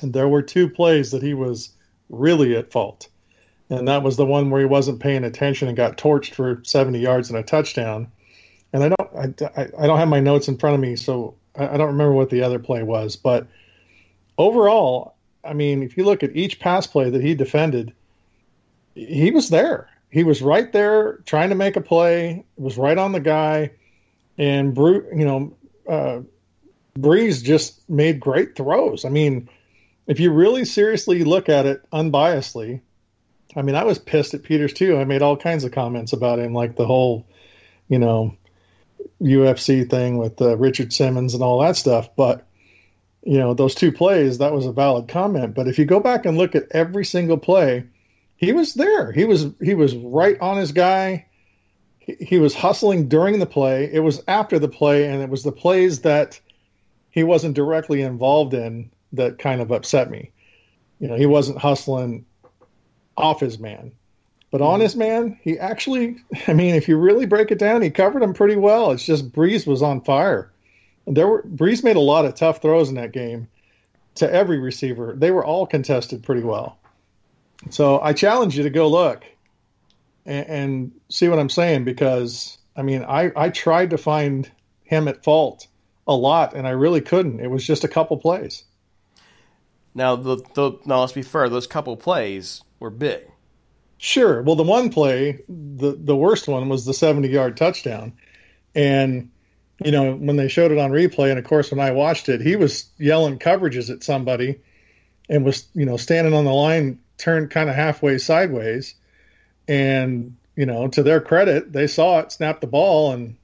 And 0.00 0.14
there 0.14 0.28
were 0.28 0.42
two 0.42 0.68
plays 0.68 1.10
that 1.10 1.22
he 1.22 1.34
was 1.34 1.74
really 2.08 2.56
at 2.56 2.72
fault. 2.72 3.08
And 3.68 3.86
that 3.86 4.02
was 4.02 4.16
the 4.16 4.26
one 4.26 4.48
where 4.48 4.62
he 4.62 4.66
wasn't 4.66 5.00
paying 5.00 5.24
attention 5.24 5.68
and 5.68 5.76
got 5.76 5.98
torched 5.98 6.32
for 6.32 6.62
70 6.64 6.98
yards 6.98 7.28
and 7.28 7.38
a 7.38 7.42
touchdown. 7.42 8.10
And 8.72 8.82
I 8.82 8.88
don't 8.88 9.46
I, 9.54 9.68
I 9.78 9.86
don't 9.86 9.98
have 9.98 10.08
my 10.08 10.20
notes 10.20 10.48
in 10.48 10.56
front 10.56 10.74
of 10.74 10.80
me, 10.80 10.96
so 10.96 11.36
I 11.54 11.76
don't 11.76 11.88
remember 11.88 12.12
what 12.12 12.30
the 12.30 12.42
other 12.42 12.58
play 12.58 12.82
was, 12.82 13.16
but 13.16 13.46
overall, 14.38 15.14
I 15.44 15.52
mean, 15.52 15.82
if 15.82 15.96
you 15.96 16.04
look 16.04 16.22
at 16.22 16.34
each 16.36 16.60
pass 16.60 16.86
play 16.86 17.10
that 17.10 17.22
he 17.22 17.34
defended, 17.34 17.92
he 18.94 19.30
was 19.30 19.50
there. 19.50 19.88
He 20.10 20.24
was 20.24 20.42
right 20.42 20.70
there 20.72 21.18
trying 21.24 21.48
to 21.50 21.54
make 21.54 21.76
a 21.76 21.80
play. 21.80 22.44
Was 22.56 22.76
right 22.76 22.98
on 22.98 23.12
the 23.12 23.20
guy, 23.20 23.72
and 24.38 24.74
Bru, 24.74 25.06
you 25.14 25.24
know, 25.24 25.56
uh, 25.88 26.20
Brees 26.98 27.42
just 27.42 27.88
made 27.88 28.20
great 28.20 28.54
throws. 28.54 29.04
I 29.04 29.08
mean, 29.08 29.48
if 30.06 30.20
you 30.20 30.30
really 30.30 30.64
seriously 30.64 31.24
look 31.24 31.48
at 31.48 31.66
it 31.66 31.82
unbiasedly, 31.92 32.80
I 33.56 33.62
mean, 33.62 33.74
I 33.74 33.84
was 33.84 33.98
pissed 33.98 34.34
at 34.34 34.42
Peters 34.42 34.72
too. 34.72 34.98
I 34.98 35.04
made 35.04 35.22
all 35.22 35.36
kinds 35.36 35.64
of 35.64 35.72
comments 35.72 36.12
about 36.12 36.38
him, 36.38 36.54
like 36.54 36.76
the 36.76 36.86
whole, 36.86 37.26
you 37.88 37.98
know, 37.98 38.36
UFC 39.20 39.88
thing 39.88 40.18
with 40.18 40.40
uh, 40.40 40.56
Richard 40.56 40.92
Simmons 40.92 41.34
and 41.34 41.42
all 41.42 41.60
that 41.60 41.76
stuff. 41.76 42.14
But 42.16 42.46
you 43.24 43.38
know, 43.38 43.54
those 43.54 43.74
two 43.74 43.92
plays, 43.92 44.38
that 44.38 44.52
was 44.52 44.66
a 44.66 44.72
valid 44.72 45.08
comment. 45.08 45.54
But 45.54 45.68
if 45.68 45.78
you 45.78 45.84
go 45.84 46.00
back 46.00 46.26
and 46.26 46.36
look 46.36 46.54
at 46.54 46.66
every 46.72 47.04
single 47.04 47.38
play, 47.38 47.84
he 48.36 48.52
was 48.52 48.74
there. 48.74 49.12
He 49.12 49.24
was 49.24 49.46
he 49.60 49.74
was 49.74 49.94
right 49.94 50.40
on 50.40 50.56
his 50.56 50.72
guy. 50.72 51.26
He, 52.00 52.16
he 52.20 52.38
was 52.38 52.54
hustling 52.54 53.08
during 53.08 53.38
the 53.38 53.46
play. 53.46 53.88
It 53.92 54.00
was 54.00 54.22
after 54.26 54.58
the 54.58 54.68
play, 54.68 55.08
and 55.08 55.22
it 55.22 55.28
was 55.28 55.44
the 55.44 55.52
plays 55.52 56.00
that 56.00 56.40
he 57.10 57.22
wasn't 57.22 57.54
directly 57.54 58.02
involved 58.02 58.54
in 58.54 58.90
that 59.12 59.38
kind 59.38 59.60
of 59.60 59.70
upset 59.70 60.10
me. 60.10 60.32
you 60.98 61.08
know, 61.08 61.16
he 61.16 61.26
wasn't 61.26 61.58
hustling 61.58 62.24
off 63.16 63.40
his 63.40 63.58
man. 63.58 63.92
But 64.52 64.60
mm-hmm. 64.60 64.68
on 64.68 64.80
his 64.80 64.94
man, 64.94 65.36
he 65.42 65.58
actually, 65.58 66.18
I 66.46 66.52
mean, 66.52 66.76
if 66.76 66.86
you 66.86 66.96
really 66.96 67.26
break 67.26 67.50
it 67.50 67.58
down, 67.58 67.82
he 67.82 67.90
covered 67.90 68.22
him 68.22 68.34
pretty 68.34 68.54
well. 68.56 68.92
It's 68.92 69.04
just 69.04 69.32
Brees 69.32 69.66
was 69.66 69.82
on 69.82 70.02
fire. 70.02 70.52
There 71.08 71.26
were 71.26 71.42
Brees 71.42 71.82
made 71.82 71.96
a 71.96 72.00
lot 72.00 72.24
of 72.24 72.36
tough 72.36 72.62
throws 72.62 72.88
in 72.88 72.94
that 72.94 73.10
game 73.10 73.48
to 74.14 74.32
every 74.32 74.60
receiver. 74.60 75.14
They 75.16 75.32
were 75.32 75.44
all 75.44 75.66
contested 75.66 76.22
pretty 76.22 76.42
well. 76.42 76.78
So 77.70 78.00
I 78.00 78.12
challenge 78.12 78.56
you 78.56 78.62
to 78.62 78.70
go 78.70 78.88
look 78.88 79.24
and, 80.26 80.46
and 80.46 80.92
see 81.08 81.28
what 81.28 81.40
I'm 81.40 81.48
saying 81.48 81.84
because 81.84 82.58
I 82.76 82.82
mean 82.82 83.04
I, 83.04 83.32
I 83.34 83.48
tried 83.48 83.90
to 83.90 83.98
find 83.98 84.48
him 84.84 85.08
at 85.08 85.24
fault 85.24 85.66
a 86.06 86.14
lot 86.14 86.54
and 86.54 86.68
I 86.68 86.70
really 86.70 87.00
couldn't. 87.00 87.40
It 87.40 87.50
was 87.50 87.66
just 87.66 87.82
a 87.82 87.88
couple 87.88 88.16
plays. 88.16 88.64
Now 89.94 90.14
the, 90.14 90.36
the 90.54 90.78
now 90.84 91.00
let's 91.00 91.12
be 91.12 91.22
fair, 91.22 91.48
those 91.48 91.66
couple 91.66 91.96
plays 91.96 92.62
were 92.78 92.90
big. 92.90 93.31
Sure. 94.04 94.42
Well, 94.42 94.56
the 94.56 94.64
one 94.64 94.90
play, 94.90 95.44
the 95.48 95.92
the 95.92 96.16
worst 96.16 96.48
one 96.48 96.68
was 96.68 96.84
the 96.84 96.92
70 96.92 97.28
yard 97.28 97.56
touchdown, 97.56 98.14
and 98.74 99.30
you 99.84 99.92
know 99.92 100.16
when 100.16 100.34
they 100.34 100.48
showed 100.48 100.72
it 100.72 100.78
on 100.78 100.90
replay, 100.90 101.30
and 101.30 101.38
of 101.38 101.44
course 101.44 101.70
when 101.70 101.78
I 101.78 101.92
watched 101.92 102.28
it, 102.28 102.40
he 102.40 102.56
was 102.56 102.90
yelling 102.98 103.38
coverages 103.38 103.90
at 103.90 104.02
somebody, 104.02 104.58
and 105.28 105.44
was 105.44 105.68
you 105.76 105.84
know 105.84 105.96
standing 105.96 106.34
on 106.34 106.44
the 106.44 106.52
line, 106.52 106.98
turned 107.16 107.52
kind 107.52 107.70
of 107.70 107.76
halfway 107.76 108.18
sideways, 108.18 108.96
and 109.68 110.36
you 110.56 110.66
know 110.66 110.88
to 110.88 111.04
their 111.04 111.20
credit, 111.20 111.72
they 111.72 111.86
saw 111.86 112.18
it, 112.18 112.32
snapped 112.32 112.60
the 112.60 112.66
ball, 112.66 113.12
and 113.12 113.36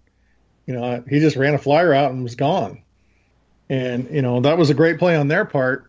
you 0.67 0.75
know 0.75 1.05
he 1.09 1.21
just 1.21 1.37
ran 1.37 1.55
a 1.55 1.59
flyer 1.59 1.95
out 1.95 2.11
and 2.11 2.25
was 2.25 2.35
gone, 2.35 2.83
and 3.69 4.11
you 4.11 4.23
know 4.23 4.41
that 4.41 4.59
was 4.59 4.71
a 4.71 4.75
great 4.75 4.99
play 4.99 5.15
on 5.15 5.29
their 5.29 5.45
part, 5.45 5.89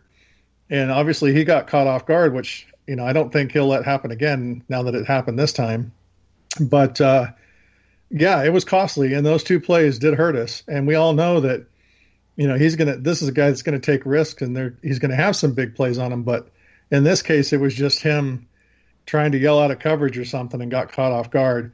and 0.70 0.92
obviously 0.92 1.34
he 1.34 1.44
got 1.44 1.66
caught 1.66 1.88
off 1.88 2.06
guard, 2.06 2.36
which 2.36 2.68
you 2.90 2.96
know, 2.96 3.06
I 3.06 3.14
don't 3.14 3.32
think 3.32 3.52
he'll 3.52 3.68
let 3.68 3.86
happen 3.86 4.10
again 4.10 4.64
now 4.68 4.82
that 4.82 4.96
it 4.96 5.06
happened 5.06 5.38
this 5.38 5.54
time. 5.54 5.92
But 6.60 7.00
uh, 7.00 7.28
yeah, 8.10 8.44
it 8.44 8.52
was 8.52 8.66
costly, 8.66 9.14
and 9.14 9.24
those 9.24 9.44
two 9.44 9.60
plays 9.60 10.00
did 10.00 10.16
hurt 10.16 10.36
us. 10.36 10.64
And 10.68 10.88
we 10.88 10.96
all 10.96 11.14
know 11.14 11.42
that, 11.42 11.68
you 12.36 12.48
know, 12.48 12.58
he's 12.58 12.76
gonna. 12.76 12.98
This 12.98 13.22
is 13.22 13.28
a 13.28 13.32
guy 13.32 13.50
that's 13.50 13.62
gonna 13.62 13.80
take 13.80 14.08
risks, 14.08 14.42
and 14.42 14.58
there 14.58 14.76
he's 14.82 14.98
gonna 14.98 15.16
have 15.16 15.36
some 15.36 15.54
big 15.54 15.76
plays 15.76 16.00
on 16.00 16.12
him. 16.12 16.24
But 16.24 16.50
in 16.90 17.04
this 17.04 17.22
case, 17.22 17.54
it 17.54 17.60
was 17.60 17.76
just 17.76 18.02
him 18.02 18.48
trying 19.06 19.34
to 19.34 19.38
yell 19.38 19.60
out 19.60 19.70
of 19.70 19.78
coverage 19.78 20.18
or 20.18 20.26
something 20.26 20.60
and 20.60 20.72
got 20.72 20.92
caught 20.92 21.12
off 21.12 21.30
guard. 21.30 21.72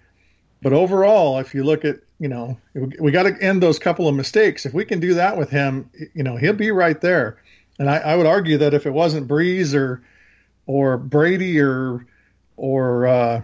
But 0.61 0.73
overall, 0.73 1.39
if 1.39 1.55
you 1.55 1.63
look 1.63 1.85
at, 1.85 1.99
you 2.19 2.27
know, 2.27 2.57
we 2.73 3.11
got 3.11 3.23
to 3.23 3.41
end 3.41 3.63
those 3.63 3.79
couple 3.79 4.09
of 4.09 4.15
mistakes. 4.15 4.65
If 4.65 4.73
we 4.73 4.83
can 4.83 4.99
do 4.99 5.13
that 5.13 5.37
with 5.37 5.49
him, 5.49 5.89
you 6.13 6.23
know, 6.23 6.35
he'll 6.35 6.53
be 6.53 6.71
right 6.71 6.99
there. 6.99 7.37
And 7.79 7.89
I, 7.89 7.99
I 7.99 8.15
would 8.17 8.25
argue 8.25 8.57
that 8.57 8.73
if 8.73 8.85
it 8.85 8.91
wasn't 8.91 9.29
Brees 9.29 9.73
or 9.73 10.01
or 10.67 10.97
Brady 10.97 11.59
or 11.59 12.05
or 12.57 13.05
uh, 13.07 13.41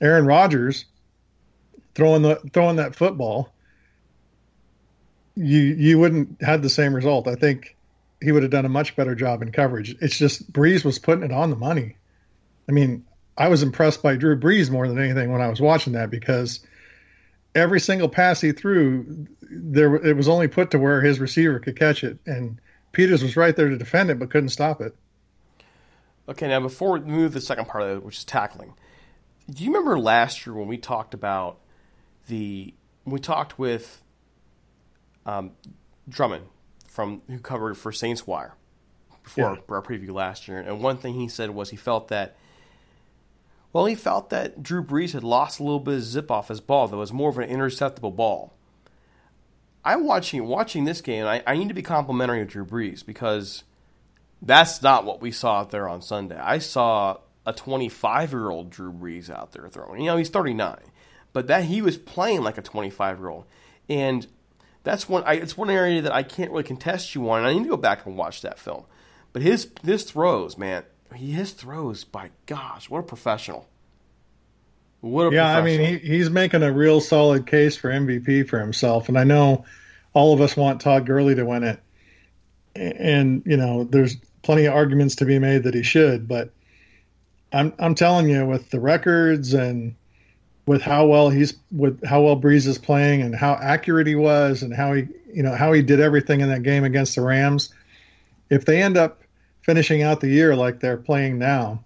Aaron 0.00 0.26
Rodgers 0.26 0.84
throwing 1.94 2.22
the 2.22 2.36
throwing 2.52 2.76
that 2.76 2.94
football, 2.94 3.52
you 5.36 5.60
you 5.60 5.98
wouldn't 5.98 6.42
had 6.42 6.62
the 6.62 6.70
same 6.70 6.94
result. 6.94 7.28
I 7.28 7.34
think 7.34 7.76
he 8.20 8.32
would 8.32 8.42
have 8.42 8.52
done 8.52 8.64
a 8.64 8.70
much 8.70 8.96
better 8.96 9.14
job 9.14 9.42
in 9.42 9.52
coverage. 9.52 9.96
It's 10.00 10.16
just 10.16 10.52
Brees 10.52 10.84
was 10.84 10.98
putting 10.98 11.24
it 11.24 11.32
on 11.32 11.50
the 11.50 11.56
money. 11.56 11.96
I 12.68 12.72
mean, 12.72 13.04
I 13.36 13.48
was 13.48 13.62
impressed 13.62 14.02
by 14.02 14.16
Drew 14.16 14.38
Brees 14.38 14.70
more 14.70 14.88
than 14.88 14.98
anything 14.98 15.30
when 15.30 15.42
I 15.42 15.48
was 15.48 15.60
watching 15.60 15.92
that 15.94 16.10
because 16.10 16.60
every 17.54 17.80
single 17.80 18.08
pass 18.08 18.40
he 18.40 18.52
threw, 18.52 19.26
there 19.50 19.94
it 19.96 20.16
was 20.16 20.28
only 20.28 20.48
put 20.48 20.70
to 20.72 20.78
where 20.78 21.00
his 21.00 21.20
receiver 21.20 21.58
could 21.58 21.78
catch 21.78 22.04
it, 22.04 22.18
and 22.26 22.60
Peters 22.92 23.22
was 23.22 23.36
right 23.36 23.54
there 23.54 23.68
to 23.68 23.78
defend 23.78 24.10
it 24.10 24.18
but 24.18 24.30
couldn't 24.30 24.50
stop 24.50 24.80
it. 24.80 24.94
Okay, 26.28 26.48
now 26.48 26.60
before 26.60 26.92
we 26.92 27.00
move 27.00 27.32
to 27.32 27.38
the 27.38 27.44
second 27.44 27.66
part 27.66 27.84
of 27.84 27.98
it, 27.98 28.04
which 28.04 28.18
is 28.18 28.24
tackling, 28.24 28.74
do 29.50 29.62
you 29.62 29.70
remember 29.70 29.98
last 29.98 30.46
year 30.46 30.54
when 30.54 30.68
we 30.68 30.78
talked 30.78 31.12
about 31.14 31.58
the 32.28 32.72
we 33.04 33.18
talked 33.18 33.58
with 33.58 34.02
um, 35.26 35.52
Drummond 36.08 36.46
from 36.88 37.20
who 37.28 37.38
covered 37.38 37.76
for 37.76 37.92
Saints 37.92 38.26
Wire 38.26 38.54
before 39.22 39.54
yeah. 39.54 39.74
our 39.74 39.82
preview 39.82 40.12
last 40.12 40.48
year, 40.48 40.58
and 40.58 40.80
one 40.80 40.96
thing 40.96 41.14
he 41.14 41.28
said 41.28 41.50
was 41.50 41.70
he 41.70 41.76
felt 41.76 42.08
that 42.08 42.36
well, 43.74 43.86
he 43.86 43.96
felt 43.96 44.30
that 44.30 44.62
Drew 44.62 44.84
Brees 44.84 45.14
had 45.14 45.24
lost 45.24 45.58
a 45.58 45.64
little 45.64 45.80
bit 45.80 45.94
of 45.94 46.02
zip 46.04 46.30
off 46.30 46.46
his 46.46 46.60
ball. 46.60 46.86
That 46.86 46.96
was 46.96 47.12
more 47.12 47.28
of 47.28 47.38
an 47.38 47.50
interceptable 47.50 48.14
ball. 48.14 48.54
I'm 49.84 50.06
watching 50.06 50.46
watching 50.46 50.84
this 50.84 51.00
game. 51.00 51.26
I, 51.26 51.42
I 51.44 51.56
need 51.56 51.68
to 51.68 51.74
be 51.74 51.82
complimentary 51.82 52.40
of 52.40 52.48
Drew 52.48 52.64
Brees 52.64 53.04
because 53.04 53.64
that's 54.44 54.82
not 54.82 55.04
what 55.04 55.20
we 55.20 55.30
saw 55.32 55.60
out 55.60 55.70
there 55.70 55.88
on 55.88 56.02
Sunday. 56.02 56.38
I 56.38 56.58
saw 56.58 57.18
a 57.46 57.52
25 57.52 58.32
year 58.32 58.50
old 58.50 58.70
Drew 58.70 58.92
Brees 58.92 59.30
out 59.30 59.52
there 59.52 59.68
throwing. 59.68 60.00
You 60.00 60.06
know, 60.06 60.16
he's 60.16 60.28
39, 60.28 60.78
but 61.32 61.46
that 61.48 61.64
he 61.64 61.82
was 61.82 61.96
playing 61.96 62.42
like 62.42 62.58
a 62.58 62.62
25 62.62 63.18
year 63.18 63.28
old, 63.28 63.44
and 63.88 64.26
that's 64.82 65.08
one. 65.08 65.24
I, 65.24 65.34
it's 65.34 65.56
one 65.56 65.70
area 65.70 66.02
that 66.02 66.12
I 66.12 66.22
can't 66.22 66.50
really 66.50 66.62
contest 66.62 67.14
you 67.14 67.28
on. 67.30 67.44
I 67.44 67.52
need 67.52 67.64
to 67.64 67.70
go 67.70 67.76
back 67.76 68.06
and 68.06 68.16
watch 68.16 68.42
that 68.42 68.58
film. 68.58 68.84
But 69.32 69.42
his 69.42 69.68
his 69.82 70.04
throws, 70.04 70.56
man, 70.58 70.84
his 71.14 71.52
throws. 71.52 72.04
By 72.04 72.30
gosh, 72.46 72.88
what 72.90 73.00
a 73.00 73.02
professional! 73.02 73.66
What 75.00 75.32
a 75.32 75.34
yeah, 75.34 75.56
I 75.56 75.62
mean, 75.62 75.80
he, 75.80 75.98
he's 75.98 76.30
making 76.30 76.62
a 76.62 76.72
real 76.72 77.00
solid 77.00 77.46
case 77.46 77.76
for 77.76 77.90
MVP 77.90 78.48
for 78.48 78.60
himself, 78.60 79.08
and 79.08 79.18
I 79.18 79.24
know 79.24 79.64
all 80.12 80.34
of 80.34 80.40
us 80.40 80.56
want 80.56 80.80
Todd 80.80 81.06
Gurley 81.06 81.34
to 81.34 81.44
win 81.44 81.64
it. 81.64 81.80
And 82.76 83.42
you 83.46 83.56
know, 83.56 83.84
there's 83.84 84.16
plenty 84.44 84.66
of 84.66 84.74
arguments 84.74 85.16
to 85.16 85.24
be 85.24 85.38
made 85.38 85.64
that 85.64 85.74
he 85.74 85.82
should, 85.82 86.28
but 86.28 86.50
I'm 87.52 87.72
I'm 87.78 87.94
telling 87.94 88.28
you, 88.28 88.44
with 88.46 88.70
the 88.70 88.80
records 88.80 89.54
and 89.54 89.94
with 90.66 90.82
how 90.82 91.06
well 91.06 91.30
he's 91.30 91.54
with 91.72 92.04
how 92.04 92.22
well 92.22 92.40
Brees 92.40 92.66
is 92.66 92.78
playing 92.78 93.22
and 93.22 93.34
how 93.34 93.54
accurate 93.54 94.06
he 94.06 94.14
was 94.14 94.62
and 94.62 94.74
how 94.74 94.92
he 94.92 95.06
you 95.32 95.42
know 95.42 95.54
how 95.54 95.72
he 95.72 95.82
did 95.82 96.00
everything 96.00 96.40
in 96.40 96.48
that 96.50 96.62
game 96.62 96.84
against 96.84 97.14
the 97.14 97.22
Rams, 97.22 97.72
if 98.50 98.64
they 98.64 98.82
end 98.82 98.96
up 98.96 99.22
finishing 99.62 100.02
out 100.02 100.20
the 100.20 100.28
year 100.28 100.54
like 100.54 100.80
they're 100.80 100.96
playing 100.96 101.38
now, 101.38 101.82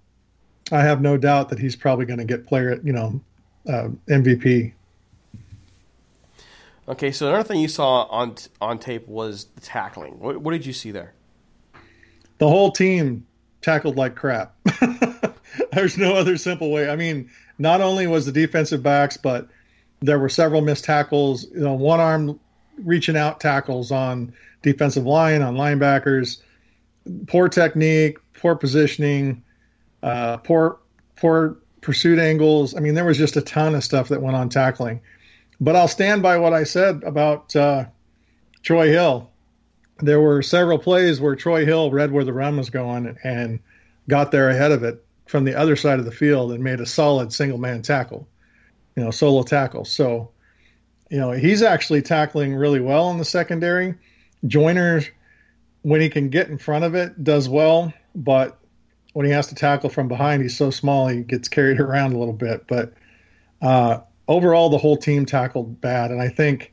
I 0.73 0.81
have 0.81 1.01
no 1.01 1.17
doubt 1.17 1.51
that 1.51 1.59
he's 1.59 1.77
probably 1.77 2.07
going 2.07 2.19
to 2.19 2.25
get 2.25 2.47
player 2.47 2.81
you 2.83 2.93
know 2.93 3.21
uh, 3.69 3.89
MVP. 4.09 4.73
Okay, 6.89 7.13
so 7.13 7.29
another 7.29 7.45
thing 7.47 7.61
you 7.61 7.69
saw 7.69 8.05
on 8.05 8.37
on 8.61 8.79
tape 8.79 9.07
was 9.07 9.45
the 9.55 9.61
tackling. 9.61 10.19
What, 10.19 10.39
what 10.39 10.53
did 10.53 10.65
you 10.65 10.73
see 10.73 10.91
there? 10.91 11.13
The 12.39 12.49
whole 12.49 12.71
team 12.71 13.27
tackled 13.61 13.97
like 13.97 14.15
crap. 14.15 14.55
There's 15.73 15.99
no 15.99 16.15
other 16.15 16.37
simple 16.37 16.71
way. 16.71 16.89
I 16.89 16.97
mean, 16.97 17.31
not 17.59 17.81
only 17.81 18.07
was 18.07 18.27
the 18.27 18.33
defensive 18.33 18.83
backs, 18.83 19.17
but 19.17 19.49
there 20.01 20.19
were 20.19 20.29
several 20.29 20.61
missed 20.61 20.85
tackles, 20.85 21.47
you 21.53 21.61
know, 21.61 21.75
one 21.75 22.01
arm 22.01 22.39
reaching 22.85 23.17
out 23.17 23.41
tackles 23.41 23.91
on 23.91 24.33
defensive 24.63 25.05
line, 25.05 25.43
on 25.43 25.57
linebackers, 25.57 26.41
poor 27.27 27.49
technique, 27.49 28.19
poor 28.35 28.55
positioning, 28.55 29.43
uh, 30.03 30.37
poor 30.39 30.79
poor 31.17 31.57
pursuit 31.81 32.19
angles. 32.19 32.77
I 32.77 32.81
mean, 32.81 32.95
there 32.95 33.05
was 33.05 33.19
just 33.19 33.37
a 33.37 33.43
ton 33.43 33.75
of 33.75 33.83
stuff 33.83 34.09
that 34.09 34.23
went 34.23 34.37
on 34.37 34.49
tackling. 34.49 35.01
But 35.61 35.75
I'll 35.75 35.89
stand 35.89 36.23
by 36.23 36.39
what 36.39 36.53
I 36.53 36.63
said 36.63 37.03
about 37.03 37.55
uh, 37.57 37.87
Troy 38.63 38.89
Hill 38.89 39.31
there 40.01 40.21
were 40.21 40.43
several 40.43 40.79
plays 40.79 41.21
where 41.21 41.35
Troy 41.35 41.65
Hill 41.65 41.91
read 41.91 42.13
where 42.13 42.25
the 42.25 42.33
run 42.33 42.57
was 42.57 42.71
going 42.71 43.17
and 43.25 43.61
got 44.09 44.31
there 44.31 44.49
ahead 44.49 44.73
of 44.73 44.83
it 44.83 45.05
from 45.27 45.45
the 45.45 45.55
other 45.55 45.77
side 45.77 45.99
of 45.99 46.05
the 46.05 46.13
field 46.13 46.53
and 46.53 46.63
made 46.63 46.81
a 46.81 46.87
solid 46.87 47.33
single 47.33 47.59
man 47.59 47.83
tackle, 47.83 48.27
you 48.97 49.05
know, 49.05 49.11
solo 49.11 49.43
tackle. 49.43 49.85
So, 49.85 50.31
you 51.11 51.19
know, 51.19 51.33
he's 51.33 51.63
actually 51.63 52.03
tackling 52.03 52.55
really 52.55 52.81
well 52.81 53.11
in 53.11 53.19
the 53.19 53.25
secondary. 53.25 53.95
Joyner, 54.47 55.03
when 55.83 56.01
he 56.01 56.09
can 56.09 56.29
get 56.31 56.49
in 56.49 56.59
front 56.59 56.85
of 56.85 56.95
it, 56.95 57.23
does 57.23 57.49
well, 57.49 57.93
but 58.15 58.59
when 59.13 59.27
he 59.27 59.33
has 59.33 59.49
to 59.49 59.55
tackle 59.55 59.91
from 59.91 60.09
behind, 60.09 60.43
he's 60.43 60.57
so 60.57 60.71
small 60.71 61.09
he 61.09 61.23
gets 61.23 61.49
carried 61.49 61.81
around 61.81 62.13
a 62.13 62.19
little 62.19 62.35
bit. 62.35 62.67
But 62.67 62.95
uh, 63.61 64.01
overall, 64.29 64.71
the 64.71 64.79
whole 64.79 64.97
team 64.97 65.27
tackled 65.27 65.81
bad, 65.81 66.11
and 66.11 66.23
I 66.23 66.29
think 66.29 66.73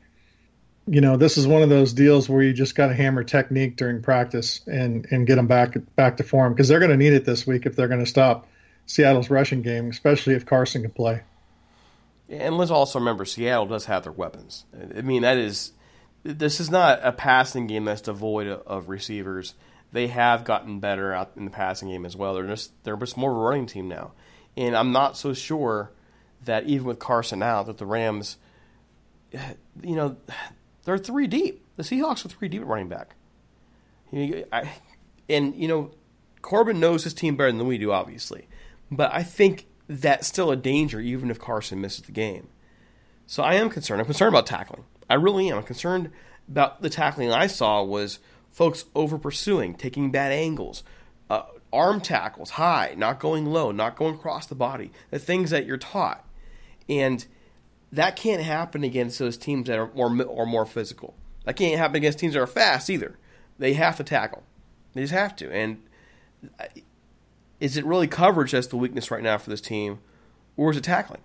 you 0.86 1.00
know, 1.00 1.16
this 1.16 1.36
is 1.36 1.46
one 1.46 1.62
of 1.62 1.68
those 1.68 1.92
deals 1.92 2.28
where 2.28 2.42
you 2.42 2.52
just 2.52 2.74
got 2.76 2.88
to 2.88 2.94
hammer 2.94 3.24
technique 3.24 3.76
during 3.76 4.02
practice 4.02 4.60
and 4.66 5.06
and 5.10 5.26
get 5.26 5.36
them 5.36 5.48
back 5.48 5.76
back 5.96 6.18
to 6.18 6.22
form 6.24 6.52
because 6.52 6.68
they're 6.68 6.78
going 6.78 6.92
to 6.92 6.96
need 6.96 7.12
it 7.12 7.24
this 7.24 7.46
week 7.46 7.66
if 7.66 7.74
they're 7.74 7.88
going 7.88 8.04
to 8.04 8.06
stop 8.06 8.46
Seattle's 8.86 9.30
rushing 9.30 9.62
game, 9.62 9.90
especially 9.90 10.34
if 10.34 10.46
Carson 10.46 10.82
can 10.82 10.92
play. 10.92 11.22
And 12.28 12.56
let's 12.56 12.70
also 12.70 12.98
remember 12.98 13.24
Seattle 13.24 13.66
does 13.66 13.86
have 13.86 14.04
their 14.04 14.12
weapons. 14.12 14.64
I 14.96 15.02
mean, 15.02 15.22
that 15.22 15.38
is 15.38 15.72
this 16.22 16.60
is 16.60 16.70
not 16.70 17.00
a 17.02 17.12
passing 17.12 17.66
game 17.66 17.84
that's 17.84 18.02
devoid 18.02 18.46
of 18.46 18.88
receivers. 18.88 19.54
They 19.92 20.08
have 20.08 20.44
gotten 20.44 20.80
better 20.80 21.12
out 21.12 21.32
in 21.36 21.44
the 21.44 21.50
passing 21.50 21.88
game 21.88 22.04
as 22.04 22.16
well. 22.16 22.34
They're 22.34 22.46
just 22.46 22.72
they're 22.84 22.96
just 22.96 23.16
more 23.16 23.30
of 23.32 23.36
a 23.36 23.40
running 23.40 23.66
team 23.66 23.88
now, 23.88 24.12
and 24.56 24.76
I'm 24.76 24.92
not 24.92 25.16
so 25.16 25.34
sure 25.34 25.90
that 26.44 26.64
even 26.64 26.86
with 26.86 26.98
Carson 26.98 27.42
out, 27.42 27.66
that 27.66 27.78
the 27.78 27.86
Rams, 27.86 28.36
you 29.32 29.96
know, 29.96 30.16
they're 30.86 30.96
three 30.96 31.26
deep. 31.26 31.62
The 31.76 31.82
Seahawks 31.82 32.24
are 32.24 32.28
three 32.28 32.48
deep 32.48 32.62
at 32.62 32.66
running 32.66 32.88
back. 32.88 33.16
And 35.28 35.54
you 35.54 35.68
know, 35.68 35.90
Corbin 36.40 36.80
knows 36.80 37.04
his 37.04 37.12
team 37.12 37.36
better 37.36 37.52
than 37.52 37.66
we 37.66 37.76
do, 37.76 37.92
obviously. 37.92 38.48
But 38.90 39.12
I 39.12 39.22
think 39.24 39.66
that's 39.88 40.26
still 40.26 40.50
a 40.50 40.56
danger, 40.56 41.00
even 41.00 41.30
if 41.30 41.38
Carson 41.38 41.80
misses 41.80 42.02
the 42.02 42.12
game. 42.12 42.48
So 43.26 43.42
I 43.42 43.54
am 43.54 43.68
concerned. 43.68 44.00
I'm 44.00 44.06
concerned 44.06 44.32
about 44.32 44.46
tackling. 44.46 44.84
I 45.10 45.14
really 45.14 45.50
am. 45.50 45.58
I'm 45.58 45.64
concerned 45.64 46.12
about 46.48 46.82
the 46.82 46.88
tackling 46.88 47.32
I 47.32 47.48
saw 47.48 47.82
was 47.82 48.20
folks 48.52 48.84
over 48.94 49.18
pursuing, 49.18 49.74
taking 49.74 50.12
bad 50.12 50.30
angles, 50.30 50.84
uh, 51.28 51.42
arm 51.72 52.00
tackles 52.00 52.50
high, 52.50 52.94
not 52.96 53.18
going 53.18 53.46
low, 53.46 53.72
not 53.72 53.96
going 53.96 54.14
across 54.14 54.46
the 54.46 54.54
body, 54.54 54.92
the 55.10 55.18
things 55.18 55.50
that 55.50 55.66
you're 55.66 55.76
taught. 55.76 56.24
And 56.88 57.26
that 57.92 58.16
can't 58.16 58.42
happen 58.42 58.84
against 58.84 59.18
those 59.18 59.36
teams 59.36 59.68
that 59.68 59.78
are 59.78 59.90
more 59.94 60.22
or 60.24 60.46
more 60.46 60.66
physical. 60.66 61.14
That 61.44 61.56
can't 61.56 61.78
happen 61.78 61.96
against 61.96 62.18
teams 62.18 62.34
that 62.34 62.40
are 62.40 62.46
fast 62.46 62.90
either. 62.90 63.16
They 63.58 63.74
have 63.74 63.96
to 63.96 64.04
tackle. 64.04 64.42
They 64.94 65.02
just 65.02 65.12
have 65.12 65.36
to. 65.36 65.50
And 65.50 65.82
is 67.60 67.76
it 67.76 67.84
really 67.84 68.06
coverage 68.06 68.52
that's 68.52 68.66
the 68.66 68.76
weakness 68.76 69.10
right 69.10 69.22
now 69.22 69.38
for 69.38 69.50
this 69.50 69.60
team, 69.60 70.00
or 70.56 70.70
is 70.70 70.76
it 70.76 70.84
tackling? 70.84 71.20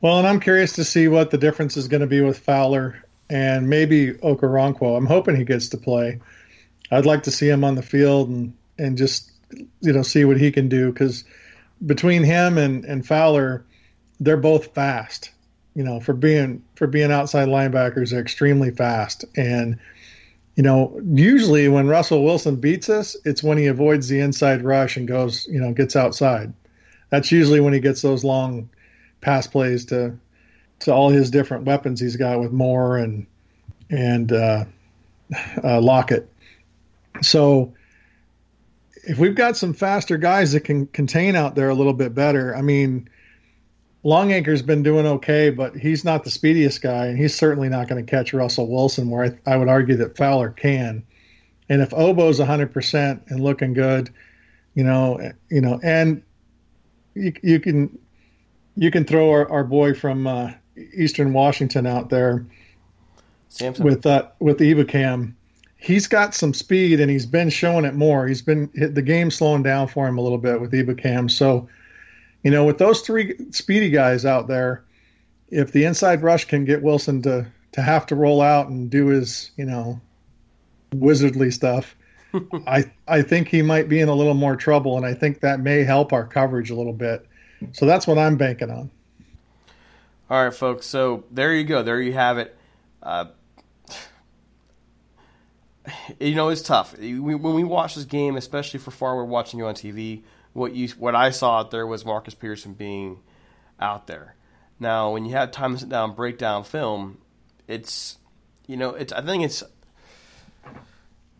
Well, 0.00 0.18
and 0.18 0.26
I'm 0.26 0.40
curious 0.40 0.74
to 0.74 0.84
see 0.84 1.08
what 1.08 1.30
the 1.30 1.38
difference 1.38 1.76
is 1.76 1.88
going 1.88 2.00
to 2.00 2.06
be 2.06 2.22
with 2.22 2.38
Fowler 2.38 3.04
and 3.28 3.68
maybe 3.68 4.14
Okoronkwo. 4.14 4.96
I'm 4.96 5.06
hoping 5.06 5.36
he 5.36 5.44
gets 5.44 5.68
to 5.70 5.76
play. 5.76 6.20
I'd 6.90 7.06
like 7.06 7.24
to 7.24 7.30
see 7.30 7.48
him 7.48 7.64
on 7.64 7.74
the 7.74 7.82
field 7.82 8.28
and 8.28 8.54
and 8.78 8.96
just 8.96 9.30
you 9.80 9.92
know 9.92 10.02
see 10.02 10.24
what 10.24 10.38
he 10.38 10.50
can 10.50 10.68
do 10.68 10.90
because 10.90 11.24
between 11.84 12.24
him 12.24 12.56
and 12.56 12.84
and 12.84 13.06
Fowler, 13.06 13.64
they're 14.20 14.36
both 14.36 14.74
fast. 14.74 15.30
You 15.74 15.84
know, 15.84 16.00
for 16.00 16.12
being 16.12 16.62
for 16.74 16.86
being 16.86 17.10
outside 17.10 17.48
linebackers, 17.48 18.10
they're 18.10 18.20
extremely 18.20 18.70
fast. 18.70 19.24
And 19.36 19.78
you 20.56 20.62
know, 20.62 21.00
usually 21.04 21.68
when 21.68 21.88
Russell 21.88 22.24
Wilson 22.24 22.56
beats 22.56 22.88
us, 22.88 23.16
it's 23.24 23.42
when 23.42 23.56
he 23.56 23.66
avoids 23.66 24.08
the 24.08 24.20
inside 24.20 24.62
rush 24.62 24.96
and 24.96 25.08
goes, 25.08 25.46
you 25.46 25.60
know, 25.60 25.72
gets 25.72 25.96
outside. 25.96 26.52
That's 27.08 27.32
usually 27.32 27.60
when 27.60 27.72
he 27.72 27.80
gets 27.80 28.02
those 28.02 28.24
long 28.24 28.68
pass 29.20 29.46
plays 29.46 29.84
to 29.86 30.16
to 30.80 30.92
all 30.92 31.10
his 31.10 31.30
different 31.30 31.64
weapons 31.64 32.00
he's 32.00 32.16
got 32.16 32.40
with 32.40 32.52
Moore 32.52 32.96
and 32.96 33.26
and 33.90 34.32
uh, 34.32 34.64
uh, 35.62 35.80
Lockett. 35.80 36.30
So 37.22 37.74
if 39.04 39.18
we've 39.18 39.34
got 39.34 39.56
some 39.56 39.72
faster 39.72 40.16
guys 40.16 40.52
that 40.52 40.60
can 40.60 40.86
contain 40.88 41.36
out 41.36 41.54
there 41.54 41.68
a 41.68 41.74
little 41.74 41.92
bit 41.92 42.14
better, 42.14 42.54
I 42.54 42.62
mean, 42.62 43.08
Longacre's 44.02 44.62
been 44.62 44.82
doing 44.82 45.06
okay, 45.06 45.50
but 45.50 45.76
he's 45.76 46.04
not 46.04 46.24
the 46.24 46.30
speediest 46.30 46.80
guy, 46.80 47.06
and 47.06 47.18
he's 47.18 47.34
certainly 47.34 47.68
not 47.68 47.88
going 47.88 48.04
to 48.04 48.10
catch 48.10 48.32
Russell 48.32 48.68
Wilson. 48.68 49.10
Where 49.10 49.36
I, 49.46 49.52
I, 49.52 49.56
would 49.56 49.68
argue 49.68 49.96
that 49.96 50.16
Fowler 50.16 50.50
can. 50.50 51.02
And 51.68 51.82
if 51.82 51.92
Obo's 51.92 52.40
100% 52.40 53.30
and 53.30 53.40
looking 53.40 53.74
good, 53.74 54.10
you 54.74 54.84
know, 54.84 55.32
you 55.50 55.60
know, 55.60 55.78
and 55.82 56.22
you, 57.14 57.32
you 57.42 57.60
can 57.60 57.98
you 58.76 58.90
can 58.90 59.04
throw 59.04 59.30
our, 59.30 59.50
our 59.50 59.64
boy 59.64 59.94
from 59.94 60.26
uh, 60.26 60.52
Eastern 60.94 61.32
Washington 61.32 61.86
out 61.86 62.08
there 62.08 62.46
Samson. 63.48 63.84
with 63.84 64.06
uh, 64.06 64.28
with 64.38 64.58
Ebukam 64.58 65.34
he's 65.80 66.06
got 66.06 66.34
some 66.34 66.54
speed 66.54 67.00
and 67.00 67.10
he's 67.10 67.26
been 67.26 67.50
showing 67.50 67.84
it 67.84 67.94
more. 67.94 68.26
He's 68.26 68.42
been 68.42 68.70
the 68.74 69.02
game 69.02 69.30
slowing 69.30 69.62
down 69.62 69.88
for 69.88 70.06
him 70.06 70.18
a 70.18 70.20
little 70.20 70.38
bit 70.38 70.60
with 70.60 70.72
Ebukam. 70.72 71.30
So, 71.30 71.68
you 72.42 72.50
know, 72.50 72.64
with 72.64 72.78
those 72.78 73.00
three 73.00 73.36
speedy 73.50 73.90
guys 73.90 74.24
out 74.24 74.48
there, 74.48 74.84
if 75.50 75.72
the 75.72 75.84
inside 75.84 76.22
rush 76.22 76.44
can 76.44 76.64
get 76.64 76.82
Wilson 76.82 77.22
to 77.22 77.46
to 77.72 77.82
have 77.82 78.06
to 78.06 78.16
roll 78.16 78.40
out 78.40 78.68
and 78.68 78.90
do 78.90 79.06
his, 79.06 79.50
you 79.56 79.64
know, 79.64 80.00
wizardly 80.92 81.52
stuff, 81.52 81.94
I 82.66 82.90
I 83.06 83.22
think 83.22 83.48
he 83.48 83.62
might 83.62 83.88
be 83.88 84.00
in 84.00 84.08
a 84.08 84.14
little 84.14 84.34
more 84.34 84.56
trouble, 84.56 84.96
and 84.96 85.04
I 85.04 85.14
think 85.14 85.40
that 85.40 85.60
may 85.60 85.84
help 85.84 86.12
our 86.12 86.26
coverage 86.26 86.70
a 86.70 86.74
little 86.74 86.92
bit. 86.92 87.26
So 87.72 87.84
that's 87.84 88.06
what 88.06 88.18
I'm 88.18 88.36
banking 88.36 88.70
on. 88.70 88.90
All 90.30 90.44
right, 90.44 90.54
folks. 90.54 90.86
So 90.86 91.24
there 91.30 91.52
you 91.54 91.64
go. 91.64 91.82
There 91.82 92.00
you 92.00 92.12
have 92.12 92.38
it. 92.38 92.56
Uh, 93.02 93.26
you 96.20 96.34
know, 96.34 96.48
it's 96.48 96.62
tough. 96.62 96.96
When 96.96 97.54
we 97.54 97.64
watch 97.64 97.96
this 97.96 98.04
game, 98.04 98.36
especially 98.36 98.80
for 98.80 98.92
far, 98.92 99.16
we're 99.16 99.24
watching 99.24 99.58
you 99.58 99.66
on 99.66 99.74
TV. 99.74 100.22
What 100.52 100.74
you, 100.74 100.88
what 100.98 101.14
I 101.14 101.30
saw 101.30 101.60
out 101.60 101.70
there 101.70 101.86
was 101.86 102.04
Marcus 102.04 102.34
Peterson 102.34 102.74
being 102.74 103.20
out 103.78 104.06
there. 104.06 104.34
Now, 104.78 105.12
when 105.12 105.24
you 105.24 105.32
have 105.32 105.50
time 105.50 105.74
to 105.74 105.78
sit 105.78 105.88
down, 105.88 106.14
break 106.14 106.38
down 106.38 106.64
film, 106.64 107.18
it's, 107.68 108.18
you 108.66 108.76
know, 108.76 108.90
it's. 108.90 109.12
I 109.12 109.20
think 109.20 109.44
it's. 109.44 109.62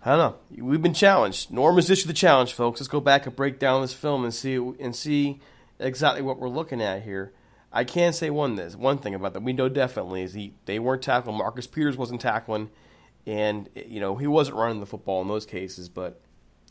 I 0.05 0.17
don't 0.17 0.19
know. 0.19 0.65
We've 0.65 0.81
been 0.81 0.95
challenged. 0.95 1.51
Norm 1.51 1.77
has 1.77 1.91
issued 1.91 2.09
the 2.09 2.15
challenge, 2.15 2.53
folks. 2.53 2.81
Let's 2.81 2.89
go 2.89 3.01
back 3.01 3.27
and 3.27 3.35
break 3.35 3.59
down 3.59 3.83
this 3.83 3.93
film 3.93 4.25
and 4.25 4.33
see 4.33 4.55
and 4.55 4.95
see 4.95 5.41
exactly 5.79 6.23
what 6.23 6.39
we're 6.39 6.49
looking 6.49 6.81
at 6.81 7.03
here. 7.03 7.33
I 7.73 7.85
can 7.85 8.13
say 8.13 8.31
one 8.31 8.57
this 8.57 8.75
one 8.75 8.99
thing 8.99 9.15
about 9.15 9.35
that 9.35 9.43
we 9.43 9.53
know 9.53 9.69
definitely 9.69 10.23
is 10.23 10.33
he 10.33 10.55
they 10.65 10.79
weren't 10.79 11.03
tackling. 11.03 11.37
Marcus 11.37 11.67
Peters 11.67 11.97
wasn't 11.97 12.21
tackling 12.21 12.71
and 13.27 13.69
you 13.75 14.01
know 14.01 14.17
he 14.17 14.27
wasn't 14.27 14.57
running 14.57 14.81
the 14.81 14.87
football 14.87 15.23
in 15.23 15.29
those 15.29 15.47
cases, 15.47 15.89
but 15.89 16.21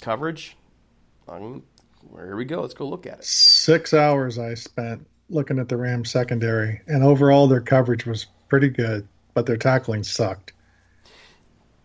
coverage. 0.01 0.57
I 1.27 1.39
mean, 1.39 1.63
here 2.13 2.35
we 2.35 2.45
go. 2.45 2.61
Let's 2.61 2.73
go 2.73 2.87
look 2.87 3.05
at 3.05 3.19
it. 3.19 3.25
Six 3.25 3.93
hours 3.93 4.37
I 4.39 4.53
spent 4.53 5.05
looking 5.29 5.59
at 5.59 5.69
the 5.69 5.77
Rams 5.77 6.11
secondary, 6.11 6.81
and 6.87 7.03
overall 7.03 7.47
their 7.47 7.61
coverage 7.61 8.05
was 8.05 8.25
pretty 8.47 8.69
good, 8.69 9.07
but 9.33 9.45
their 9.45 9.57
tackling 9.57 10.03
sucked. 10.03 10.53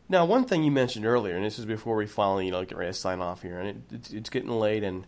Now, 0.09 0.25
one 0.25 0.45
thing 0.45 0.65
you 0.65 0.71
mentioned 0.71 1.07
earlier, 1.07 1.35
and 1.35 1.45
this 1.45 1.59
is 1.59 1.65
before 1.65 1.97
we 1.97 2.07
finally 2.07 2.47
you 2.47 2.53
know 2.53 2.65
get 2.65 2.77
ready 2.77 2.91
to 2.91 2.99
sign 2.99 3.21
off 3.21 3.43
here, 3.43 3.59
and 3.59 3.69
it, 3.69 3.77
it's, 3.91 4.11
it's 4.11 4.31
getting 4.31 4.51
late, 4.51 4.83
and 4.83 5.07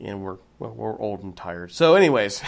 and 0.00 0.22
we're 0.22 0.38
well, 0.58 0.72
we're 0.72 0.98
old 0.98 1.22
and 1.22 1.36
tired. 1.36 1.72
So, 1.72 1.94
anyways, 1.94 2.42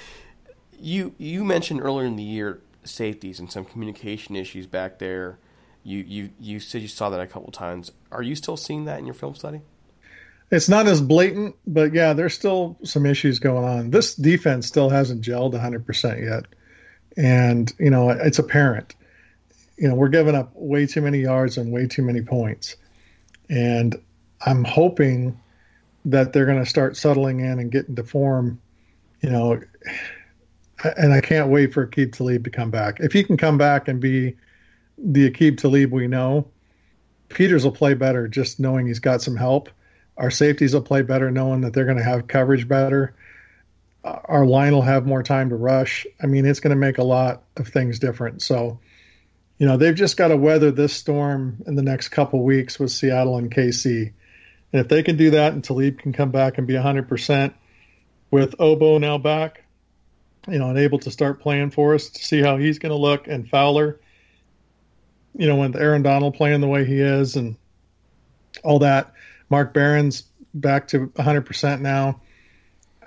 you 0.80 1.14
you 1.18 1.44
mentioned 1.44 1.80
earlier 1.82 2.06
in 2.06 2.16
the 2.16 2.22
year 2.22 2.60
safeties 2.84 3.38
and 3.38 3.50
some 3.52 3.64
communication 3.64 4.36
issues 4.36 4.66
back 4.66 4.98
there. 4.98 5.38
You 5.82 5.98
you 5.98 6.30
you 6.38 6.60
said 6.60 6.82
you 6.82 6.88
saw 6.88 7.10
that 7.10 7.20
a 7.20 7.26
couple 7.26 7.52
times. 7.52 7.92
Are 8.10 8.22
you 8.22 8.34
still 8.34 8.56
seeing 8.56 8.84
that 8.86 8.98
in 8.98 9.06
your 9.06 9.14
film 9.14 9.34
study? 9.34 9.60
It's 10.50 10.68
not 10.68 10.86
as 10.88 11.00
blatant, 11.00 11.56
but 11.66 11.94
yeah, 11.94 12.12
there's 12.12 12.34
still 12.34 12.76
some 12.82 13.06
issues 13.06 13.38
going 13.38 13.64
on. 13.64 13.90
This 13.90 14.14
defense 14.14 14.66
still 14.66 14.90
hasn't 14.90 15.22
gelled 15.22 15.54
100% 15.54 16.22
yet. 16.22 16.46
And, 17.16 17.72
you 17.78 17.90
know, 17.90 18.10
it's 18.10 18.38
apparent. 18.38 18.94
You 19.76 19.88
know, 19.88 19.94
we're 19.94 20.08
giving 20.08 20.34
up 20.34 20.50
way 20.54 20.86
too 20.86 21.00
many 21.00 21.20
yards 21.20 21.56
and 21.56 21.72
way 21.72 21.86
too 21.86 22.02
many 22.02 22.22
points. 22.22 22.76
And 23.48 23.96
I'm 24.44 24.64
hoping 24.64 25.40
that 26.06 26.32
they're 26.32 26.46
going 26.46 26.62
to 26.62 26.68
start 26.68 26.96
settling 26.96 27.40
in 27.40 27.58
and 27.58 27.70
getting 27.70 27.94
to 27.96 28.04
form. 28.04 28.60
You 29.20 29.30
know, 29.30 29.60
and 30.96 31.12
I 31.12 31.20
can't 31.20 31.48
wait 31.48 31.72
for 31.72 31.86
Aqib 31.86 32.12
Talib 32.12 32.44
to 32.44 32.50
come 32.50 32.70
back. 32.70 33.00
If 33.00 33.12
he 33.12 33.22
can 33.22 33.36
come 33.36 33.58
back 33.58 33.88
and 33.88 34.00
be 34.00 34.36
the 34.98 35.30
Aqib 35.30 35.58
Talib 35.58 35.92
we 35.92 36.06
know, 36.06 36.48
Peters 37.28 37.64
will 37.64 37.72
play 37.72 37.94
better 37.94 38.28
just 38.28 38.60
knowing 38.60 38.86
he's 38.86 38.98
got 38.98 39.22
some 39.22 39.36
help. 39.36 39.68
Our 40.20 40.30
safeties 40.30 40.74
will 40.74 40.82
play 40.82 41.00
better 41.00 41.30
knowing 41.30 41.62
that 41.62 41.72
they're 41.72 41.86
going 41.86 41.96
to 41.96 42.04
have 42.04 42.28
coverage 42.28 42.68
better. 42.68 43.14
Uh, 44.04 44.18
our 44.26 44.44
line 44.44 44.74
will 44.74 44.82
have 44.82 45.06
more 45.06 45.22
time 45.22 45.48
to 45.48 45.56
rush. 45.56 46.06
I 46.22 46.26
mean, 46.26 46.44
it's 46.44 46.60
going 46.60 46.72
to 46.72 46.76
make 46.76 46.98
a 46.98 47.02
lot 47.02 47.42
of 47.56 47.68
things 47.68 47.98
different. 47.98 48.42
So, 48.42 48.80
you 49.56 49.66
know, 49.66 49.78
they've 49.78 49.94
just 49.94 50.18
got 50.18 50.28
to 50.28 50.36
weather 50.36 50.70
this 50.70 50.92
storm 50.92 51.62
in 51.66 51.74
the 51.74 51.82
next 51.82 52.10
couple 52.10 52.44
weeks 52.44 52.78
with 52.78 52.90
Seattle 52.90 53.38
and 53.38 53.50
KC. 53.50 54.12
And 54.72 54.80
if 54.80 54.88
they 54.88 55.02
can 55.02 55.16
do 55.16 55.30
that 55.30 55.54
and 55.54 55.64
Talib 55.64 55.98
can 55.98 56.12
come 56.12 56.30
back 56.30 56.58
and 56.58 56.66
be 56.66 56.74
100% 56.74 57.54
with 58.30 58.54
Obo 58.58 58.98
now 58.98 59.16
back, 59.16 59.64
you 60.46 60.58
know, 60.58 60.68
and 60.68 60.78
able 60.78 60.98
to 60.98 61.10
start 61.10 61.40
playing 61.40 61.70
for 61.70 61.94
us 61.94 62.10
to 62.10 62.22
see 62.22 62.42
how 62.42 62.58
he's 62.58 62.78
going 62.78 62.92
to 62.92 62.98
look. 62.98 63.26
And 63.26 63.48
Fowler, 63.48 63.98
you 65.34 65.46
know, 65.46 65.56
with 65.56 65.76
Aaron 65.76 66.02
Donald 66.02 66.34
playing 66.34 66.60
the 66.60 66.68
way 66.68 66.84
he 66.84 67.00
is 67.00 67.36
and 67.36 67.56
all 68.62 68.80
that. 68.80 69.14
Mark 69.50 69.74
Barron's 69.74 70.24
back 70.54 70.88
to 70.88 71.08
100% 71.08 71.80
now. 71.80 72.20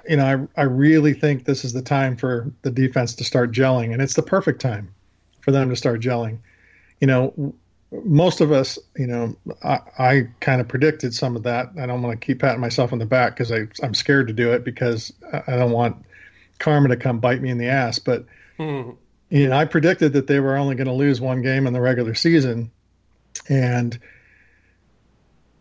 You 0.07 0.17
know, 0.17 0.47
I, 0.55 0.61
I 0.61 0.65
really 0.65 1.13
think 1.13 1.45
this 1.45 1.63
is 1.63 1.73
the 1.73 1.81
time 1.81 2.17
for 2.17 2.51
the 2.61 2.71
defense 2.71 3.15
to 3.15 3.23
start 3.23 3.51
gelling, 3.53 3.93
and 3.93 4.01
it's 4.01 4.15
the 4.15 4.21
perfect 4.21 4.61
time 4.61 4.93
for 5.39 5.51
them 5.51 5.69
to 5.69 5.75
start 5.75 6.01
gelling. 6.01 6.39
You 6.99 7.07
know, 7.07 7.55
most 8.03 8.41
of 8.41 8.51
us, 8.51 8.79
you 8.97 9.07
know, 9.07 9.35
I, 9.63 9.79
I 9.97 10.27
kind 10.39 10.59
of 10.59 10.67
predicted 10.67 11.13
some 11.13 11.35
of 11.35 11.43
that. 11.43 11.69
I 11.79 11.85
don't 11.85 12.01
want 12.01 12.19
to 12.19 12.25
keep 12.25 12.39
patting 12.39 12.59
myself 12.59 12.91
on 12.91 12.99
the 12.99 13.05
back 13.05 13.37
because 13.37 13.51
I'm 13.81 13.93
scared 13.93 14.27
to 14.27 14.33
do 14.33 14.51
it 14.53 14.63
because 14.63 15.13
I 15.31 15.55
don't 15.55 15.71
want 15.71 16.03
karma 16.59 16.89
to 16.89 16.97
come 16.97 17.19
bite 17.19 17.41
me 17.41 17.49
in 17.49 17.57
the 17.57 17.67
ass. 17.67 17.99
But 17.99 18.25
hmm. 18.57 18.91
you 19.29 19.47
know, 19.47 19.55
I 19.55 19.65
predicted 19.65 20.13
that 20.13 20.27
they 20.27 20.39
were 20.39 20.57
only 20.57 20.75
going 20.75 20.87
to 20.87 20.93
lose 20.93 21.21
one 21.21 21.41
game 21.41 21.67
in 21.67 21.73
the 21.73 21.81
regular 21.81 22.13
season, 22.13 22.71
and 23.47 23.97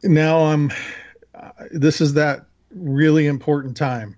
now 0.02 0.44
I'm. 0.46 0.72
Uh, 1.34 1.50
this 1.70 2.00
is 2.00 2.14
that 2.14 2.46
really 2.74 3.26
important 3.26 3.76
time. 3.76 4.16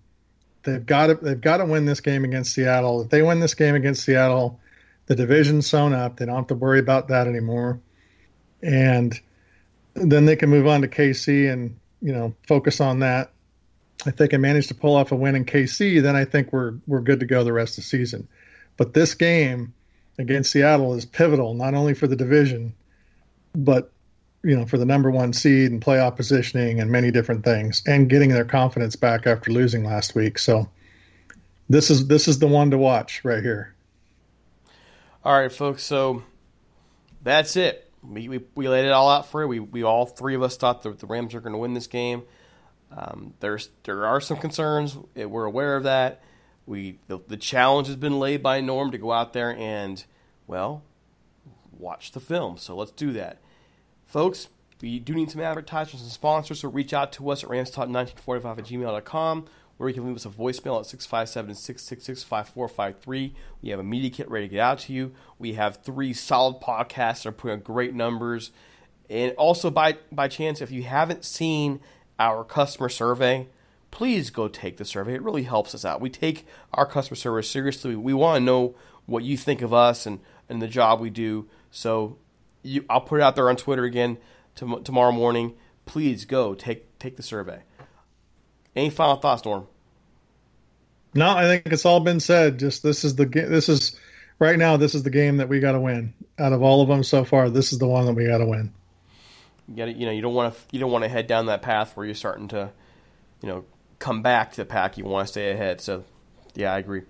They've 0.63 0.85
got 0.85 1.09
to 1.09 1.15
they've 1.15 1.41
got 1.41 1.59
to 1.59 1.67
win 1.67 1.85
this 1.85 2.01
game 2.01 2.25
against 2.25 2.55
Seattle. 2.55 3.03
If 3.03 3.11
they 3.11 3.23
win 3.23 3.41
this 3.41 3.55
game 3.55 3.75
against 3.75 4.05
Seattle, 4.05 4.61
the 5.07 5.15
division's 5.15 5.67
sewn 5.67 5.93
up. 5.93 6.17
They 6.17 6.27
don't 6.27 6.37
have 6.37 6.47
to 6.49 6.55
worry 6.55 6.79
about 6.79 7.09
that 7.09 7.27
anymore. 7.27 7.81
And 8.63 9.19
then 9.95 10.25
they 10.25 10.37
can 10.37 10.51
move 10.51 10.67
on 10.67 10.81
to 10.81 10.89
KC 10.89 11.53
and 11.53 11.79
you 12.01 12.13
know 12.13 12.35
focus 12.47 12.81
on 12.81 13.01
that. 13.01 13.31
If 14.07 14.17
they 14.17 14.29
can 14.29 14.41
manage 14.41 14.69
to 14.69 14.75
pull 14.75 14.97
off 14.97 15.13
a 15.13 15.17
win 15.17 15.35
in 15.35 15.45
KC, 15.45 16.03
then 16.03 16.17
I 16.17 16.25
think 16.25 16.53
we're 16.53 16.75
we're 16.87 17.01
good 17.01 17.21
to 17.21 17.27
go 17.27 17.45
the 17.45 17.53
rest 17.53 17.79
of 17.79 17.85
the 17.85 17.89
season. 17.89 18.29
But 18.77 18.95
this 18.95 19.15
game 19.15 19.75
against 20.19 20.51
Seattle 20.51 20.95
is 20.95 21.05
pivotal 21.05 21.55
not 21.55 21.75
only 21.75 21.95
for 21.95 22.07
the 22.07 22.17
division, 22.17 22.75
but 23.55 23.93
you 24.45 24.57
know 24.57 24.67
for 24.67 24.79
the 24.79 24.85
number 24.85 25.11
one 25.11 25.33
seed 25.33 25.71
and 25.71 25.83
playoff 25.83 26.17
positioning 26.17 26.81
and 26.81 26.91
many 26.91 27.11
different 27.11 27.45
things, 27.45 27.83
and 27.87 28.09
getting 28.09 28.31
their 28.31 28.45
confidence 28.45 28.97
back 28.97 29.27
after 29.27 29.51
losing 29.51 29.85
last 29.85 30.15
week. 30.15 30.39
So 30.39 30.69
this 31.69 31.91
is 31.91 32.07
this 32.07 32.29
is 32.29 32.39
the 32.39 32.47
one 32.47 32.71
to 32.71 32.79
watch 32.79 33.25
right 33.25 33.43
here. 33.43 33.75
All 35.25 35.39
right, 35.39 35.51
folks. 35.51 35.83
So 35.83 36.23
that's 37.23 37.57
it. 37.57 37.91
We, 38.03 38.29
we, 38.29 38.41
we 38.55 38.69
laid 38.69 38.85
it 38.85 38.93
all 38.93 39.09
out 39.09 39.27
for 39.27 39.43
you. 39.43 39.49
We, 39.49 39.61
we 39.61 39.83
all 39.83 40.05
three 40.05 40.35
of 40.35 40.43
us 40.43 40.59
thought 40.59 40.83
that 40.83 40.99
the 40.99 41.07
Rams 41.07 41.35
are 41.35 41.41
going 41.41 41.55
to 41.55 41.59
win 41.59 41.73
this 41.73 41.87
game. 41.87 42.25
Um, 42.95 43.33
there's 43.41 43.71
there 43.85 44.07
are 44.07 44.21
some 44.21 44.37
concerns. 44.37 44.97
We're 45.17 45.47
aware 45.47 45.77
of 45.77 45.85
that. 45.85 46.23
We 46.67 46.99
the, 47.09 47.19
the 47.27 47.37
challenge 47.37 47.87
has 47.89 47.97
been 47.97 48.21
laid 48.21 48.43
by 48.43 48.61
Norm 48.61 48.91
to 48.91 48.99
go 48.99 49.11
out 49.11 49.33
there 49.33 49.57
and 49.57 50.05
well 50.47 50.83
watch 51.79 52.13
the 52.13 52.21
film. 52.21 52.59
So 52.59 52.77
let's 52.77 52.93
do 52.93 53.13
that, 53.13 53.39
folks. 54.15 54.47
We 54.81 55.01
do 55.01 55.13
need 55.13 55.33
some 55.33 55.41
advertisers 55.41 56.01
and 56.01 56.09
sponsors, 56.09 56.61
so 56.61 56.69
reach 56.69 56.95
out 56.95 57.11
to 57.15 57.31
us 57.31 57.43
at 57.43 57.51
ramstalk1945 57.51 58.59
at 58.59 58.65
gmail.com 58.65 59.47
or 59.77 59.89
you 59.89 59.95
can 59.95 60.07
leave 60.07 60.15
us 60.15 60.25
a 60.25 60.29
voicemail 60.29 60.79
at 60.79 60.87
657 60.87 61.53
666 61.53 62.23
5453. 62.23 63.35
We 63.61 63.71
have 63.71 63.81
a 63.81 63.83
media 63.83 64.11
kit 64.11 64.31
ready 64.31 64.47
to 64.47 64.53
get 64.53 64.61
out 64.61 64.79
to 64.81 64.93
you. 64.93 65.13
We 65.41 65.55
have 65.55 65.79
three 65.79 66.13
solid 66.13 66.61
podcasts 66.61 67.25
that 67.25 67.31
are 67.31 67.33
putting 67.33 67.59
out 67.59 67.65
great 67.65 67.93
numbers. 67.93 68.53
And 69.11 69.33
also, 69.33 69.69
by, 69.69 69.99
by 70.13 70.29
chance, 70.29 70.61
if 70.61 70.71
you 70.71 70.85
haven't 70.85 71.25
seen 71.25 71.81
our 72.21 72.45
customer 72.45 72.89
survey, 72.89 73.49
please 73.91 74.31
go 74.31 74.47
take 74.47 74.77
the 74.77 74.85
survey. 74.85 75.15
It 75.15 75.23
really 75.23 75.43
helps 75.43 75.75
us 75.75 75.85
out. 75.85 76.01
We 76.01 76.09
take 76.09 76.47
our 76.73 76.87
customer 76.87 77.17
service 77.17 77.51
seriously. 77.51 77.97
We 77.97 78.15
want 78.15 78.37
to 78.37 78.45
know 78.45 78.77
what 79.07 79.25
you 79.25 79.37
think 79.37 79.61
of 79.61 79.75
us 79.75 80.07
and, 80.07 80.21
and 80.49 80.63
the 80.63 80.69
job 80.69 81.01
we 81.01 81.11
do. 81.11 81.49
So 81.73 82.17
you, 82.65 82.85
I'll 82.91 83.01
put 83.01 83.21
it 83.21 83.23
out 83.23 83.37
there 83.37 83.49
on 83.49 83.57
Twitter 83.57 83.85
again 83.85 84.19
to, 84.57 84.81
tomorrow 84.83 85.13
morning. 85.13 85.55
Please 85.87 86.25
go 86.25 86.55
take 86.55 86.99
take 86.99 87.17
the 87.17 87.23
survey. 87.23 87.61
Any 88.75 88.91
final 88.91 89.17
thoughts, 89.17 89.45
Norm? 89.45 89.69
No, 91.15 91.29
I 91.29 91.45
think 91.45 91.67
it's 91.67 91.85
all 91.85 92.01
been 92.01 92.21
said. 92.21 92.59
Just 92.59 92.83
this 92.83 93.05
is 93.05 93.15
the 93.15 93.27
this 93.27 93.69
is 93.69 93.97
right 94.39 94.59
now. 94.59 94.77
This 94.77 94.95
is 94.95 95.05
the 95.05 95.11
game 95.11 95.37
that 95.37 95.49
we 95.49 95.61
got 95.61 95.73
to 95.73 95.81
win. 95.81 96.13
Out 96.39 96.53
of 96.53 96.63
all 96.63 96.83
of 96.83 96.89
them 96.89 97.05
so 97.05 97.25
far, 97.25 97.51
this 97.51 97.73
is 97.73 97.79
the 97.79 97.87
one 97.87 98.07
that 98.07 98.15
we 98.15 98.27
got 98.27 98.39
to 98.39 98.47
win. 98.47 98.73
You 99.69 99.77
got 99.77 99.97
you 99.97 100.07
know 100.07 100.13
you 100.13 100.23
don't 100.23 100.35
want 100.35 100.55
to 100.55 100.61
you 100.73 100.81
don't 100.81 100.91
want 100.91 101.05
to 101.05 101.09
head 101.09 101.27
down 101.27 101.47
that 101.47 101.63
path 101.63 101.97
where 101.97 102.05
you're 102.05 102.15
starting 102.15 102.49
to, 102.49 102.71
you 103.43 103.49
know, 103.49 103.65
come 103.99 104.23
back 104.23 104.53
to 104.53 104.57
the 104.57 104.65
pack. 104.65 104.99
You 104.99 105.05
want 105.05 105.29
to 105.29 105.33
stay 105.33 105.53
ahead. 105.53 105.81
So, 105.81 106.05
yeah, 106.55 106.73
I 106.73 106.79
agree. 106.79 107.03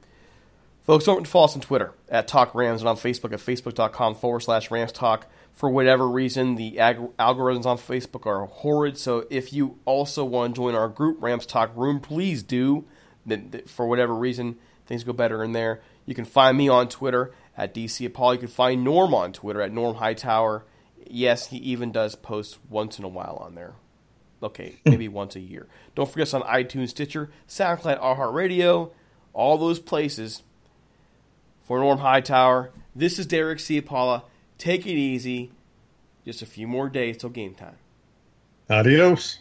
Folks, 0.82 1.06
don't 1.06 1.26
follow 1.26 1.46
us 1.46 1.54
on 1.54 1.62
Twitter 1.62 1.92
at 2.10 2.28
Talk 2.28 2.54
Rams 2.54 2.82
and 2.82 2.88
on 2.88 2.96
Facebook 2.96 3.32
at 3.32 3.38
facebook.com 3.38 4.16
forward 4.16 4.40
slash 4.40 4.70
Rams 4.70 4.92
Talk. 4.92 5.26
For 5.54 5.70
whatever 5.70 6.08
reason, 6.08 6.56
the 6.56 6.80
ag- 6.80 7.16
algorithms 7.16 7.64
on 7.64 7.78
Facebook 7.78 8.26
are 8.26 8.44
horrid. 8.46 8.98
So 8.98 9.24
if 9.30 9.52
you 9.52 9.78
also 9.84 10.24
want 10.24 10.54
to 10.54 10.60
join 10.60 10.74
our 10.74 10.88
group, 10.88 11.22
Rams 11.22 11.46
Talk 11.46 11.70
Room, 11.76 12.00
please 12.00 12.42
do 12.42 12.84
for 13.66 13.86
whatever 13.86 14.14
reason 14.14 14.56
things 14.86 15.04
go 15.04 15.12
better 15.12 15.42
in 15.44 15.52
there. 15.52 15.80
You 16.06 16.14
can 16.14 16.24
find 16.24 16.58
me 16.58 16.68
on 16.68 16.88
Twitter 16.88 17.32
at 17.56 17.72
DC 17.72 18.12
Paul. 18.12 18.34
You 18.34 18.40
can 18.40 18.48
find 18.48 18.82
Norm 18.84 19.14
on 19.14 19.32
Twitter 19.32 19.62
at 19.62 19.72
Norm 19.72 19.96
Hightower. 19.96 20.64
Yes, 21.06 21.46
he 21.46 21.58
even 21.58 21.92
does 21.92 22.16
post 22.16 22.58
once 22.68 22.98
in 22.98 23.04
a 23.04 23.08
while 23.08 23.38
on 23.40 23.54
there. 23.54 23.74
Okay, 24.42 24.74
maybe 24.84 25.08
once 25.08 25.36
a 25.36 25.40
year. 25.40 25.68
Don't 25.94 26.10
forget 26.10 26.28
us 26.28 26.34
on 26.34 26.42
iTunes, 26.42 26.90
Stitcher, 26.90 27.30
SoundCloud, 27.48 28.00
iHeartRadio, 28.00 28.90
all 29.32 29.56
those 29.56 29.78
places. 29.78 30.42
For 31.62 31.78
Norm 31.78 31.98
Hightower, 31.98 32.72
this 32.94 33.18
is 33.18 33.24
Derek 33.24 33.58
Ciapala. 33.58 34.24
Take 34.64 34.86
it 34.86 34.96
easy. 34.96 35.50
Just 36.24 36.40
a 36.40 36.46
few 36.46 36.66
more 36.66 36.88
days 36.88 37.18
till 37.18 37.28
game 37.28 37.54
time. 37.54 37.76
Adios. 38.70 39.40